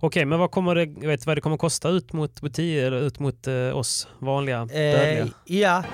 Okej, 0.00 0.24
men 0.24 0.38
vad 0.38 0.50
kommer 0.50 0.74
det, 0.74 1.06
vet, 1.06 1.26
vad 1.26 1.36
det 1.36 1.40
kommer 1.40 1.56
kosta 1.56 1.88
ut 1.88 2.12
mot 2.12 2.40
butik, 2.40 2.78
eller 2.78 3.00
ut 3.00 3.18
mot 3.18 3.46
eh, 3.46 3.76
oss 3.76 4.08
vanliga 4.18 4.58
dödliga? 4.58 5.22
Eh, 5.24 5.28
ja, 5.44 5.84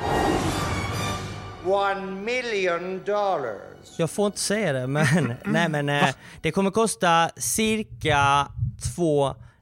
One 1.65 2.11
million 2.11 3.01
dollars. 3.07 3.99
jag 3.99 4.11
får 4.11 4.27
inte 4.27 4.39
säga 4.39 4.73
det 4.73 4.87
men, 4.87 5.35
nej, 5.45 5.69
men 5.69 5.89
eh, 5.89 6.07
det 6.43 6.51
kommer 6.51 6.71
kosta 6.71 7.31
cirka 7.37 8.49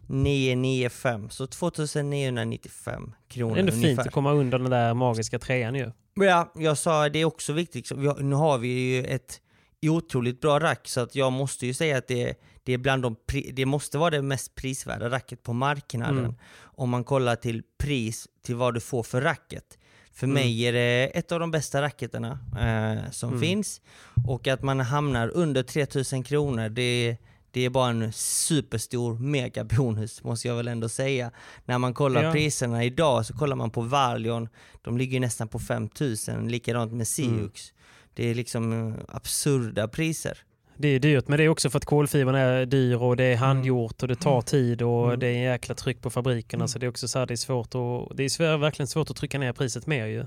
2995, 0.09 1.31
så 1.31 1.47
2995 1.47 3.15
kronor 3.29 3.55
Det 3.55 3.59
är 3.59 3.61
ändå 3.61 3.73
fint 3.73 3.85
ungefär. 3.85 4.03
att 4.07 4.13
komma 4.13 4.33
under 4.33 4.59
den 4.59 4.71
där 4.71 4.95
magiska 4.95 5.39
trean 5.39 5.75
ju. 5.75 5.91
Ja, 6.15 6.53
jag 6.55 6.79
sa 6.79 7.09
det 7.09 7.19
är 7.19 7.25
också 7.25 7.53
viktigt. 7.53 7.91
Nu 8.21 8.35
har 8.37 8.59
vi 8.59 8.69
ju 8.69 9.05
ett 9.05 9.41
otroligt 9.87 10.41
bra 10.41 10.61
rack 10.61 10.89
så 10.89 11.01
att 11.01 11.15
jag 11.15 11.33
måste 11.33 11.67
ju 11.67 11.75
säga 11.75 11.99
att 11.99 12.09
det, 12.09 12.35
det 12.63 12.73
är 12.73 12.79
bland 12.79 13.03
de, 13.03 13.17
det 13.53 13.67
måste 13.67 13.99
vara 13.99 14.11
det 14.11 14.23
mest 14.23 14.55
prisvärda 14.55 15.11
racket 15.11 15.43
på 15.43 15.53
marknaden. 15.53 16.19
Mm. 16.19 16.35
Om 16.63 16.91
man 16.91 17.05
kollar 17.05 17.37
till 17.37 17.63
pris 17.79 18.29
till 18.45 18.55
vad 18.55 18.75
du 18.75 18.81
får 18.81 19.03
för 19.03 19.21
racket. 19.21 19.79
För 20.13 20.27
Mm. 20.27 20.35
mig 20.35 20.61
är 20.67 20.73
det 20.73 21.11
ett 21.15 21.33
av 21.33 21.41
de 21.41 21.51
bästa 21.51 21.83
racketerna 21.83 22.39
eh, 22.61 23.11
som 23.11 23.29
Mm. 23.29 23.41
finns. 23.41 23.81
Och 24.27 24.49
att 24.49 24.63
man 24.63 24.81
hamnar 24.81 25.29
under 25.29 25.63
3000 25.63 26.23
kronor, 26.23 26.69
det, 26.69 27.17
det 27.55 27.65
är 27.65 27.71
bara 27.71 27.91
en 27.91 28.13
superstor 28.13 29.19
megabonus 29.19 30.25
måste 30.25 30.49
jag 30.49 30.57
väl 30.57 30.69
ändå 30.69 30.89
säga. 30.89 31.31
När 31.65 31.79
man 31.79 31.95
kollar 31.95 32.23
Ja. 32.25 32.33
priserna 32.33 32.85
idag 32.85 33.27
så 33.27 33.35
kollar 33.35 33.57
man 33.57 33.71
på 33.71 33.81
Valion, 33.81 34.49
de 34.83 34.99
ligger 34.99 35.21
nästan 35.21 35.49
på 35.49 35.59
5000, 35.59 36.49
likadant 36.49 36.93
med 36.93 36.95
Mm. 36.95 37.05
Siux. 37.07 37.73
Det 38.15 38.31
är 38.31 38.35
liksom 38.35 38.89
eh, 38.89 38.95
absurda 39.09 39.89
priser. 39.89 40.39
Det 40.77 40.89
är 40.89 40.99
dyrt, 41.01 41.29
men 41.29 41.39
det 41.39 41.45
är 41.45 41.49
också 41.49 41.71
för 41.71 41.77
att 41.79 41.85
kolfibern 41.85 42.35
är 42.35 42.67
dyr 42.67 42.95
och 43.03 43.17
det 43.17 43.25
är 43.25 43.37
handgjort 43.37 44.03
och 44.03 44.09
det 44.09 44.17
tar 44.17 44.41
tid 44.43 44.83
och 44.83 45.07
Mm. 45.07 45.21
det 45.21 45.27
är 45.27 45.33
en 45.35 45.41
jäkla 45.43 45.75
tryck 45.75 46.01
på 46.03 46.11
fabrikerna 46.11 46.69
så 46.69 46.79
det 46.79 46.87
är 46.87 46.91
också 46.91 47.09
så 47.09 47.19
här, 47.19 47.27
det 47.27 47.35
är 47.35 47.37
svårt 47.37 47.67
att, 47.75 48.17
det 48.17 48.25
är 48.25 48.57
verkligen 48.57 48.87
svårt 48.87 49.11
att 49.11 49.17
trycka 49.17 49.39
ner 49.39 49.53
priset 49.53 49.87
mer 49.87 50.07
ju. 50.07 50.27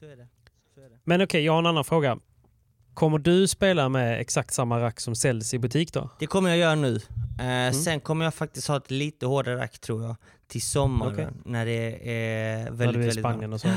så 0.00 0.04
är 0.04 0.16
det. 0.16 0.28
Så 0.74 0.80
är 0.80 0.84
det. 0.88 0.98
Men 1.04 1.22
okej, 1.22 1.44
jag 1.44 1.52
har 1.52 1.58
en 1.58 1.66
annan 1.66 1.84
fråga. 1.84 2.18
Kommer 2.96 3.18
du 3.18 3.48
spela 3.48 3.88
med 3.88 4.20
exakt 4.20 4.54
samma 4.54 4.80
rack 4.80 5.00
som 5.00 5.14
säljs 5.16 5.54
i 5.54 5.58
butik 5.58 5.92
då? 5.92 6.10
Det 6.18 6.26
kommer 6.26 6.48
jag 6.48 6.58
göra 6.58 6.74
nu. 6.74 7.00
Eh, 7.40 7.72
Sen 7.72 8.00
kommer 8.00 8.24
jag 8.24 8.34
faktiskt 8.34 8.68
ha 8.68 8.76
ett 8.76 8.90
lite 8.90 9.26
hårdare 9.26 9.56
rack 9.56 9.78
tror 9.78 10.02
jag, 10.02 10.16
till 10.48 10.62
sommaren 10.62 11.12
Okej. 11.12 11.28
när 11.44 11.66
det 11.66 12.10
är 12.10 12.70
väldigt, 12.70 12.78
När 12.78 12.92
du 12.92 12.98
är 12.98 13.02
i 13.02 13.06
väldigt 13.06 13.18
Spanien 13.18 13.52
och 13.52 13.60
så. 13.60 13.68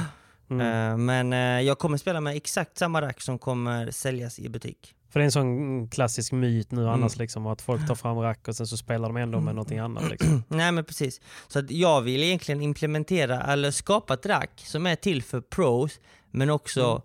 Mm. 0.49 0.91
Eh, 0.91 0.97
Men 0.97 1.33
eh, 1.33 1.61
jag 1.67 1.79
kommer 1.79 1.97
spela 1.97 2.21
med 2.21 2.35
exakt 2.35 2.77
samma 2.77 3.01
rack 3.01 3.21
som 3.21 3.39
kommer 3.39 3.91
säljas 3.91 4.39
i 4.39 4.49
butik. 4.49 4.95
För 5.09 5.19
det 5.19 5.23
är 5.23 5.25
en 5.25 5.31
sån 5.31 5.87
klassisk 5.87 6.31
myt 6.31 6.71
nu 6.71 6.87
annars 6.89 7.13
Mm. 7.13 7.23
liksom 7.23 7.47
att 7.47 7.61
folk 7.61 7.87
tar 7.87 7.95
fram 7.95 8.17
rack 8.17 8.47
och 8.47 8.55
sen 8.55 8.67
så 8.67 8.77
spelar 8.77 9.07
de 9.09 9.17
ändå 9.17 9.39
med 9.39 9.55
någonting 9.55 9.79
annat 9.79 10.09
liksom. 10.09 10.43
Nej 10.47 10.71
men 10.71 10.83
precis. 10.85 11.21
Så 11.47 11.59
att 11.59 11.71
jag 11.71 12.01
vill 12.01 12.23
egentligen 12.23 12.61
implementera, 12.61 13.41
eller 13.43 13.71
skapa 13.71 14.13
ett 14.13 14.25
rack 14.25 14.51
som 14.65 14.85
är 14.85 14.95
till 14.95 15.23
för 15.23 15.41
pros, 15.41 15.99
men 16.31 16.49
också 16.49 17.01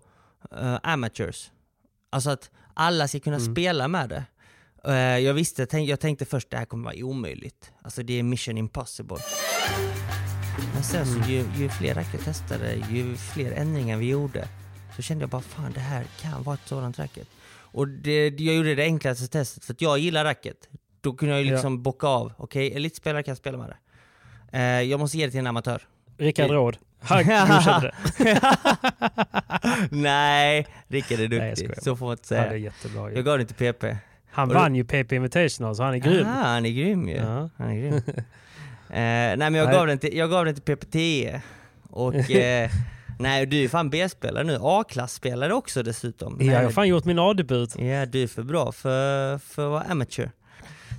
Mm. 0.51 0.73
eh, 0.73 0.79
amateurs. 0.83 1.51
Alltså 2.09 2.29
att 2.29 2.49
alla 2.73 3.07
ska 3.07 3.19
kunna 3.19 3.35
Mm. 3.37 3.53
spela 3.55 3.87
med 3.87 4.09
det. 4.09 4.23
Eh, 4.87 4.93
jag 5.19 5.33
visste, 5.33 5.67
jag 5.77 5.99
tänkte 5.99 6.25
först 6.25 6.49
det 6.49 6.57
här 6.57 6.65
kommer 6.65 6.83
vara 6.85 7.05
omöjligt. 7.05 7.71
Alltså 7.81 8.03
det 8.03 8.19
är 8.19 8.23
mission 8.23 8.57
impossible. 8.57 9.17
Men 10.73 10.83
sen 10.83 11.05
så 11.05 11.29
ju, 11.31 11.45
ju 11.57 11.69
fler 11.69 11.93
rack 11.93 12.07
jag 12.13 12.21
testade, 12.23 12.73
ju 12.91 13.15
fler 13.15 13.51
ändringar 13.51 13.97
vi 13.97 14.09
gjorde, 14.09 14.47
så 14.95 15.01
kände 15.01 15.23
jag 15.23 15.29
bara 15.29 15.41
fan 15.41 15.71
det 15.73 15.79
här 15.79 16.05
kan 16.21 16.43
vara 16.43 16.53
ett 16.55 16.67
sådant 16.67 16.99
racket. 16.99 17.27
Och 17.55 17.87
det, 17.87 18.27
jag 18.39 18.55
gjorde 18.55 18.75
det 18.75 18.83
enklaste 18.83 19.27
testet 19.27 19.65
för 19.65 19.73
att 19.73 19.81
jag 19.81 19.99
gillar 19.99 20.23
racket. 20.23 20.69
Då 21.01 21.13
kunde 21.13 21.33
jag 21.35 21.43
ju 21.43 21.47
Ja. 21.49 21.53
liksom 21.53 21.83
bocka 21.83 22.07
av, 22.07 22.33
okej 22.37 22.73
elitspelare 22.75 23.23
kan 23.23 23.35
spela 23.35 23.57
med 23.57 23.69
det. 23.69 23.77
Eh, 24.57 24.81
jag 24.89 24.99
måste 24.99 25.17
ge 25.17 25.25
det 25.25 25.31
till 25.31 25.39
en 25.39 25.47
amatör. 25.47 25.81
Rickard 26.17 26.51
Råd. 26.51 26.77
Han 27.01 27.17
godkände 27.47 27.91
det. 28.17 28.41
Nej, 29.91 30.67
Rickard 30.87 31.19
är 31.19 31.27
Nej, 31.29 31.37
jag 31.37 31.47
duktig. 31.49 31.65
skojar 31.65 31.81
så 31.81 31.95
får 31.95 32.05
man 32.05 32.13
inte 32.13 32.35
Han 32.35 32.45
är 32.45 32.49
säga. 32.49 32.57
jättebra 32.57 33.09
ju. 33.09 33.15
Jag 33.15 33.25
gav 33.25 33.37
det 33.37 33.45
till 33.45 33.73
PP. 33.73 33.97
Han 34.31 34.47
Och 34.49 34.53
du- 34.55 34.59
vann 34.59 34.75
ju 34.75 34.83
PP 34.85 35.11
Invitational 35.15 35.75
så 35.75 35.83
han 35.83 35.93
är 35.93 35.97
grym. 35.97 36.27
Ah, 36.27 36.43
han 36.43 36.65
är 36.65 36.69
grym 36.71 37.07
ju. 37.09 37.15
Ja. 37.15 37.49
Han 37.57 37.69
är 37.69 37.75
grym. 37.81 37.93
eh, 38.15 38.23
nej 38.89 39.37
men 39.37 39.53
jag 39.53 39.65
Nej. 39.65 39.75
gav, 39.75 39.87
den 39.87 39.97
till, 39.97 40.17
jag 40.17 40.29
gav 40.29 40.45
den 40.45 40.55
till 40.55 40.75
PPTE. 40.75 41.41
Och 41.89 42.31
eh, 42.31 42.69
nej 43.19 43.45
du 43.45 43.63
är 43.63 43.67
fan 43.67 43.89
B-spelare 43.89 44.43
nu. 44.43 44.57
A-klassspelare 44.61 45.53
också 45.53 45.83
dessutom. 45.83 46.37
Ja, 46.39 46.45
jag 46.45 46.53
Nej, 46.55 46.63
har 46.63 46.71
fan 46.71 46.87
gjort 46.87 47.05
min 47.05 47.19
A-debut. 47.19 47.75
Ja, 47.79 48.05
du 48.05 48.23
är 48.23 48.27
för 48.27 48.43
bra 48.43 48.71
för, 48.71 49.37
för 49.37 49.65
att 49.65 49.71
vara 49.71 49.81
amateur. 49.91 50.31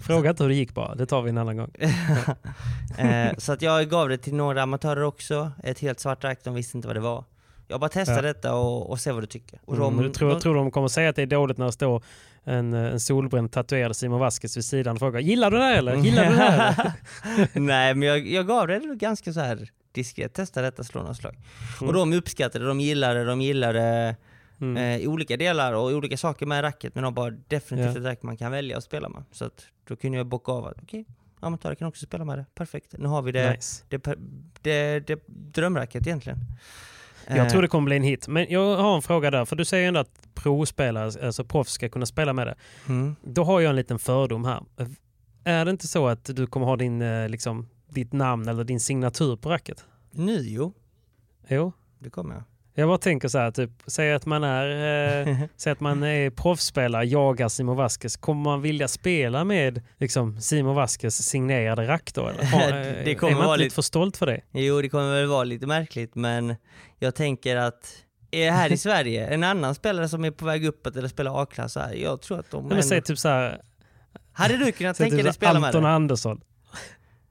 Fråga 0.07 0.31
inte 0.31 0.43
hur 0.43 0.51
det 0.51 0.57
gick 0.57 0.75
bara, 0.75 0.95
det 0.95 1.07
tar 1.07 1.23
vi 1.23 1.31
en 1.31 1.39
annan 1.39 1.57
gång. 1.57 1.71
eh, 2.99 3.37
så 3.39 3.53
att 3.53 3.63
jag 3.63 3.89
gav 3.91 4.09
det 4.09 4.19
till 4.19 4.35
några 4.35 4.63
amatörer 4.63 5.03
också. 5.03 5.53
Ett 5.63 5.79
helt 5.79 6.01
svart 6.01 6.25
rack, 6.25 6.39
de 6.45 6.55
visste 6.55 6.79
inte 6.79 6.89
vad 6.89 6.97
det 6.97 7.01
var. 7.01 7.25
Jag 7.69 7.81
bara 7.81 7.91
testar 7.93 8.17
Ja. 8.17 8.23
detta 8.23 8.55
och, 8.55 8.91
och 8.91 9.01
ser 9.01 9.13
vad 9.13 9.23
du 9.23 9.27
tycker. 9.27 9.61
Och 9.65 9.77
Mm, 9.77 9.97
de- 9.97 10.03
du 10.03 10.11
tror, 10.11 10.31
de- 10.31 10.41
tror 10.41 10.55
de 10.55 10.71
kommer 10.71 10.89
säga 10.89 11.09
att 11.11 11.17
det 11.17 11.23
är 11.23 11.27
dåligt 11.27 11.59
när 11.59 11.67
det 11.67 11.73
står 11.73 12.03
en, 12.45 12.75
eh, 12.75 12.81
en 12.93 13.01
solbränd 13.01 13.53
tatuerad 13.53 13.97
Simon 13.97 14.21
Vasquez 14.21 14.57
vid 14.57 14.65
sidan 14.65 14.93
och 14.93 14.99
frågar 14.99 15.21
Gillar 15.21 15.51
du 15.51 15.57
det 15.57 15.63
här 15.65 15.77
eller? 15.77 15.95
Gillar 15.97 16.25
du 16.25 16.31
det 16.37 16.43
här? 16.43 16.93
eller?" 17.37 17.49
Nej 17.61 17.95
men 17.95 18.09
jag, 18.09 18.27
jag 18.27 18.47
gav 18.47 18.67
det 18.69 18.79
ganska 18.95 19.33
så 19.33 19.41
här 19.41 19.71
diskret, 19.93 20.35
testa 20.35 20.63
detta, 20.63 20.85
slå 20.85 21.01
några 21.01 21.15
slag. 21.15 21.35
Mm. 21.81 21.89
Och 21.89 21.95
de 21.95 22.13
uppskattade 22.13 22.65
det, 22.65 22.69
de 22.69 22.81
gillade 22.81 23.19
det, 23.19 23.25
de 23.25 23.41
gillade 23.41 24.17
Mm. 24.61 24.77
eh, 24.77 24.97
i 25.05 25.07
olika 25.07 25.37
delar 25.37 25.73
och 25.73 25.85
olika 25.91 26.17
saker 26.17 26.47
med 26.47 26.63
racket 26.63 26.95
men 26.95 27.05
de 27.05 27.15
bara 27.15 27.31
definitivt 27.31 27.95
Ja. 27.95 28.01
ett 28.01 28.07
rack 28.07 28.23
man 28.23 28.37
kan 28.37 28.53
välja 28.53 28.77
att 28.79 28.85
spela 28.85 29.09
med. 29.09 29.23
Så 29.33 29.45
att 29.45 29.67
då 29.89 29.97
kunde 29.97 30.19
jag 30.19 30.27
bocka 30.27 30.53
av 30.53 30.67
att 30.67 30.83
okej, 30.83 31.05
amatörer 31.41 31.75
kan 31.75 31.89
också 31.89 32.07
spela 32.07 32.25
med 32.25 32.39
det, 32.39 32.47
perfekt. 32.55 32.95
Nu 32.99 33.09
har 33.09 33.23
vi 33.23 33.33
det, 33.33 33.51
Nice. 33.51 33.85
det, 33.89 33.99
per- 33.99 34.19
det, 34.63 35.01
det 35.07 35.23
drömracket 35.29 36.07
egentligen. 36.07 36.39
Jag 37.29 37.39
Eh, 37.39 37.49
tror 37.49 37.63
det 37.63 37.69
kommer 37.69 37.85
bli 37.87 37.97
en 37.97 38.03
hit. 38.03 38.29
Men 38.29 38.47
jag 38.51 38.77
har 38.77 38.97
en 38.97 39.03
fråga 39.03 39.31
där, 39.31 39.45
för 39.45 39.57
du 39.57 39.65
säger 39.65 39.89
ändå 39.89 40.01
att 40.01 40.29
provspelare, 40.35 41.27
alltså 41.27 41.45
proffs 41.45 41.73
ska 41.73 41.89
kunna 41.89 42.07
spela 42.07 42.33
med 42.33 42.47
det. 42.47 42.55
mm. 42.89 43.17
Då 43.23 43.45
har 43.45 43.61
jag 43.61 43.71
en 43.71 43.77
liten 43.77 43.99
fördom 43.99 44.45
här. 44.45 44.63
Är 45.45 45.65
det 45.65 45.71
inte 45.71 45.87
så 45.89 46.07
att 46.09 46.25
du 46.25 46.47
kommer 46.47 46.67
ha 46.67 46.77
din, 46.77 47.03
eh, 47.03 47.29
liksom, 47.29 47.69
ditt 47.89 48.13
namn 48.13 48.49
eller 48.49 48.65
din 48.65 48.81
signatur 48.81 49.37
på 49.37 49.51
racket? 49.51 49.85
Nu 50.11 50.39
jo, 50.43 50.73
Jo. 51.49 51.73
det 51.99 52.11
kommer 52.11 52.35
jag. 52.35 52.45
Jag 52.79 52.89
bara 52.89 52.99
tänker 52.99 53.29
så 53.29 53.39
här, 53.39 53.51
typ, 53.51 53.71
säg 53.87 54.13
att 54.13 54.27
man 54.27 54.45
är, 54.45 55.29
eh, 55.29 55.39
säg 55.57 55.73
att 55.73 55.81
man 55.81 56.03
är 56.03 56.31
proffsspelare, 56.31 57.05
jagar 57.07 57.49
Simon 57.49 57.77
Vasquez. 57.77 58.17
Kommer 58.17 58.43
man 58.43 58.63
vilja 58.63 58.89
spela 58.89 59.45
med 59.45 59.83
liksom, 59.99 60.41
Simon 60.41 60.75
Vasquez 60.75 61.23
signerade 61.29 61.89
rack 61.89 62.15
då? 62.15 62.29
Eller? 62.29 62.45
Har, 62.45 62.73
Det- 63.05 63.11
eh, 63.13 63.17
kommer 63.17 63.33
är 63.33 63.37
man 63.37 63.45
vara 63.47 63.55
inte 63.55 63.65
lite- 63.65 63.75
för 63.75 63.83
stolt 63.83 64.17
för 64.17 64.27
det? 64.27 64.41
Jo, 64.53 64.83
det 64.83 64.89
kommer 64.89 65.15
väl 65.15 65.27
vara 65.27 65.45
lite 65.45 65.67
märkligt, 65.67 66.15
men 66.15 66.55
jag 66.99 67.15
tänker 67.15 67.57
att 67.57 67.93
är 68.31 68.51
här 68.51 68.73
i 68.73 68.77
Sverige, 68.87 69.27
en 69.27 69.45
annan 69.45 69.75
spelare 69.75 70.09
som 70.09 70.25
är 70.25 70.31
på 70.31 70.45
väg 70.45 70.65
uppåt 70.67 70.97
eller 70.97 71.09
spelar 71.09 71.43
A-klass, 71.43 71.77
jag 71.95 72.21
tror 72.23 72.41
att 72.41 72.51
de 72.51 72.65
Nej, 72.65 72.75
men 72.75 72.83
säg 72.83 72.97
ändå... 72.97 73.07
typ 73.07 73.19
så 73.19 73.29
här, 73.29 73.61
Hade 74.33 74.57
du 74.57 74.73
kunnat 74.73 74.97
säg 74.97 75.05
tänka 75.05 75.17
typ 75.17 75.25
dig 75.25 75.35
spela 75.35 75.61
med 75.61 75.67
Anton? 75.67 75.85
Andersson. 75.85 76.41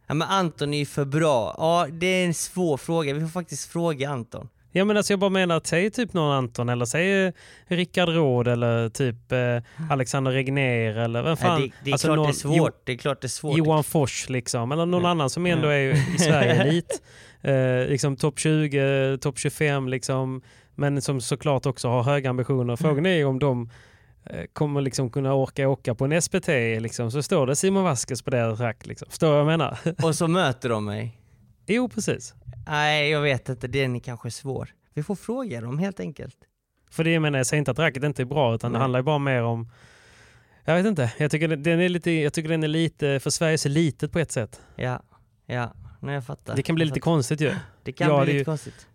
Ja, 0.08 0.14
men 0.14 0.28
Anton 0.28 0.74
är 0.74 0.78
ju 0.78 0.86
för 0.86 1.06
bra. 1.06 1.56
Ja, 1.58 1.88
det 1.92 2.06
är 2.08 2.26
en 2.26 2.34
svår 2.34 2.78
fråga. 2.78 3.14
Vi 3.14 3.22
får 3.22 3.28
faktiskt 3.28 3.72
fråga 3.72 4.10
Anton. 4.10 4.50
Ja 4.78 4.86
men 4.86 4.98
alltså 4.98 5.14
jag 5.14 5.20
bara 5.20 5.30
menar 5.30 5.58
att 5.58 5.68
säg 5.68 5.90
typ 5.92 6.14
någon 6.14 6.32
Anton 6.32 6.70
eller 6.70 6.86
säg 6.86 7.26
eh, 7.26 7.32
Rickard 7.68 8.10
Råd 8.10 8.48
eller 8.48 8.90
typ 8.90 9.32
eh, 9.32 9.38
Alexander 9.92 10.32
Regner 10.32 10.96
eller 10.98 11.22
vem 11.24 11.38
fan. 11.38 11.60
Nej, 11.60 11.68
det, 11.70 11.76
det 11.84 11.90
är 11.90 11.94
Alltså 11.94 12.08
klart 12.08 12.16
någon- 12.18 12.26
det 12.26 12.32
är 12.32 12.34
svårt. 12.34 12.82
Det 12.86 12.92
är 12.92 12.98
klart 12.98 13.22
det 13.22 13.26
är 13.28 13.30
svårt. 13.30 13.58
Johan 13.58 13.84
Fors 13.84 14.30
liksom, 14.30 14.72
eller 14.72 14.86
någon 14.86 15.04
Ja. 15.04 15.10
annan 15.10 15.30
som 15.30 15.46
ändå 15.46 15.68
är 15.68 16.16
i 16.16 16.18
Sverige 16.20 16.52
elit. 16.62 17.02
Eh, 17.42 17.90
liksom 17.90 18.16
topp 18.16 18.40
20, 18.40 19.18
topp 19.22 19.38
25 19.40 19.88
liksom. 19.90 20.42
Men 20.76 21.02
som 21.02 21.22
såklart 21.22 21.66
också 21.66 21.88
har 21.88 22.04
höga 22.04 22.30
ambitioner. 22.30 22.76
Frågan 22.76 23.06
är 23.06 23.16
ju 23.16 23.26
om 23.26 23.40
de 23.40 23.70
eh, 24.30 24.44
kommer 24.54 24.82
liksom 24.82 25.10
kunna 25.10 25.34
orka 25.34 25.68
åka 25.70 25.96
på 25.96 26.06
en 26.06 26.22
SPT 26.22 26.48
liksom, 26.80 27.12
så 27.12 27.22
står 27.24 27.48
det 27.48 27.56
Simon 27.56 27.84
Vasquez 27.84 28.22
på 28.22 28.30
deras 28.32 28.60
rack. 28.60 28.86
Liksom. 28.86 29.08
Förstår 29.10 29.30
vad 29.32 29.40
jag 29.40 29.46
menar? 29.48 29.78
Och 30.04 30.16
så 30.16 30.28
möter 30.28 30.70
de 30.70 30.86
mig. 30.86 31.18
jo, 31.68 31.90
precis. 31.90 32.34
Nej, 32.68 33.10
jag 33.10 33.22
vet 33.22 33.50
inte. 33.50 33.68
Den 33.68 33.96
är 33.96 34.00
kanske 34.00 34.32
svår. 34.32 34.70
Vi 34.94 35.04
får 35.04 35.16
fråga 35.16 35.62
dem 35.62 35.80
helt 35.80 36.00
enkelt. 36.00 36.38
För 36.92 37.04
det 37.04 37.12
jag 37.12 37.22
menar, 37.22 37.40
jag 37.40 37.48
säger 37.48 37.60
inte 37.60 37.72
att 37.72 37.80
racket 37.80 38.04
inte 38.04 38.24
är 38.24 38.26
bra, 38.26 38.56
utan 38.56 38.72
det 38.72 38.78
Nej. 38.78 38.82
handlar 38.82 39.00
ju 39.00 39.04
bara 39.04 39.20
mer 39.20 39.44
om... 39.44 39.72
Jag 40.66 40.76
vet 40.76 40.86
inte, 40.86 41.14
jag 41.18 41.32
tycker 41.32 41.48
den 41.48 41.80
är 41.80 41.90
lite, 41.90 42.12
jag 42.12 42.34
tycker 42.34 42.50
den 42.50 42.64
är 42.64 42.68
lite, 42.68 43.20
för 43.20 43.30
Sverige 43.30 43.54
är 43.54 43.58
så 43.58 43.70
litet 43.70 44.12
på 44.12 44.20
ett 44.20 44.32
sätt. 44.32 44.62
Ja, 44.76 45.02
ja. 45.46 45.74
Nej, 46.00 46.14
jag 46.16 46.26
fattar. 46.26 46.56
Det 46.56 46.64
kan 46.64 46.76
bli 46.76 46.84
Jag 46.84 46.88
lite 46.88 47.00
fattar. 47.00 47.12
konstigt 47.12 47.42
ju. 47.42 47.54
Det 47.84 47.92
kan 47.92 48.08
Ja, 48.08 48.18
bli 48.18 48.26
det 48.26 48.32
lite 48.34 48.38
ju- 48.42 48.46
konstigt. 48.46 48.88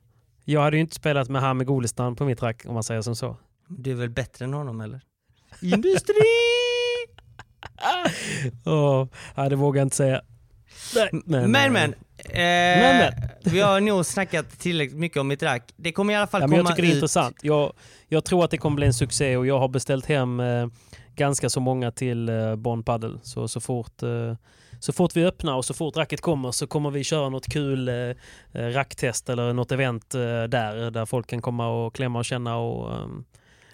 Jag 0.45 0.61
hade 0.61 0.77
ju 0.77 0.81
inte 0.81 0.95
spelat 0.95 1.29
med 1.29 1.43
Hami 1.43 1.65
Golestan 1.65 2.17
på 2.17 2.25
mitt 2.25 2.43
rack 2.43 2.63
om 2.67 2.75
man 2.75 2.83
säger 2.85 3.03
som 3.03 3.17
så. 3.17 3.37
Du 3.69 3.91
är 3.91 3.95
väl 3.95 4.11
bättre 4.11 4.45
än 4.45 4.55
honom 4.55 4.81
eller? 4.81 5.01
Industri! 5.63 6.15
Åh, 8.65 9.07
ja, 9.35 9.49
det 9.49 9.57
vågar 9.57 9.81
jag 9.81 9.87
inte 9.87 9.97
säga. 9.97 10.23
Nej, 10.95 11.11
Men 11.25 11.51
men, 11.73 11.77
eh, 11.77 11.91
eh, 12.25 12.35
Men, 12.35 13.13
vi 13.45 13.61
har 13.61 13.81
nog 13.81 14.07
snackat 14.07 14.59
tillräckligt 14.59 14.99
mycket 14.99 15.19
om 15.21 15.29
mitt 15.29 15.43
rack. 15.43 15.73
Det 15.77 15.93
kommer 15.93 16.13
i 16.13 16.17
alla 16.17 16.27
fall 16.27 16.41
Ja, 16.41 16.47
men 16.47 16.59
komma 16.59 16.71
jag 16.71 16.77
tycker 16.77 16.83
det 16.83 16.89
är 16.89 16.91
ut. 16.91 16.97
intressant. 16.97 17.37
Jag, 17.43 17.73
jag 18.09 18.25
tror 18.25 18.45
att 18.45 18.51
det 18.51 18.59
kommer 18.59 18.75
bli 18.77 18.87
en 18.87 18.95
succé 18.95 19.37
och 19.37 19.47
jag 19.47 19.59
har 19.59 19.69
beställt 19.69 20.07
hem 20.07 20.41
eh, 20.41 20.67
ganska 21.17 21.51
så 21.51 21.61
många 21.61 21.91
till 21.91 22.29
eh, 22.29 22.57
Bonn 22.57 22.83
Padel. 22.83 23.19
Så, 23.23 23.49
så, 23.49 23.61
fort, 23.61 24.03
eh, 24.03 24.35
så 24.81 24.93
fort 24.93 25.17
vi 25.17 25.25
öppnar 25.25 25.55
och 25.55 25.65
så 25.65 25.75
fort 25.75 25.97
racket 25.97 26.21
kommer 26.21 26.51
så 26.53 26.67
kommer 26.67 26.91
vi 26.91 27.05
köra 27.05 27.29
något 27.29 27.47
kul 27.47 27.89
eh, 27.89 27.95
eh, 27.95 28.15
racktest 28.53 29.29
eller 29.29 29.53
något 29.53 29.73
event 29.73 30.15
eh, 30.15 30.21
där, 30.21 30.91
där 30.91 31.07
folk 31.07 31.27
kan 31.27 31.43
komma 31.43 31.69
och 31.69 31.95
klämma 31.95 32.19
och 32.19 32.25
känna 32.25 32.57
och 32.57 32.93
eh, 32.95 33.07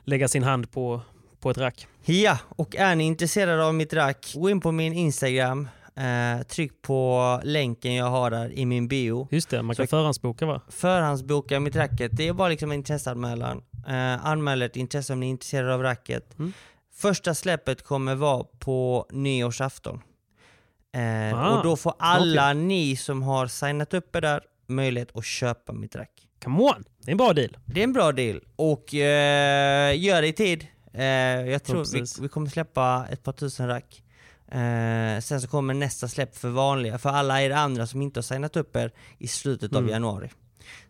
lägga 0.05 0.29
sin 0.29 0.43
hand 0.43 0.71
på, 0.71 1.01
på 1.41 1.51
ett 1.51 1.59
rack. 1.59 1.87
Ja, 2.05 2.39
och 2.49 2.77
är 2.77 2.95
ni 2.95 3.05
intresserade 3.05 3.65
av 3.65 3.75
mitt 3.75 3.93
rack, 3.93 4.33
gå 4.35 4.51
in 4.51 4.61
på 4.61 4.73
min 4.73 4.93
Instagram, 4.93 5.69
eh, 5.97 6.43
tryck 6.47 6.83
på 6.83 7.41
länken 7.45 7.95
jag 7.95 8.11
har 8.11 8.31
där 8.31 8.53
i 8.53 8.67
min 8.67 8.89
bio. 8.89 9.29
Just 9.31 9.51
det, 9.51 9.63
man 9.63 9.77
kan 9.77 9.87
Så- 9.87 9.91
förhandsboka 9.91 10.47
va? 10.47 10.61
Förhandsboka 10.69 11.61
mitt 11.61 11.77
racket, 11.77 12.17
det 12.17 12.29
är 12.29 12.33
bara 12.33 12.49
liksom 12.49 12.71
en 12.73 12.79
intresseanmälan. 12.79 13.63
Eh, 13.89 14.27
anmäl 14.27 14.63
ett 14.63 14.77
intresse 14.77 15.13
om 15.13 15.21
ni 15.21 15.27
är 15.27 15.31
intresserade 15.31 15.75
av 15.75 15.83
racket. 15.83 16.39
Mm. 16.39 16.53
Första 16.95 17.35
släppet 17.35 17.83
kommer 17.85 18.15
vara 18.15 18.45
på 18.59 19.07
nyårsafton. 19.11 20.01
Eh, 20.95 21.35
Ah, 21.41 21.57
och 21.59 21.63
då 21.65 21.77
får 21.77 21.95
alla 21.99 22.53
ni 22.53 22.97
som 22.97 23.23
har 23.23 23.47
signat 23.47 23.95
upp 23.95 24.17
er 24.17 24.21
där 24.21 24.41
möjlighet 24.67 25.17
att 25.17 25.25
köpa 25.25 25.73
mitt 25.73 25.97
rack. 25.97 26.11
Come 26.45 26.63
on! 26.63 26.85
Det 27.03 27.11
är 27.11 27.13
en 27.13 27.17
bra 27.19 27.33
deal. 27.33 27.57
Det 27.65 27.81
är 27.81 27.85
en 27.85 27.93
bra 27.93 28.13
deal 28.13 28.41
och 28.57 28.95
eh, 28.95 30.01
gör 30.01 30.23
det 30.23 30.29
i 30.29 30.33
tid. 30.33 30.67
Eh, 30.93 31.05
jag 31.51 31.65
tror 31.65 31.77
vi, 31.77 31.83
precis. 32.01 32.19
vi 32.19 32.29
kommer 32.29 32.51
släppa 32.51 33.07
ett 33.11 33.23
par 33.23 33.33
tusen 33.33 33.69
rack. 33.69 34.03
Eh, 34.49 35.21
sen 35.21 35.41
så 35.41 35.49
kommer 35.49 35.75
nästa 35.75 36.09
släpp 36.09 36.37
för 36.37 36.49
vanliga, 36.49 36.99
för 36.99 37.11
alla 37.11 37.43
er 37.43 37.51
andra 37.51 37.87
som 37.87 38.03
inte 38.03 38.19
har 38.19 38.23
signat 38.23 38.57
upp 38.57 38.77
er 38.77 38.93
i 39.19 39.29
slutet 39.29 39.73
av 39.73 39.79
Mm. 39.79 39.91
januari. 39.91 40.31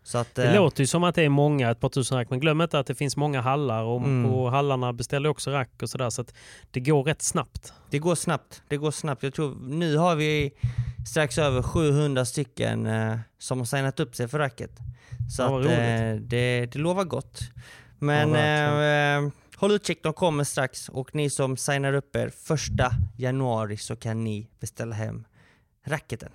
Så 0.03 0.17
att, 0.17 0.35
Det 0.35 0.47
eh, 0.47 0.55
låter 0.55 0.81
ju 0.83 0.87
som 0.87 1.03
att 1.03 1.15
det 1.15 1.23
är 1.23 1.29
många, 1.29 1.71
ett 1.71 1.79
par 1.79 1.89
tusen 1.89 2.17
rack, 2.17 2.29
men 2.29 2.39
glöm 2.39 2.61
inte 2.61 2.79
att 2.79 2.87
det 2.87 2.95
finns 2.95 3.17
många 3.17 3.41
hallar 3.41 3.83
och 3.83 4.01
Mm. 4.01 4.31
på 4.31 4.49
hallarna 4.49 4.93
beställer 4.93 5.29
också 5.29 5.51
rack 5.51 5.69
och 5.81 5.89
sådär 5.89 6.09
så 6.09 6.21
att 6.21 6.33
det 6.71 6.79
går 6.79 7.03
rätt 7.03 7.21
snabbt. 7.21 7.73
det 7.89 7.99
går 7.99 8.15
snabbt. 8.15 8.61
Det 8.67 8.77
går 8.77 8.91
snabbt. 8.91 9.23
Jag 9.23 9.33
tror 9.33 9.55
nu 9.67 9.97
har 9.97 10.15
vi 10.15 10.51
strax 11.09 11.37
över 11.37 11.61
700 11.61 12.25
stycken 12.25 12.85
eh, 12.85 13.17
som 13.39 13.57
har 13.59 13.65
signat 13.65 13.99
upp 13.99 14.15
sig 14.15 14.27
för 14.27 14.39
racket. 14.39 14.71
Så 15.35 15.41
Ja, 15.41 15.59
att, 15.59 15.65
eh, 15.65 16.15
det, 16.21 16.65
det 16.65 16.75
lovar 16.75 17.03
gott. 17.03 17.39
Men 17.99 18.29
Ja, 18.33 19.31
håll 19.59 19.71
utkik, 19.71 20.03
de 20.03 20.13
kommer 20.13 20.43
strax 20.43 20.89
och 20.89 21.15
ni 21.15 21.29
som 21.29 21.57
signar 21.57 21.93
upp 21.93 22.15
er 22.15 22.29
första 22.29 22.91
januari 23.17 23.77
så 23.77 23.95
kan 23.95 24.23
ni 24.23 24.49
beställa 24.59 24.95
hem 24.95 25.25
racketen. 25.85 26.29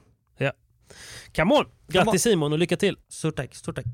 Come 1.36 1.54
on! 1.54 1.64
Come 1.64 1.68
Grattis 1.88 2.12
on. 2.26 2.30
Simon 2.32 2.52
och 2.52 2.58
lycka 2.58 2.76
till! 2.76 2.96
Stort 3.08 3.36
tack, 3.36 3.54
stort 3.54 3.74
tack. 3.76 3.84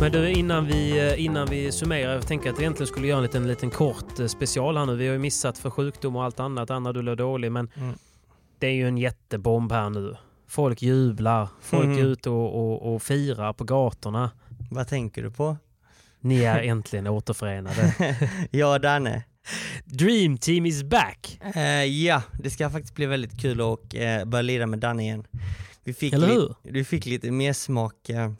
Men 0.00 0.12
du, 0.12 0.30
innan 0.32 0.66
vi, 0.66 0.98
eh, 1.08 1.24
innan 1.24 1.46
vi 1.50 1.72
summerar, 1.72 2.12
jag 2.14 2.26
tänker 2.26 2.50
att 2.50 2.58
vi 2.58 2.62
egentligen 2.62 2.86
skulle 2.86 3.06
göra 3.06 3.16
en 3.18 3.22
liten, 3.22 3.48
liten 3.48 3.70
kort 3.70 4.18
eh, 4.20 4.26
special 4.26 4.76
här 4.76 4.86
nu. 4.86 4.96
Vi 4.96 5.06
har 5.06 5.12
ju 5.12 5.18
missat 5.18 5.58
för 5.58 5.70
sjukdom 5.70 6.16
och 6.16 6.24
allt 6.24 6.40
annat. 6.40 6.70
Anna, 6.70 6.92
du 6.92 7.02
låg 7.02 7.16
dålig, 7.16 7.52
men 7.52 7.68
Mm. 7.76 7.94
det 8.58 8.66
är 8.66 8.72
ju 8.72 8.88
en 8.88 8.98
jättebomb 8.98 9.72
här 9.72 9.90
nu. 9.90 10.16
Folk 10.48 10.82
jublar, 10.82 11.48
folk 11.60 11.86
Mhm. 11.86 11.98
är 11.98 12.02
ute 12.02 12.30
och, 12.30 12.54
och, 12.60 12.94
och 12.94 13.02
firar 13.02 13.52
på 13.52 13.64
gatorna. 13.64 14.30
Vad 14.70 14.88
tänker 14.88 15.22
du 15.22 15.30
på? 15.30 15.56
Ni 16.20 16.42
är 16.42 16.62
äntligen 16.62 17.06
återförenade. 17.06 17.94
ja, 18.50 18.78
Danne. 18.78 19.24
Dream 19.84 20.38
Team 20.38 20.66
is 20.66 20.82
back! 20.82 21.40
Eh, 21.54 21.62
ja, 21.84 22.22
det 22.42 22.50
ska 22.50 22.70
faktiskt 22.70 22.94
bli 22.94 23.06
väldigt 23.06 23.40
kul 23.40 23.60
att 23.60 23.94
eh, 23.94 24.24
börja 24.24 24.42
lira 24.42 24.66
med 24.66 24.78
Danne 24.78 25.02
igen. 25.02 25.24
Vi 25.84 25.94
fick, 25.94 26.12
Eller 26.14 26.26
li- 26.28 26.34
hur? 26.34 26.54
vi 26.62 26.84
fick 26.84 27.06
lite 27.06 27.30
mer 27.30 27.52
smak 27.52 28.08
eh, 28.08 28.32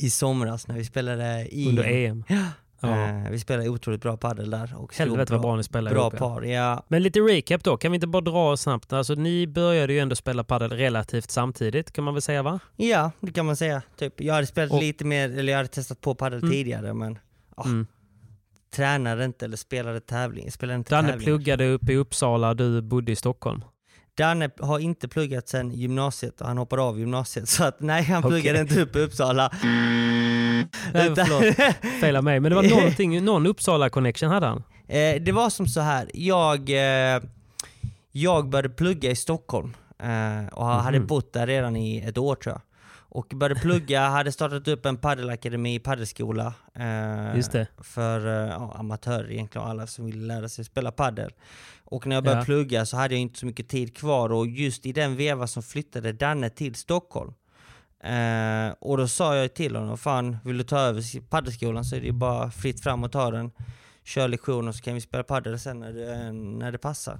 i 0.00 0.10
somras 0.10 0.68
när 0.68 0.74
vi 0.74 0.84
spelade 0.84 1.48
i 1.54 1.68
Under 1.68 1.84
EM. 1.84 2.24
Ja. 2.28 2.44
Eh, 2.82 3.30
vi 3.30 3.38
spelade 3.38 3.68
otroligt 3.68 4.00
bra 4.02 4.16
padel 4.16 4.50
där 4.50 4.72
och 4.76 4.96
Helvete 4.96 5.32
vad 5.32 5.42
bra 5.42 5.56
ni 5.56 5.62
spelar 5.62 5.90
bra 5.90 6.00
ihop. 6.00 6.12
Ja. 6.12 6.18
par. 6.18 6.42
Ja. 6.42 6.84
Men 6.88 7.02
lite 7.02 7.20
recap 7.20 7.64
då, 7.64 7.76
kan 7.76 7.92
vi 7.92 7.94
inte 7.94 8.06
bara 8.06 8.20
dra 8.22 8.56
snabbt? 8.56 8.92
Alltså 8.92 9.14
ni 9.14 9.46
började 9.46 9.92
ju 9.92 9.98
ändå 9.98 10.16
spela 10.16 10.44
padel 10.44 10.70
relativt 10.70 11.30
samtidigt 11.30 11.92
kan 11.92 12.04
man 12.04 12.14
väl 12.14 12.22
säga 12.22 12.42
va? 12.42 12.58
ja, 12.76 13.10
det 13.20 13.32
kan 13.32 13.46
man 13.46 13.56
säga. 13.56 13.82
Typ. 13.98 14.20
Jag 14.20 14.34
hade 14.34 14.46
spelat 14.46 14.70
Och- 14.72 14.80
lite 14.80 15.04
mer, 15.04 15.38
eller 15.38 15.52
jag 15.52 15.56
hade 15.58 15.68
testat 15.68 16.00
på 16.00 16.14
padel 16.14 16.38
Mm. 16.38 16.50
tidigare 16.50 16.94
men 16.94 17.18
ah, 17.56 17.64
Mm. 17.64 17.86
tränade 18.74 19.24
inte 19.24 19.44
eller 19.44 19.56
spelade 19.56 20.00
tävling. 20.00 20.52
Spelade 20.52 20.76
inte 20.76 20.94
Danne 20.94 21.08
tävling. 21.08 21.24
pluggade 21.24 21.68
uppe 21.72 21.92
i 21.92 21.96
Uppsala, 21.96 22.54
du 22.54 22.82
bodde 22.82 23.12
i 23.12 23.16
Stockholm. 23.16 23.64
Danne 24.14 24.50
har 24.60 24.78
inte 24.78 25.08
pluggat 25.08 25.48
sedan 25.48 25.70
gymnasiet 25.70 26.40
och 26.40 26.46
han 26.46 26.58
hoppade 26.58 26.82
av 26.82 26.98
gymnasiet 26.98 27.48
så 27.48 27.64
att 27.64 27.80
nej 27.80 28.02
han 28.04 28.18
Okej. 28.24 28.30
pluggade 28.30 28.60
inte 28.60 28.80
upp 28.82 28.96
i 28.96 29.00
Uppsala. 29.00 29.52
Nej, 30.94 31.12
förlåt. 31.16 32.24
Mig. 32.24 32.40
Men 32.40 32.50
det 32.50 32.56
var 32.56 32.62
någonting, 32.62 33.24
någon 33.24 33.46
Uppsala-connection 33.46 34.28
hade 34.30 34.46
han. 34.46 34.62
Eh, 34.88 35.22
det 35.22 35.32
var 35.32 35.50
som 35.50 35.66
så 35.66 35.80
här. 35.80 36.10
jag, 36.14 36.70
eh, 36.70 37.22
jag 38.12 38.48
började 38.48 38.68
plugga 38.68 39.10
i 39.10 39.16
Stockholm 39.16 39.74
eh, 40.02 40.46
och 40.52 40.66
hade 40.66 40.98
Mhm. 40.98 41.06
bott 41.06 41.32
där 41.32 41.46
redan 41.46 41.76
i 41.76 41.98
ett 41.98 42.18
år 42.18 42.34
tror 42.34 42.52
jag. 42.54 42.60
Och 43.14 43.26
började 43.34 43.60
plugga, 43.60 44.00
hade 44.08 44.32
startat 44.32 44.68
upp 44.68 44.86
en 44.86 44.96
paddelakademi, 44.96 45.78
paddelskola. 45.78 46.54
Eh, 46.74 47.36
Just 47.36 47.52
det. 47.52 47.66
För 47.82 48.46
eh, 48.48 48.62
amatörer 48.80 49.30
egentligen, 49.32 49.66
alla 49.68 49.86
som 49.86 50.06
vill 50.06 50.26
lära 50.26 50.48
sig 50.48 50.64
spela 50.64 50.92
paddel. 50.92 51.30
Och 51.84 52.06
när 52.06 52.16
jag 52.16 52.24
började 52.24 52.40
Ja. 52.40 52.44
plugga 52.44 52.86
så 52.86 52.96
hade 52.96 53.14
jag 53.14 53.20
inte 53.20 53.38
så 53.38 53.46
mycket 53.46 53.68
tid 53.68 53.96
kvar 53.96 54.32
och 54.32 54.46
just 54.46 54.86
i 54.86 54.92
den 54.92 55.16
veva 55.16 55.46
så 55.46 55.62
flyttade 55.62 56.12
Danne 56.12 56.50
till 56.50 56.74
Stockholm. 56.74 57.32
Eh, 58.02 58.74
och 58.80 58.96
då 58.96 59.08
sa 59.08 59.36
jag 59.36 59.54
till 59.54 59.76
honom, 59.76 59.98
fan 59.98 60.36
vill 60.44 60.58
du 60.58 60.64
ta 60.64 60.78
över 60.78 61.20
paddelskolan 61.28 61.84
så 61.84 61.96
är 61.96 62.00
det 62.00 62.12
bara 62.12 62.50
fritt 62.50 62.82
fram 62.82 63.04
och 63.04 63.12
ta 63.12 63.30
den. 63.30 63.50
Kör 64.04 64.28
lektioner 64.28 64.72
så 64.72 64.82
kan 64.82 64.94
vi 64.94 65.00
spela 65.00 65.22
padel 65.22 65.58
sen 65.58 65.80
när 65.80 65.92
det, 65.92 66.32
när 66.32 66.72
det 66.72 66.78
passar. 66.78 67.18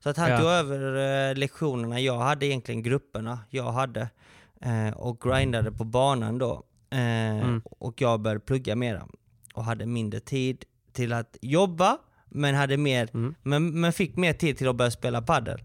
Så 0.00 0.08
att 0.10 0.16
han 0.16 0.30
Ja. 0.30 0.38
tog 0.38 0.46
över 0.48 1.30
eh, 1.30 1.36
lektionerna, 1.36 2.00
jag 2.00 2.18
hade 2.18 2.46
egentligen 2.46 2.82
grupperna 2.82 3.38
jag 3.50 3.72
hade. 3.72 4.08
Eh, 4.60 4.88
och 4.96 5.20
grindade 5.20 5.72
på 5.72 5.84
banan 5.84 6.38
då. 6.38 6.62
Eh, 6.90 6.98
Mm. 7.34 7.62
Och 7.64 8.00
jag 8.00 8.20
började 8.20 8.40
plugga 8.40 8.76
mera. 8.76 9.06
Och 9.54 9.64
hade 9.64 9.86
mindre 9.86 10.20
tid 10.20 10.64
till 10.92 11.12
att 11.12 11.36
jobba, 11.42 11.98
men, 12.28 12.54
hade 12.54 12.76
mer, 12.76 13.08
Mm. 13.14 13.34
men, 13.42 13.80
men 13.80 13.92
fick 13.92 14.16
mer 14.16 14.32
tid 14.32 14.58
till 14.58 14.68
att 14.68 14.76
börja 14.76 14.90
spela 14.90 15.22
padel. 15.22 15.62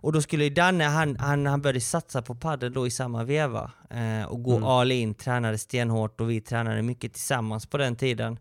Och 0.00 0.12
då 0.12 0.22
skulle 0.22 0.48
Danne, 0.50 0.84
han, 0.84 1.16
han, 1.16 1.46
han 1.46 1.62
började 1.62 1.80
satsa 1.80 2.22
på 2.22 2.34
padel 2.34 2.72
då 2.72 2.86
i 2.86 2.90
samma 2.90 3.24
veva. 3.24 3.70
Eh, 3.90 4.28
och 4.28 4.42
gå 4.42 4.56
Mm. 4.56 4.68
all 4.68 4.92
in, 4.92 5.14
tränade 5.14 5.58
stenhårt 5.58 6.20
och 6.20 6.30
vi 6.30 6.40
tränade 6.40 6.82
mycket 6.82 7.12
tillsammans 7.12 7.66
på 7.66 7.78
den 7.78 7.96
tiden. 7.96 8.38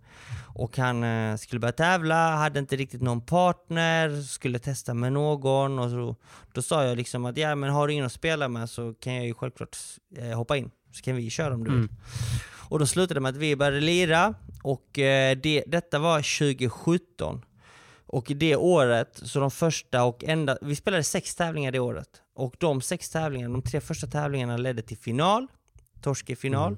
Och 0.56 0.78
han 0.78 1.04
eh, 1.04 1.36
skulle 1.36 1.60
börja 1.60 1.72
tävla, 1.72 2.36
hade 2.36 2.60
inte 2.60 2.76
riktigt 2.76 3.02
någon 3.02 3.22
partner, 3.22 4.22
skulle 4.22 4.60
testa 4.60 4.94
med 4.94 5.14
någon. 5.14 5.80
Och 5.80 5.90
så, 5.90 6.16
då 6.54 6.62
sa 6.62 6.84
jag 6.86 6.98
liksom 6.98 7.26
att 7.26 7.38
ja 7.38 7.56
men 7.56 7.70
har 7.70 7.88
du 7.88 7.94
ingen 7.94 8.06
att 8.06 8.12
spela 8.12 8.48
med 8.48 8.70
så 8.70 8.94
kan 8.94 9.16
jag 9.16 9.26
ju 9.26 9.34
självklart 9.34 9.78
eh, 10.18 10.38
hoppa 10.38 10.58
in. 10.58 10.72
Så 10.92 11.02
kan 11.02 11.16
vi 11.16 11.30
köra 11.30 11.54
om 11.54 11.64
du 11.64 11.70
vill. 11.70 11.80
Mm. 11.80 11.96
Och 12.70 12.80
då 12.80 12.86
slutade 12.86 13.14
det 13.14 13.22
med 13.22 13.30
att 13.30 13.36
vi 13.36 13.56
började 13.56 13.80
lira 13.80 14.34
och 14.64 15.00
eh, 15.00 15.38
det, 15.38 15.64
detta 15.68 16.00
var 16.00 16.18
2017. 16.18 17.42
Och 18.08 18.32
det 18.36 18.56
året, 18.56 19.20
så 19.24 19.40
de 19.40 19.52
första 19.52 20.04
och 20.04 20.24
enda, 20.24 20.58
vi 20.62 20.76
spelade 20.76 21.04
sex 21.04 21.36
tävlingar 21.36 21.72
det 21.72 21.80
året. 21.80 22.22
Och 22.36 22.56
de 22.60 22.82
sex 22.82 23.10
tävlingarna, 23.10 23.54
de 23.54 23.62
tre 23.62 23.82
första 23.82 24.08
tävlingarna 24.08 24.58
ledde 24.58 24.82
till 24.82 24.98
final, 24.98 25.48
torsk 26.02 26.30
i 26.30 26.36
final. 26.36 26.78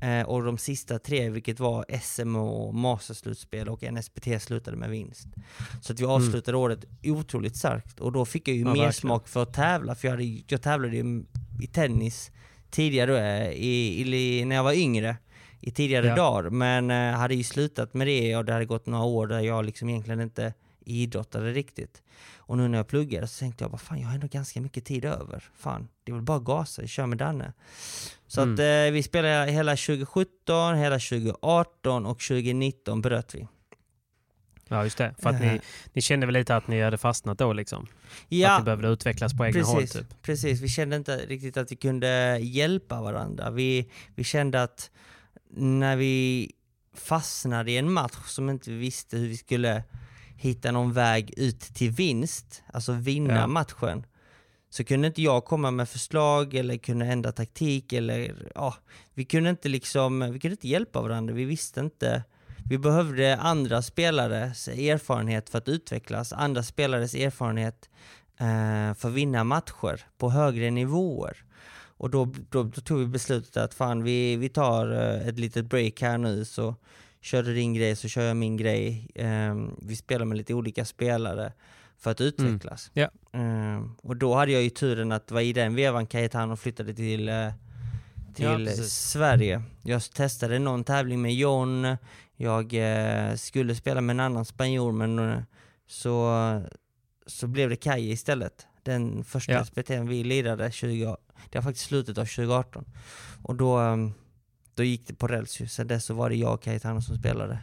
Eh, 0.00 0.22
och 0.22 0.42
de 0.42 0.58
sista 0.58 0.98
tre, 0.98 1.30
vilket 1.30 1.60
var 1.60 1.84
SM 2.02 2.36
och 2.36 2.74
masterslutspel 2.74 3.68
och 3.68 3.84
en 3.84 4.02
SPT 4.02 4.42
slutade 4.42 4.76
med 4.76 4.90
vinst. 4.90 5.28
Så 5.80 5.92
att 5.92 6.00
vi 6.00 6.04
avslutade 6.04 6.56
året 6.56 6.84
otroligt 7.04 7.56
starkt 7.56 8.00
och 8.00 8.12
då 8.12 8.24
fick 8.24 8.48
jag 8.48 8.56
ju 8.56 8.62
Ja, 8.62 8.72
mer 8.72 8.90
smak 8.90 9.28
för 9.28 9.42
att 9.42 9.54
tävla, 9.54 9.94
för 9.94 10.08
jag, 10.08 10.12
hade, 10.12 10.42
jag 10.46 10.62
tävlade 10.62 10.96
ju 10.96 11.24
i 11.62 11.66
tennis 11.66 12.30
tidigare 12.70 13.46
eh, 13.46 13.52
i, 13.52 14.00
i, 14.16 14.44
när 14.44 14.56
jag 14.56 14.64
var 14.64 14.72
yngre 14.72 15.16
i 15.60 15.70
tidigare 15.70 16.06
Ja. 16.06 16.16
dagar. 16.16 16.50
Men 16.50 16.90
eh, 16.90 17.18
hade 17.18 17.34
ju 17.34 17.44
slutat 17.44 17.94
med 17.94 18.06
det 18.06 18.36
och 18.36 18.44
det 18.44 18.52
hade 18.52 18.64
gått 18.64 18.86
några 18.86 19.04
år 19.04 19.26
där 19.26 19.40
jag 19.40 19.64
liksom 19.64 19.88
egentligen 19.88 20.20
inte 20.20 20.54
idrottade 20.84 21.52
riktigt. 21.52 22.02
Och 22.36 22.58
nu 22.58 22.68
när 22.68 22.78
jag 22.78 22.86
pluggade 22.88 23.26
så 23.26 23.38
tänkte 23.38 23.64
jag 23.64 23.70
bara 23.70 23.78
fan 23.78 24.00
jag 24.00 24.06
har 24.06 24.14
ändå 24.14 24.26
ganska 24.26 24.60
mycket 24.60 24.84
tid 24.84 25.04
över. 25.04 25.44
Fan, 25.58 25.88
det 26.04 26.12
är 26.12 26.14
väl 26.14 26.22
bara 26.24 26.38
gasa, 26.38 26.86
kör 26.86 27.06
med 27.06 27.18
Danne. 27.18 27.52
Så 28.26 28.40
Mm. 28.42 28.54
att 28.54 28.60
eh, 28.60 28.92
vi 28.92 29.02
spelade 29.02 29.52
hela 29.52 29.76
2017, 29.76 30.76
hela 30.76 30.98
2018 30.98 32.06
och 32.06 32.18
2019 32.20 33.02
bröt 33.02 33.34
vi. 33.34 33.46
Ja, 34.68 34.84
just 34.84 34.98
det. 34.98 35.14
För 35.18 35.30
att 35.30 35.40
ni, 35.40 35.60
ni 35.92 36.02
kände 36.02 36.26
väl 36.26 36.32
lite 36.34 36.56
att 36.56 36.68
ni 36.68 36.82
hade 36.82 36.98
fastnat 36.98 37.38
då 37.38 37.52
liksom? 37.52 37.82
Att 37.82 38.30
ni 38.30 38.64
behövde 38.64 38.88
utvecklas 38.88 39.36
på 39.36 39.46
egna 39.46 39.62
håll 39.64 39.80
precis, 39.80 39.92
typ? 40.00 40.22
precis. 40.22 40.60
Vi 40.60 40.68
kände 40.68 40.96
inte 40.96 41.16
riktigt 41.16 41.56
att 41.56 41.72
vi 41.72 41.76
kunde 41.76 42.38
hjälpa 42.42 43.00
varandra. 43.02 43.50
Vi, 43.50 43.90
vi 44.14 44.24
kände 44.24 44.62
att 44.62 44.90
när 45.56 45.96
vi 45.96 46.50
fastnade 46.94 47.70
i 47.70 47.76
en 47.76 47.92
match 47.92 48.26
som 48.26 48.50
inte 48.50 48.70
vi 48.70 48.76
visste 48.76 49.16
hur 49.16 49.28
vi 49.28 49.36
skulle 49.36 49.84
hitta 50.36 50.70
någon 50.72 50.92
väg 50.92 51.34
ut 51.36 51.60
till 51.60 51.90
vinst, 51.90 52.62
alltså 52.72 52.92
vinna 52.92 53.34
Ja. 53.34 53.46
matchen, 53.46 54.06
så 54.70 54.84
kunde 54.84 55.06
inte 55.06 55.22
jag 55.22 55.44
komma 55.44 55.70
med 55.70 55.88
förslag 55.88 56.54
eller 56.54 56.76
kunna 56.76 57.04
ändra 57.04 57.32
taktik 57.32 57.92
eller 57.92 58.34
ja, 58.54 58.74
vi 59.14 59.24
kunde 59.24 59.50
inte 59.50 59.68
liksom, 59.68 60.20
vi 60.32 60.40
kunde 60.40 60.52
inte 60.52 60.68
hjälpa 60.68 61.02
varandra. 61.02 61.34
Vi 61.34 61.44
visste 61.44 61.80
inte 61.80 62.24
vi 62.70 62.78
behövde 62.78 63.36
andra 63.36 63.82
spelares 63.82 64.68
erfarenhet 64.68 65.50
för 65.50 65.58
att 65.58 65.68
utvecklas, 65.68 66.32
andra 66.32 66.62
spelares 66.62 67.14
erfarenhet 67.14 67.90
eh, 68.36 68.94
för 68.94 69.08
att 69.08 69.14
vinna 69.14 69.44
matcher 69.44 70.06
på 70.18 70.30
högre 70.30 70.70
nivåer. 70.70 71.44
Och 72.00 72.10
då, 72.10 72.32
då, 72.50 72.62
då 72.62 72.80
tog 72.80 72.98
vi 72.98 73.06
beslutet 73.06 73.56
att 73.56 73.74
fan 73.74 74.02
vi, 74.02 74.36
vi 74.36 74.48
tar 74.48 74.92
eh, 74.92 75.28
ett 75.28 75.38
litet 75.38 75.66
break 75.66 76.02
här 76.02 76.18
nu 76.18 76.44
så 76.44 76.74
kör 77.20 77.42
du 77.42 77.54
din 77.54 77.74
grej 77.74 77.96
så 77.96 78.08
kör 78.08 78.22
jag 78.22 78.36
min 78.36 78.56
grej. 78.56 79.10
Eh, 79.14 79.54
vi 79.82 79.96
spelar 79.96 80.24
med 80.24 80.38
lite 80.38 80.54
olika 80.54 80.84
spelare 80.84 81.52
för 81.98 82.10
att 82.10 82.20
utvecklas. 82.20 82.90
Ja. 82.94 83.08
Eh, 83.32 83.84
och 84.02 84.16
då 84.16 84.34
hade 84.34 84.52
jag 84.52 84.62
ju 84.62 84.70
turen 84.70 85.12
att 85.12 85.30
vara 85.30 85.42
i 85.42 85.52
den 85.52 85.74
vevan 85.74 86.06
Cayetano 86.06 86.56
flyttade 86.56 86.94
till, 86.94 87.28
eh, 87.28 87.34
Ja, 87.34 87.52
till 88.34 88.66
precis. 88.66 88.92
Sverige. 88.94 89.62
Jag 89.82 90.02
testade 90.02 90.58
någon 90.58 90.84
tävling 90.84 91.22
med 91.22 91.34
John, 91.34 91.96
jag 92.36 92.74
eh, 92.74 93.34
skulle 93.34 93.74
spela 93.74 94.00
med 94.00 94.14
en 94.14 94.20
annan 94.20 94.44
spanjor 94.44 94.92
men 94.92 95.18
eh, 95.18 95.38
så, 95.86 96.62
så 97.26 97.46
blev 97.46 97.70
det 97.70 97.76
Kaj 97.76 98.10
istället. 98.10 98.66
Den 98.82 99.24
första 99.24 99.52
Ja. 99.52 99.62
SPT'n 99.62 100.08
vi 100.08 100.24
lirade 100.24 100.70
20, 100.72 101.16
det 101.50 101.58
var 101.58 101.62
faktiskt 101.62 101.86
slutet 101.86 102.18
av 102.18 102.24
2018. 102.24 102.84
Och 103.42 103.54
då, 103.54 103.80
eh, 103.80 103.96
då 104.74 104.82
gick 104.82 105.06
det 105.06 105.14
på 105.14 105.26
räls 105.26 105.60
ju. 105.60 105.66
Sen 105.68 105.86
dess 105.86 106.04
så 106.04 106.14
var 106.14 106.28
det 106.30 106.36
jag 106.36 106.54
och 106.54 106.62
Cayetano 106.62 107.00
som 107.02 107.16
spelade. 107.16 107.58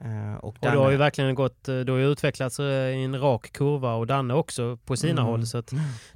Eh, 0.00 0.34
och 0.34 0.48
Och 0.48 0.72
du 0.72 0.78
har 0.78 0.90
ju 0.90 0.96
verkligen 0.96 1.34
gått, 1.34 1.68
eh, 1.68 1.78
du 1.78 1.92
har 1.92 1.98
ju 1.98 2.06
utvecklats 2.12 2.60
eh, 2.60 2.66
i 2.66 3.04
en 3.04 3.20
rak 3.20 3.52
kurva 3.52 3.94
och 3.94 4.06
Danne 4.06 4.34
också 4.34 4.76
på 4.76 4.96
sina 4.96 5.12
Mm. 5.20 5.24
håll. 5.24 5.46
Så 5.46 5.58
att 5.58 5.70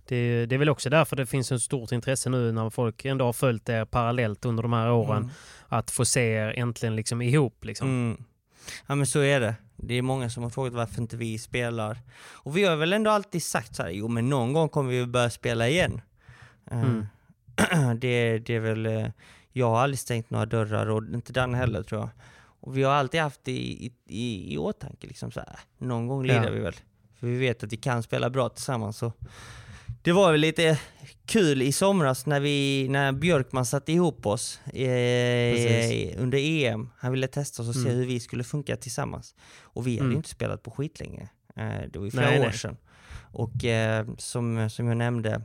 det, 0.08 0.46
det 0.46 0.54
är 0.54 0.58
väl 0.58 0.68
också 0.68 0.90
därför 0.90 1.16
det 1.16 1.26
finns 1.26 1.52
ett 1.52 1.62
stort 1.62 1.92
intresse 1.92 2.30
nu 2.30 2.52
när 2.52 2.70
folk 2.70 3.04
ändå 3.04 3.24
har 3.24 3.32
följt 3.32 3.68
er 3.68 3.84
parallellt 3.84 4.44
under 4.44 4.62
de 4.62 4.72
här 4.72 4.90
åren. 4.90 5.22
Mm. 5.22 5.30
Att 5.68 5.90
få 5.90 6.04
se 6.04 6.20
er 6.32 6.54
äntligen 6.58 6.96
liksom 6.96 7.22
ihop. 7.22 7.64
Liksom. 7.64 7.88
Mm. 7.88 8.24
Ja 8.86 8.94
men 8.94 9.06
så 9.06 9.20
är 9.20 9.40
det. 9.40 9.54
Det 9.84 9.94
är 9.94 10.02
många 10.02 10.30
som 10.30 10.42
har 10.42 10.50
frågat 10.50 10.72
varför 10.72 11.00
inte 11.00 11.16
vi 11.16 11.38
spelar. 11.38 11.98
Och 12.32 12.56
vi 12.56 12.64
har 12.64 12.76
väl 12.76 12.92
ändå 12.92 13.10
alltid 13.10 13.42
sagt 13.42 13.76
så 13.76 13.82
här, 13.82 13.90
jo 13.90 14.08
men 14.08 14.28
någon 14.28 14.52
gång 14.52 14.68
kommer 14.68 14.90
vi 14.90 15.06
börja 15.06 15.30
spela 15.30 15.68
igen. 15.68 16.00
Eh, 16.70 16.82
Mm. 16.82 17.06
det, 18.00 18.38
det 18.38 18.54
är 18.54 18.60
väl, 18.60 18.86
eh, 18.86 19.06
jag 19.52 19.70
har 19.70 19.80
aldrig 19.80 19.98
stängt 19.98 20.30
några 20.30 20.46
dörrar 20.46 20.86
och 20.90 21.02
inte 21.14 21.32
den 21.32 21.54
heller 21.54 21.82
tror 21.82 22.00
jag. 22.00 22.10
Och 22.60 22.76
vi 22.76 22.82
har 22.82 22.92
alltid 22.92 23.20
haft 23.20 23.40
det 23.44 23.52
i, 23.52 23.86
i, 23.86 23.92
i, 24.06 24.54
i 24.54 24.58
åtanke 24.58 25.06
liksom 25.06 25.30
så 25.30 25.40
här. 25.40 25.58
någon 25.78 26.06
gång 26.06 26.26
lirar 26.26 26.44
Ja. 26.44 26.50
vi 26.50 26.60
väl. 26.60 26.74
För 27.20 27.26
vi 27.26 27.36
vet 27.36 27.62
att 27.64 27.72
vi 27.72 27.76
kan 27.76 28.02
spela 28.02 28.30
bra 28.30 28.48
tillsammans. 28.48 28.96
Så. 28.98 29.12
Det 30.02 30.12
var 30.12 30.32
väl 30.32 30.40
lite 30.40 30.78
kul 31.32 31.62
i 31.62 31.72
somras 31.72 32.26
när, 32.26 32.40
vi, 32.40 32.86
när 32.90 33.12
Björkman 33.12 33.66
satte 33.66 33.92
ihop 33.92 34.26
oss 34.26 34.60
eh, 34.66 36.22
under 36.22 36.38
EM. 36.38 36.90
Han 36.98 37.12
ville 37.12 37.28
testa 37.28 37.62
oss 37.62 37.68
och 37.68 37.74
se 37.74 37.80
Mm. 37.80 37.96
hur 37.96 38.06
vi 38.06 38.20
skulle 38.20 38.44
funka 38.44 38.76
tillsammans. 38.76 39.34
Och 39.62 39.86
vi 39.86 39.90
hade 39.92 40.00
Mm. 40.00 40.10
ju 40.12 40.16
inte 40.16 40.28
spelat 40.28 40.62
på 40.62 40.70
skitlänge. 40.70 41.28
Eh, 41.56 41.68
det 41.92 41.98
var 41.98 42.04
ju 42.04 42.10
flera 42.10 42.26
Nej, 42.30 42.40
år 42.40 42.44
nej. 42.44 42.52
sedan. 42.58 42.76
Och 43.32 43.64
eh, 43.64 44.06
som, 44.18 44.70
som 44.70 44.86
jag 44.88 44.96
nämnde, 44.96 45.42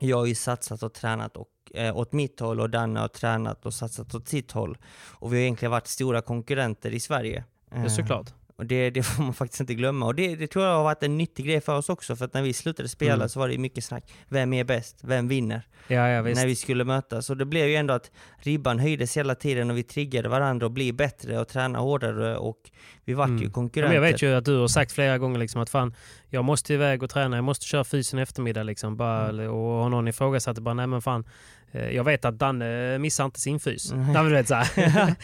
jag 0.00 0.16
har 0.16 0.26
ju 0.26 0.34
satsat 0.34 0.82
och 0.82 0.92
tränat 0.94 1.36
och, 1.36 1.48
eh, 1.74 1.96
åt 1.96 2.12
mitt 2.12 2.40
håll 2.40 2.60
och 2.60 2.70
Danne 2.70 3.00
har 3.00 3.08
tränat 3.08 3.66
och 3.66 3.74
satsat 3.74 4.14
åt 4.14 4.28
sitt 4.28 4.52
håll. 4.52 4.78
Och 5.10 5.32
vi 5.32 5.36
har 5.36 5.42
egentligen 5.42 5.70
varit 5.72 5.86
stora 5.86 6.20
konkurrenter 6.22 6.90
i 6.94 7.00
Sverige. 7.00 7.44
Ja, 7.70 7.76
Eh, 7.76 7.86
såklart. 7.86 8.34
Och 8.62 8.66
det, 8.68 8.90
det 8.90 9.02
får 9.06 9.22
man 9.22 9.34
faktiskt 9.34 9.60
inte 9.60 9.74
glömma. 9.74 10.06
Och 10.06 10.14
det, 10.14 10.36
det 10.36 10.46
tror 10.46 10.64
jag 10.64 10.76
har 10.76 10.84
varit 10.84 11.02
en 11.02 11.18
nyttig 11.18 11.46
grej 11.46 11.60
för 11.60 11.76
oss 11.78 11.88
också, 11.88 12.16
för 12.16 12.24
att 12.24 12.34
när 12.34 12.42
vi 12.42 12.52
slutade 12.52 12.88
spela 12.88 13.14
Mm. 13.14 13.28
så 13.28 13.40
var 13.40 13.48
det 13.48 13.58
mycket 13.58 13.84
snack. 13.84 14.12
Vem 14.28 14.52
är 14.52 14.64
bäst? 14.64 14.98
Vem 15.02 15.28
vinner? 15.28 15.62
Ja, 15.88 16.08
ja. 16.08 16.22
När 16.22 16.46
vi 16.46 16.56
skulle 16.56 16.84
mötas. 16.84 17.30
Och 17.30 17.36
det 17.36 17.44
blev 17.44 17.68
ju 17.68 17.74
ändå 17.76 17.94
att 17.94 18.10
ribban 18.38 18.78
höjdes 18.78 19.16
hela 19.16 19.34
tiden 19.34 19.70
och 19.70 19.76
vi 19.76 19.82
triggade 19.82 20.28
varandra 20.28 20.66
och 20.66 20.72
bli 20.72 20.92
bättre 20.92 21.38
och 21.40 21.48
träna 21.48 21.78
hårdare 21.78 22.36
och 22.36 22.70
vi 23.04 23.14
vart 23.14 23.28
ju 23.28 23.32
Mm. 23.32 23.44
Ja, 23.44 23.50
konkurrenter. 23.50 23.94
men 24.00 24.04
jag 24.04 24.12
vet 24.12 24.22
ju 24.22 24.34
att 24.34 24.44
du 24.44 24.56
har 24.58 24.68
sagt 24.68 24.92
flera 24.92 25.18
gånger 25.18 25.38
liksom 25.38 25.60
att 25.62 25.70
fan, 25.70 25.94
jag 26.28 26.44
måste 26.44 26.74
iväg 26.74 27.02
och 27.02 27.10
träna, 27.10 27.36
jag 27.36 27.44
måste 27.44 27.66
köra 27.66 27.84
fysen 27.84 28.18
i 28.18 28.22
eftermiddag. 28.22 28.62
Liksom, 28.62 28.96
bara, 28.96 29.28
Mm. 29.28 29.50
Och 29.50 29.82
har 29.82 29.88
någon 29.88 30.08
ifrågasatt 30.08 30.58
bara, 30.58 30.74
nej 30.74 30.86
men 30.86 31.02
fan, 31.02 31.24
eh, 31.72 31.90
jag 31.90 32.04
vet 32.04 32.24
att 32.24 32.38
Danne 32.38 32.98
missar 32.98 33.24
inte 33.24 33.40
sin 33.40 33.60
fys. 33.60 33.92
Mm. 33.92 34.04
Nej, 34.04 34.14
men 34.14 34.24
du 34.24 34.30
vet, 34.32 34.48
så, 34.48 34.54
här. 34.54 34.68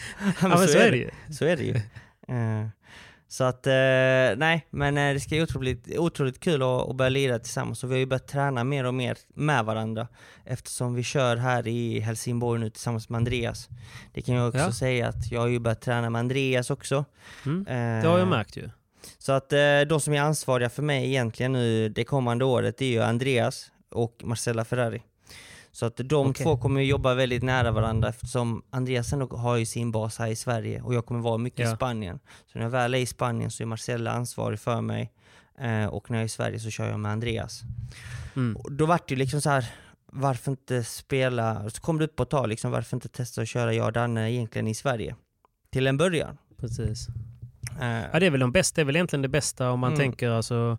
ja, 0.41 0.47
men 0.47 0.57
så 0.67 0.77
är 0.77 0.91
det 0.91 0.97
ju. 0.97 1.09
Så 1.31 1.45
är 1.45 1.57
det 1.57 1.63
ju. 1.63 1.75
Eh, 2.29 2.67
så 3.31 3.43
att, 3.43 3.67
eh, 3.67 3.73
nej, 4.37 4.67
men 4.69 4.97
eh, 4.97 5.13
det 5.13 5.19
ska 5.19 5.29
bli 5.29 5.41
otroligt, 5.43 5.97
otroligt 5.97 6.39
kul 6.39 6.61
att, 6.61 6.89
att 6.89 6.95
börja 6.95 7.09
lira 7.09 7.39
tillsammans. 7.39 7.83
Och 7.83 7.89
vi 7.89 7.93
har 7.93 7.99
ju 7.99 8.05
börjat 8.05 8.27
träna 8.27 8.63
mer 8.63 8.83
och 8.83 8.93
mer 8.93 9.17
med 9.33 9.65
varandra 9.65 10.07
eftersom 10.45 10.93
vi 10.95 11.03
kör 11.03 11.35
här 11.37 11.67
i 11.67 11.99
Helsingborg 11.99 12.59
nu 12.59 12.69
tillsammans 12.69 13.09
med 13.09 13.17
Andreas. 13.17 13.69
Det 14.13 14.21
kan 14.21 14.35
jag 14.35 14.47
också 14.47 14.59
Ja. 14.59 14.71
säga 14.71 15.07
att 15.07 15.31
jag 15.31 15.39
har 15.39 15.47
ju 15.47 15.59
börjat 15.59 15.81
träna 15.81 16.09
med 16.09 16.19
Andreas 16.19 16.69
också. 16.69 17.05
Mm. 17.45 17.67
Eh, 17.67 18.03
Det 18.03 18.09
har 18.09 18.19
jag 18.19 18.27
märkt 18.27 18.57
ju. 18.57 18.69
Så 19.17 19.31
att 19.31 19.53
eh, 19.53 19.81
de 19.89 19.99
som 20.01 20.13
är 20.13 20.21
ansvariga 20.21 20.69
för 20.69 20.83
mig 20.83 21.05
egentligen 21.07 21.53
nu 21.53 21.89
det 21.89 22.03
kommande 22.03 22.45
året 22.45 22.81
är 22.81 22.85
ju 22.85 23.01
Andreas 23.01 23.71
och 23.91 24.21
Marcella 24.23 24.65
Ferrari. 24.65 25.01
Så 25.71 25.85
att 25.85 25.97
de 25.97 26.29
Okej. 26.29 26.43
två 26.43 26.57
kommer 26.57 26.81
jobba 26.81 27.13
väldigt 27.13 27.43
nära 27.43 27.71
varandra 27.71 28.09
eftersom 28.09 28.63
Andreas 28.69 29.13
ändå 29.13 29.37
har 29.37 29.55
ju 29.57 29.65
sin 29.65 29.91
bas 29.91 30.17
här 30.19 30.27
i 30.27 30.35
Sverige 30.35 30.81
och 30.81 30.93
jag 30.93 31.05
kommer 31.05 31.19
vara 31.21 31.37
mycket 31.37 31.59
i 31.59 31.63
Ja. 31.63 31.75
Spanien. 31.75 32.19
Så 32.45 32.57
när 32.59 32.65
jag 32.65 32.69
väl 32.71 32.93
är 32.93 32.97
i 32.97 33.05
Spanien 33.05 33.51
så 33.51 33.63
är 33.63 33.67
Marcella 33.67 34.11
ansvarig 34.11 34.59
för 34.59 34.81
mig 34.81 35.11
eh, 35.59 35.85
och 35.85 36.11
när 36.11 36.17
jag 36.17 36.21
är 36.21 36.25
i 36.25 36.29
Sverige 36.29 36.59
så 36.59 36.69
kör 36.69 36.89
jag 36.89 36.99
med 36.99 37.11
Andreas. 37.11 37.61
Mm. 38.35 38.55
Och 38.57 38.71
då 38.71 38.85
vart 38.85 39.09
det 39.09 39.15
liksom 39.15 39.41
så 39.41 39.49
här 39.49 39.65
varför 40.11 40.51
inte 40.51 40.83
spela, 40.83 41.69
så 41.69 41.81
kom 41.81 41.97
det 41.97 42.05
upp 42.05 42.15
på 42.15 42.25
tal 42.25 42.49
liksom, 42.49 42.71
varför 42.71 42.97
inte 42.97 43.09
testa 43.09 43.41
att 43.41 43.47
köra 43.47 43.73
jag 43.73 43.85
och 43.85 43.93
Danne 43.93 44.31
egentligen 44.31 44.67
i 44.67 44.75
Sverige? 44.75 45.15
Till 45.71 45.87
en 45.87 45.97
början. 45.97 46.37
Precis. 46.57 47.07
Eh, 47.81 48.01
Ja, 48.13 48.19
det 48.19 48.25
är 48.25 48.29
väl 48.29 48.39
de 48.39 48.51
bästa, 48.51 48.75
det 48.75 48.81
är 48.81 48.85
väl 48.85 48.95
egentligen 48.95 49.21
det 49.21 49.27
bästa 49.29 49.71
om 49.71 49.79
man 49.79 49.87
Mm. 49.93 49.99
tänker 49.99 50.29
alltså 50.29 50.77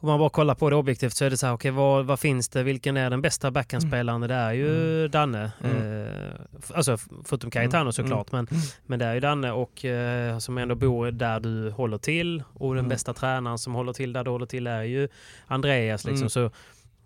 om 0.00 0.08
man 0.08 0.18
bara 0.18 0.30
kollar 0.30 0.54
på 0.54 0.70
det 0.70 0.76
objektivt 0.76 1.12
så 1.14 1.24
är 1.24 1.30
det 1.30 1.36
så 1.36 1.46
här, 1.46 1.54
okej 1.54 1.70
vad, 1.70 2.06
vad 2.06 2.20
finns 2.20 2.48
det, 2.48 2.62
vilken 2.62 2.96
är 2.96 3.10
den 3.10 3.20
bästa 3.22 3.50
backhandspelaren? 3.50 4.20
Det 4.20 4.34
är 4.34 4.52
ju 4.52 5.08
Danne. 5.08 5.52
Mm. 5.64 6.06
Eh, 6.06 6.32
alltså 6.74 6.96
förutom 7.24 7.50
Cayetano 7.50 7.82
Mm. 7.82 7.92
såklart, 7.92 8.32
men, 8.32 8.48
men 8.86 8.98
det 8.98 9.04
är 9.04 9.14
ju 9.14 9.20
Danne 9.20 9.52
och 9.52 9.84
eh, 9.84 10.38
som 10.38 10.58
ändå 10.58 10.74
bor 10.74 11.10
där 11.10 11.40
du 11.40 11.70
håller 11.70 11.98
till 11.98 12.42
och 12.54 12.74
den 12.74 12.78
Mm. 12.78 12.88
bästa 12.88 13.14
tränaren 13.14 13.58
som 13.58 13.74
håller 13.74 13.92
till 13.92 14.12
där 14.12 14.24
du 14.24 14.30
håller 14.30 14.46
till 14.46 14.66
är 14.66 14.82
ju 14.82 15.08
Andreas. 15.46 16.04
Liksom. 16.04 16.22
Mm. 16.22 16.30
Så 16.30 16.50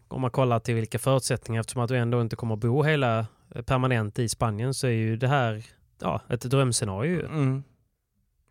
om 0.09 0.21
man 0.21 0.31
kollar 0.31 0.59
till 0.61 0.75
vilka 0.75 0.99
förutsättningar, 0.99 1.61
eftersom 1.61 1.83
att 1.83 1.89
du 1.89 1.97
ändå 1.97 2.21
inte 2.21 2.37
kommer 2.37 2.57
bo 2.57 2.83
hela 2.83 3.27
eh, 3.55 3.63
permanent 3.63 4.19
i 4.19 4.29
Spanien 4.29 4.75
så 4.75 4.87
är 4.87 4.91
ju 4.91 5.17
det 5.17 5.29
här 5.29 5.63
ja, 6.01 6.21
ett 6.29 6.41
drömscenario 6.41 7.27
mm. 7.27 7.63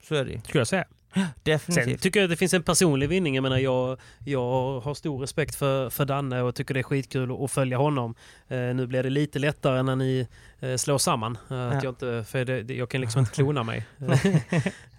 Så 0.03 0.15
är 0.15 0.25
det 0.25 0.41
skulle 0.45 0.59
jag 0.59 0.67
säga. 0.67 0.85
Sen 1.15 1.25
Definitivt. 1.43 2.01
tycker 2.01 2.19
jag 2.19 2.23
att 2.25 2.29
det 2.29 2.35
finns 2.37 2.53
en 2.53 2.63
personlig 2.63 3.09
vinning. 3.09 3.35
Jag 3.35 3.41
menar, 3.41 3.57
jag, 3.57 3.97
jag 4.25 4.79
har 4.79 4.93
stor 4.93 5.19
respekt 5.19 5.55
för, 5.55 5.89
för 5.89 6.05
Danne 6.05 6.41
och 6.41 6.55
tycker 6.55 6.73
det 6.73 6.79
är 6.79 6.83
skitkul 6.83 7.31
att, 7.31 7.39
att 7.41 7.51
följa 7.51 7.77
honom. 7.77 8.15
Eh, 8.47 8.57
nu 8.59 8.87
blir 8.87 9.03
det 9.03 9.09
lite 9.09 9.39
lättare 9.39 9.83
när 9.83 9.95
ni 9.95 10.27
eh, 10.59 10.75
slår 10.75 10.97
samman. 10.97 11.37
Eh, 11.51 11.67
att 11.67 11.73
Ja. 11.73 11.79
jag, 11.83 11.91
inte, 11.91 12.23
för 12.31 12.45
det, 12.45 12.73
jag 12.73 12.89
kan 12.89 13.01
liksom 13.01 13.19
inte 13.19 13.31
klona 13.31 13.63
mig. 13.63 13.85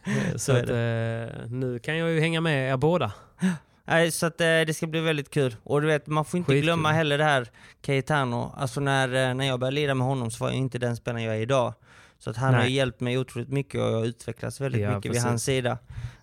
Eh, 0.04 0.32
så 0.32 0.38
Så 0.38 0.52
att, 0.52 0.68
eh, 0.70 1.46
nu 1.48 1.78
kan 1.82 1.96
jag 1.98 2.10
ju 2.10 2.20
hänga 2.20 2.40
med 2.40 2.72
er 2.72 2.76
båda. 2.76 3.12
Nej, 3.84 4.10
så 4.10 4.26
att, 4.26 4.40
eh, 4.40 4.46
det 4.46 4.74
ska 4.76 4.86
bli 4.86 5.00
väldigt 5.00 5.30
kul. 5.30 5.56
Och 5.64 5.80
du 5.80 5.86
vet, 5.86 6.06
man 6.06 6.24
får 6.24 6.38
inte 6.38 6.48
Skitkul. 6.52 6.62
glömma 6.64 6.92
heller 6.92 7.18
det 7.18 7.24
här 7.24 7.46
Cayetano. 7.82 8.54
Alltså 8.56 8.80
när, 8.80 9.34
när 9.34 9.44
jag 9.46 9.60
började 9.60 9.74
lira 9.74 9.94
med 9.94 10.06
honom 10.06 10.30
så 10.30 10.44
var 10.44 10.50
jag 10.50 10.58
inte 10.58 10.78
den 10.78 10.96
spelaren 10.96 11.24
jag 11.24 11.36
är 11.36 11.40
idag. 11.40 11.74
Så 12.24 12.30
att 12.30 12.36
han 12.36 12.54
har 12.54 12.60
Nej. 12.60 12.70
ju 12.70 12.76
hjälpt 12.76 13.00
mig 13.00 13.18
otroligt 13.18 13.48
mycket 13.48 13.80
och 13.80 13.86
jag 13.86 13.92
har 13.98 14.04
utvecklats 14.04 14.60
väldigt 14.60 14.80
Ja, 14.82 14.88
mycket 14.88 15.04
vid 15.04 15.12
precis. 15.12 15.24
hans 15.28 15.44
sida. 15.44 15.70
Eh, 15.70 15.78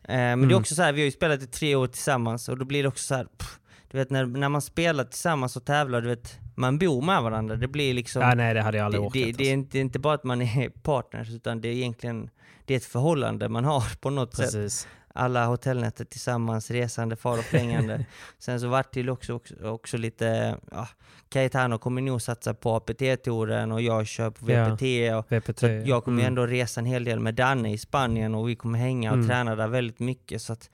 men 0.07 0.33
Mm. 0.33 0.47
det 0.49 0.53
är 0.55 0.59
också 0.59 0.75
så 0.75 0.81
här, 0.81 0.93
vi 0.93 1.01
har 1.01 1.05
ju 1.05 1.11
spelat 1.11 1.41
i 1.43 1.47
tre 1.47 1.75
år 1.75 1.87
tillsammans 1.87 2.49
och 2.49 2.57
då 2.57 2.65
blir 2.65 2.83
det 2.83 2.89
också 2.89 3.03
så 3.03 3.15
här, 3.15 3.23
pff, 3.37 3.59
du 3.91 3.97
vet 3.97 4.09
när, 4.09 4.25
när 4.25 4.49
man 4.49 4.61
spelar 4.61 5.03
tillsammans 5.03 5.55
och 5.55 5.65
tävlar, 5.65 6.01
du 6.01 6.07
vet, 6.07 6.39
man 6.55 6.77
bor 6.79 7.01
med 7.01 7.23
varandra. 7.23 7.55
Det 7.55 7.67
blir 7.67 7.93
liksom... 7.93 8.21
Ja, 8.21 8.35
nej, 8.35 8.53
det 8.53 8.61
hade 8.61 8.77
jag 8.77 8.85
aldrig 8.85 9.01
det, 9.03 9.07
orkat. 9.07 9.13
det, 9.13 9.19
det, 9.19 9.27
är 9.27 9.31
alltså. 9.31 9.43
inte, 9.53 9.71
det 9.71 9.77
är 9.77 9.81
inte 9.81 9.99
bara 9.99 10.13
att 10.13 10.23
man 10.23 10.41
är 10.41 10.69
partners, 10.83 11.29
utan 11.29 11.61
det 11.61 11.67
är 11.67 11.73
egentligen 11.73 12.29
det 12.65 12.73
är 12.73 12.77
ett 12.77 12.85
förhållande 12.85 13.49
man 13.49 13.65
har 13.65 13.83
på 14.01 14.09
något 14.09 14.35
sätt. 14.35 14.87
Alla 15.13 15.45
hotellnätter 15.45 16.05
tillsammans, 16.05 16.71
resande, 16.71 17.15
far 17.15 17.37
och 17.37 17.43
flängande. 17.43 18.05
Sen 18.39 18.59
så 18.59 18.67
vart 18.67 18.93
det 18.93 19.09
också, 19.09 19.33
också, 19.33 19.53
också 19.63 19.97
lite, 19.97 20.57
ja, 20.71 20.87
Cayetano 21.29 21.77
kommer 21.77 22.01
nog 22.01 22.21
satsa 22.21 22.53
på 22.53 22.75
APT-touren 22.75 23.71
och 23.71 23.81
jag 23.81 24.07
kör 24.07 24.29
på 24.29 24.51
Ja. 24.51 24.69
VPT. 24.75 24.83
Och, 25.17 25.31
VPT. 25.31 25.59
så 25.59 25.67
jag 25.67 26.03
kommer 26.03 26.21
Mm. 26.21 26.27
ändå 26.27 26.45
resa 26.47 26.79
en 26.79 26.85
hel 26.85 27.03
del 27.03 27.19
med 27.19 27.35
Danne 27.35 27.73
i 27.73 27.77
Spanien 27.77 28.35
och 28.35 28.49
vi 28.49 28.55
kommer 28.55 28.79
hänga 28.79 29.09
och 29.11 29.15
Mm. 29.17 29.27
träna 29.27 29.55
där 29.55 29.67
väldigt 29.67 29.99
mycket. 29.99 30.41
Så 30.41 30.53
att 30.53 30.69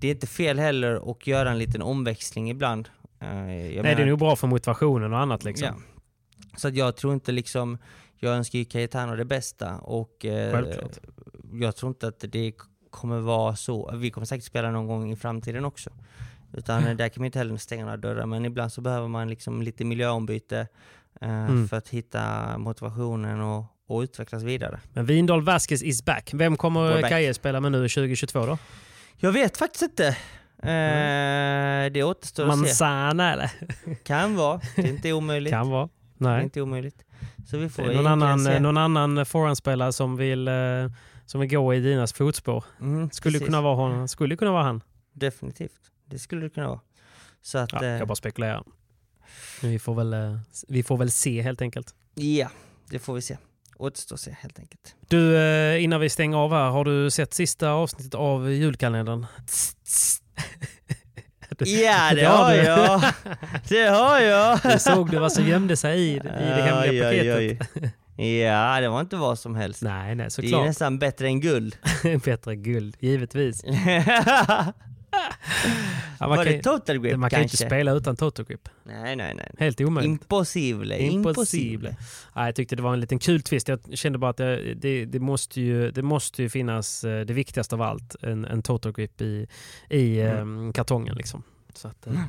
det 0.00 0.06
är 0.06 0.10
inte 0.10 0.26
fel 0.26 0.58
heller 0.58 1.10
att 1.10 1.26
göra 1.26 1.50
en 1.50 1.58
liten 1.58 1.82
omväxling 1.82 2.50
ibland. 2.50 2.88
Eh, 3.20 3.28
jag 3.28 3.38
Nej, 3.46 3.74
det 3.74 3.82
menar- 3.82 4.00
är 4.00 4.06
nog 4.06 4.18
bra 4.18 4.36
för 4.36 4.46
motivationen 4.46 5.12
och 5.12 5.18
annat 5.18 5.44
liksom. 5.44 5.66
Ja. 5.66 6.56
Så 6.58 6.68
att 6.68 6.74
jag 6.74 6.96
tror 6.96 7.14
inte 7.14 7.32
liksom, 7.32 7.78
jag 8.16 8.34
önskar 8.34 8.58
ju 8.58 8.64
Cayetano 8.64 9.16
det 9.16 9.24
bästa 9.24 9.76
och 9.78 10.24
eh, 10.24 10.64
jag 11.52 11.76
tror 11.76 11.88
inte 11.90 12.08
att 12.08 12.24
det 12.28 12.52
kommer 12.90 13.20
vara 13.20 13.56
så, 13.56 13.90
vi 13.94 14.10
kommer 14.10 14.24
säkert 14.24 14.44
spela 14.44 14.70
någon 14.70 14.86
gång 14.86 15.10
i 15.12 15.16
framtiden 15.16 15.64
också. 15.64 15.90
Utan 16.52 16.82
Mm. 16.82 16.96
där 16.96 17.08
kan 17.08 17.20
man 17.22 17.26
inte 17.26 17.38
heller 17.38 17.56
stänga 17.56 17.84
några 17.84 17.96
dörrar, 17.96 18.26
men 18.26 18.44
ibland 18.44 18.72
så 18.72 18.80
behöver 18.80 19.08
man 19.08 19.28
liksom 19.28 19.62
lite 19.62 19.84
miljöombyte 19.84 20.66
eh, 21.20 21.28
Mm. 21.44 21.68
för 21.68 21.76
att 21.76 21.88
hitta 21.88 22.58
motivationen 22.58 23.40
och, 23.40 23.64
och 23.88 24.00
utvecklas 24.00 24.42
vidare. 24.42 24.80
Men 24.92 25.06
Vindal 25.06 25.42
Vasquez 25.42 25.82
is 25.82 26.04
back. 26.04 26.30
Vem 26.34 26.56
kommer. 26.56 27.02
Kaje 27.08 27.34
spela 27.34 27.60
med 27.60 27.72
nu 27.72 27.78
2022 27.88 28.46
då? 28.46 28.58
Jag 29.16 29.32
vet 29.32 29.56
faktiskt 29.56 29.82
inte. 29.82 30.06
Eh, 30.62 31.92
Det 31.92 32.02
återstår 32.02 32.46
att 32.48 32.54
se. 32.54 32.60
Manzana 32.60 33.32
eller? 33.32 33.50
Kan 34.04 34.36
vara, 34.36 34.60
det 34.76 34.82
är 34.82 34.86
inte 34.88 35.12
omöjligt. 35.12 35.52
Kan 35.52 35.70
vara. 35.70 35.88
Det 36.18 36.24
är 36.24 36.28
Nej. 36.28 36.42
inte 36.44 36.60
omöjligt. 36.60 37.04
Så 37.50 37.56
vi 37.58 37.68
får 37.68 37.82
Någon 37.82 38.06
annan, 38.06 38.44
se. 38.44 38.60
någon 38.60 38.76
annan 38.76 39.26
forehandspelare 39.26 39.92
som 39.92 40.16
vill, 40.16 40.48
eh, 40.48 40.54
som 41.28 41.40
vill 41.40 41.50
gå 41.50 41.74
i 41.74 41.80
dinas 41.80 42.12
fotspår. 42.12 42.64
Mm, 42.80 43.10
Skulle 43.10 43.32
precis. 43.38 43.46
kunna 43.46 43.60
vara 43.60 43.74
honom. 43.74 44.08
Skulle 44.08 44.36
kunna 44.36 44.52
vara 44.52 44.62
han. 44.62 44.82
Definitivt. 45.12 45.72
Det 46.06 46.18
skulle 46.18 46.42
det 46.42 46.50
kunna 46.50 46.68
vara. 46.68 46.80
Så 47.42 47.58
att, 47.58 47.72
Ja, 47.72 47.84
eh, 47.84 47.88
jag 47.90 48.08
bara 48.08 48.14
spekulerar. 48.14 48.64
Vi 49.62 49.78
får 49.78 49.94
väl, 49.94 50.12
eh, 50.12 50.38
vi 50.68 50.82
får 50.82 50.96
väl 50.96 51.10
se 51.10 51.42
helt 51.42 51.62
enkelt. 51.62 51.94
ja, 52.14 52.50
det 52.90 52.98
får 52.98 53.14
vi 53.14 53.22
se. 53.22 53.36
Återstår 53.76 54.14
att 54.16 54.20
se 54.20 54.36
helt 54.40 54.58
enkelt. 54.58 54.94
Du, 55.08 55.36
eh, 55.36 55.84
innan 55.84 56.00
vi 56.00 56.08
stänger 56.10 56.36
av 56.36 56.50
här, 56.52 56.70
har 56.70 56.84
du 56.84 57.10
sett 57.10 57.34
sista 57.34 57.70
avsnittet 57.70 58.14
av 58.14 58.52
julkalendern? 58.52 59.26
Ja, 61.58 62.10
det 62.14 62.20
det 62.20 62.26
har 62.26 62.54
jag. 62.54 63.02
Det 63.68 63.88
har 63.88 64.20
jag. 64.20 64.60
Du 64.62 64.78
såg 64.78 65.10
du 65.10 65.18
vad 65.18 65.32
som 65.32 65.46
gömde 65.46 65.76
sig 65.76 66.00
i, 66.00 66.16
i 66.16 66.18
det 66.18 66.62
hemliga 66.62 67.04
paketet? 67.04 67.92
Ja, 68.24 68.80
det 68.80 68.88
var 68.88 69.00
inte 69.00 69.16
vad 69.16 69.38
som 69.38 69.54
helst. 69.54 69.82
Nej, 69.82 70.06
nej, 70.06 70.16
det 70.16 70.22
är 70.24 70.28
såklart. 70.28 70.66
nästan 70.66 70.98
bättre 70.98 71.26
än 71.26 71.40
guld. 71.40 71.76
Bättre 72.24 72.56
guld, 72.56 72.96
givetvis. 73.00 73.64
Ja, 76.20 76.28
man 76.28 76.36
var 76.38 76.44
kan, 76.44 76.52
det 76.52 76.62
total 76.62 76.98
grip 76.98 77.16
man 77.16 77.30
kan 77.30 77.38
ju 77.38 77.42
inte 77.42 77.56
spela 77.56 77.92
utan 77.92 78.16
Toto 78.16 78.44
Grip. 78.44 78.68
Nej, 78.84 79.16
nej, 79.16 79.34
nej. 79.34 79.50
Helt 79.58 79.80
omöjligt. 79.80 80.10
Impossible. 80.22 80.98
Impossible. 80.98 81.96
Ja, 82.34 82.44
jag 82.46 82.54
tyckte 82.54 82.76
det 82.76 82.82
var 82.82 82.92
en 82.92 83.00
liten 83.00 83.18
kul 83.18 83.42
twist. 83.42 83.68
Jag 83.68 83.80
kände 83.94 84.18
bara 84.18 84.30
att 84.30 84.36
det, 84.36 84.74
det, 84.74 85.04
det, 85.04 85.20
måste, 85.20 85.60
ju, 85.60 85.90
det 85.90 86.02
måste 86.02 86.42
ju 86.42 86.48
finnas 86.48 87.04
eh, 87.04 87.24
det 87.26 87.32
viktigaste 87.32 87.74
av 87.74 87.82
allt, 87.82 88.16
en, 88.22 88.44
en 88.44 88.62
total 88.62 88.92
grip 88.92 89.20
i, 89.20 89.46
i 89.90 90.20
Mm. 90.20 90.66
eh, 90.66 90.72
kartongen. 90.72 91.16
Liksom. 91.16 91.42
Så, 91.78 91.88
att, 91.88 92.06
eh, 92.06 92.20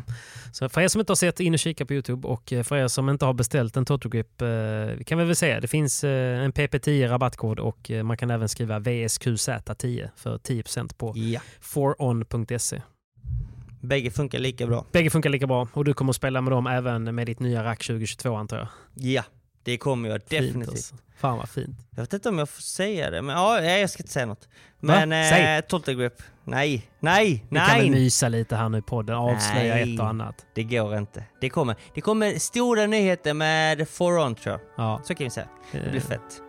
så 0.51 0.69
för 0.69 0.81
er 0.81 0.87
som 0.87 0.99
inte 0.99 1.11
har 1.11 1.15
sett, 1.15 1.39
in 1.39 1.53
och 1.53 1.59
kika 1.59 1.85
på 1.85 1.93
Youtube 1.93 2.27
och 2.27 2.53
eh, 2.53 2.63
för 2.63 2.77
er 2.77 2.87
som 2.87 3.09
inte 3.09 3.25
har 3.25 3.33
beställt 3.33 3.77
en 3.77 3.85
total 3.85 4.11
grip, 4.11 4.41
eh, 4.41 5.03
kan 5.03 5.17
vi 5.17 5.25
väl 5.25 5.35
säga, 5.35 5.59
det 5.59 5.67
finns 5.67 6.03
en 6.03 6.53
PP10 6.53 7.07
rabattkod 7.07 7.59
och 7.59 7.91
man 8.03 8.17
kan 8.17 8.29
även 8.29 8.49
skriva 8.49 8.79
VSQZ10 8.79 10.09
för 10.15 10.37
10% 10.37 10.97
på 10.97 11.13
Ja, 11.15 11.41
foron.se. 11.61 12.81
bägge 13.81 14.11
funkar 14.11 14.39
lika 14.39 14.67
bra. 14.67 14.85
Bägge 14.91 15.09
funkar 15.09 15.29
lika 15.29 15.47
bra 15.47 15.67
och 15.73 15.85
du 15.85 15.93
kommer 15.93 16.09
att 16.09 16.15
spela 16.15 16.41
med 16.41 16.51
dem 16.51 16.67
även 16.67 17.15
med 17.15 17.25
ditt 17.27 17.39
nya 17.39 17.63
rack 17.63 17.85
2022 17.87 18.35
antar 18.35 18.57
jag. 18.57 18.67
Ja, 18.93 19.23
det 19.71 19.77
kommer 19.77 20.09
jag 20.09 20.21
definitivt. 20.29 20.69
alltså. 20.69 20.95
Fan 21.17 21.37
vad 21.37 21.49
fint. 21.49 21.77
Jag 21.95 22.01
vet 22.03 22.13
inte 22.13 22.29
om 22.29 22.39
jag 22.39 22.49
får 22.49 22.61
säga 22.61 23.09
det, 23.09 23.21
men 23.21 23.35
ja, 23.35 23.57
nej, 23.61 23.81
jag 23.81 23.89
ska 23.89 24.03
inte 24.03 24.13
säga 24.13 24.25
något. 24.25 24.47
Va? 24.79 25.05
Men 25.05 25.29
Säg. 25.29 25.55
eh, 25.57 25.61
total 25.61 25.95
grip. 25.95 26.13
Nej, 26.43 26.89
nej, 26.99 27.45
Vi 27.49 27.57
kan 27.57 27.67
väl 27.67 27.77
nej! 27.77 27.89
mysa 27.89 28.29
lite 28.29 28.55
här 28.55 28.69
nu 28.69 28.77
i 28.77 28.81
podden, 28.81 29.15
avslöja 29.15 29.75
Nej. 29.75 29.93
ett 29.93 29.99
och 29.99 30.07
annat. 30.07 30.45
Det 30.55 30.63
går 30.63 30.97
inte. 30.97 31.23
Det 31.41 31.49
kommer. 31.49 31.75
Det 31.93 32.01
kommer 32.01 32.39
stora 32.39 32.85
nyheter 32.87 33.33
med 33.33 33.89
Foron 33.89 34.35
tror 34.35 34.51
jag. 34.77 34.85
Ja. 34.85 35.01
Så 35.03 35.15
kan 35.15 35.23
vi 35.23 35.29
säga. 35.29 35.47
Det 35.71 35.77
Eh, 35.77 35.91
blir 35.91 36.01
fett. 36.01 36.41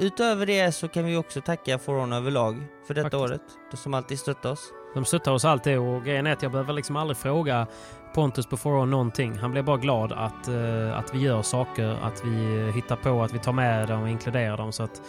Eh, 0.00 0.06
utöver 0.06 0.46
det 0.46 0.72
så 0.72 0.88
kan 0.88 1.04
vi 1.04 1.16
också 1.16 1.40
tacka 1.40 1.78
Foron 1.78 2.12
överlag 2.12 2.64
för 2.86 2.94
detta 2.94 3.04
Faktiskt. 3.04 3.20
året. 3.22 3.40
Det 3.70 3.76
som 3.76 3.94
alltid 3.94 4.18
stöttar 4.18 4.50
oss. 4.52 4.60
De 4.94 5.04
stöttar 5.04 5.32
oss 5.32 5.44
alltid 5.44 5.78
och 5.78 6.04
grejen 6.04 6.26
är 6.26 6.32
att 6.32 6.42
jag 6.42 6.52
behöver 6.52 6.72
liksom 6.72 6.96
aldrig 6.96 7.16
fråga 7.16 7.66
Pontus 8.14 8.46
Foron 8.46 8.90
någonting. 8.90 9.38
Han 9.38 9.50
blir 9.52 9.62
bara 9.62 9.76
glad 9.76 10.12
att, 10.12 10.48
eh, 10.48 10.98
att 10.98 11.14
vi 11.14 11.18
gör 11.18 11.42
saker, 11.42 11.96
att 12.02 12.24
vi 12.24 12.70
hittar 12.74 12.96
på, 12.96 13.22
att 13.22 13.32
vi 13.34 13.38
tar 13.38 13.52
med 13.52 13.88
dem 13.88 14.02
och 14.02 14.08
inkluderar 14.08 14.56
dem. 14.56 14.72
Så 14.72 14.82
att 14.82 15.02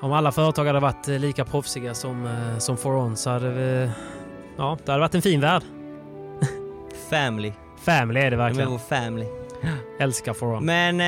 om 0.00 0.12
alla 0.12 0.32
företag 0.32 0.64
hade 0.64 0.80
varit 0.80 1.08
eh, 1.08 1.18
lika 1.18 1.44
proffsiga 1.44 1.94
som, 1.94 2.26
eh, 2.26 2.58
som 2.58 2.76
Foron 2.76 3.16
så 3.16 3.30
hade 3.30 3.50
vi... 3.50 3.90
Ja, 4.56 4.78
det 4.84 4.92
hade 4.92 5.00
varit 5.00 5.14
en 5.14 5.22
fin 5.22 5.40
värld. 5.40 5.62
Family. 7.10 7.52
Family 7.84 8.20
är 8.20 8.24
det 8.24 8.30
De 8.30 8.34
är 8.42 8.46
verkligen. 8.46 8.70
vår 8.70 8.78
family. 8.78 9.26
Älskar 10.00 10.32
Foron. 10.32 10.64
Men 10.64 11.00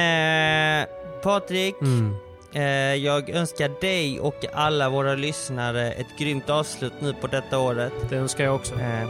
eh, 0.82 0.86
Patrik, 1.22 1.74
Mm. 1.82 2.14
eh, 2.52 2.62
jag 3.04 3.30
önskar 3.30 3.80
dig 3.80 4.20
och 4.20 4.44
alla 4.54 4.88
våra 4.88 5.14
lyssnare 5.14 5.92
ett 5.92 6.18
grymt 6.18 6.50
avslut 6.50 6.92
nu 7.00 7.14
på 7.14 7.26
detta 7.26 7.58
året. 7.58 7.92
Det 8.10 8.16
önskar 8.16 8.44
jag 8.44 8.54
också. 8.54 8.74
Eh, 8.74 9.08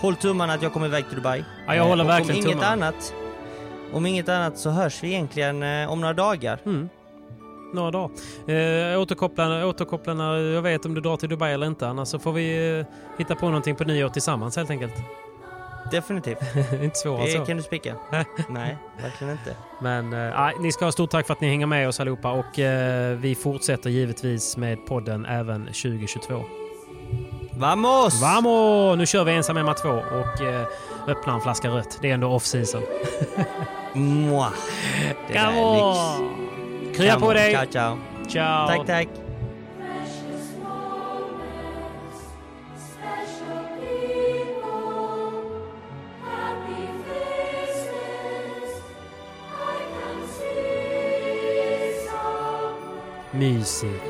håll 0.00 0.16
tummarna 0.16 0.52
att 0.52 0.62
jag 0.62 0.72
kommer 0.72 0.86
iväg 0.86 1.08
till 1.08 1.16
Dubai. 1.16 1.44
Ja, 1.66 1.74
jag 1.74 1.84
håller 1.84 2.04
och 2.04 2.10
verkligen 2.10 2.30
om 2.30 2.36
inget 2.36 2.60
tummarna. 2.60 2.72
annat 2.86 3.14
Om 3.92 4.06
inget 4.06 4.28
annat 4.28 4.58
så 4.58 4.70
hörs 4.70 5.02
vi 5.02 5.08
egentligen 5.08 5.62
eh, 5.62 5.92
om 5.92 6.00
några 6.00 6.14
dagar. 6.14 6.58
Mm. 6.66 6.88
Några 7.74 7.90
dagar. 7.90 8.10
Eh, 8.46 9.00
återkoppla, 9.00 9.66
återkoppla 9.66 10.14
när 10.14 10.36
jag 10.36 10.62
vet 10.62 10.84
om 10.84 10.94
du 10.94 11.00
drar 11.00 11.16
till 11.16 11.28
Dubai 11.28 11.52
eller 11.52 11.66
inte. 11.66 11.88
Annars 11.88 12.08
så 12.08 12.18
får 12.18 12.32
vi 12.32 12.78
eh, 12.78 12.86
hitta 13.18 13.34
på 13.34 13.46
någonting 13.46 13.76
på 13.76 13.84
nyår 13.84 14.08
tillsammans 14.08 14.56
helt 14.56 14.70
enkelt. 14.70 14.94
Definitivt. 15.90 16.38
inte 16.82 16.98
svårare 16.98 17.26
Det 17.26 17.32
så. 17.32 17.44
kan 17.44 17.56
du 17.56 17.62
spika. 17.62 17.94
Nej, 18.48 18.76
verkligen 19.02 19.32
inte. 19.32 19.56
Men 19.80 20.12
eh, 20.12 20.50
ni 20.60 20.72
ska 20.72 20.84
ha 20.84 20.92
stort 20.92 21.10
tack 21.10 21.26
för 21.26 21.34
att 21.34 21.40
ni 21.40 21.48
hänger 21.48 21.66
med 21.66 21.88
oss 21.88 22.00
allihopa 22.00 22.32
och 22.32 22.58
eh, 22.58 23.16
vi 23.18 23.34
fortsätter 23.34 23.90
givetvis 23.90 24.56
med 24.56 24.86
podden 24.86 25.26
även 25.26 25.66
2022. 25.66 26.44
Vamos! 27.60 28.20
Vamos! 28.20 28.98
Nu 28.98 29.06
kör 29.06 29.24
vi 29.24 29.32
ensam 29.32 29.56
Emma 29.56 29.74
2 29.74 29.88
och 29.88 30.40
eh, 30.42 30.66
öppnar 31.06 31.34
en 31.34 31.40
flaska 31.40 31.68
rött. 31.68 31.98
Det 32.02 32.10
är 32.10 32.14
ändå 32.14 32.28
off-season. 32.28 32.82
Mwah. 33.92 34.52
Det 35.28 35.32
där 35.32 35.52
är 35.52 36.84
lyx. 36.84 36.98
Krya 36.98 37.20
på 37.20 37.32
dig! 37.32 37.52
Ciao, 37.52 37.66
ciao. 37.66 37.98
Ciao! 38.28 38.66
Tack, 38.66 38.86
tack. 38.86 39.08
Mysigt. 53.30 54.09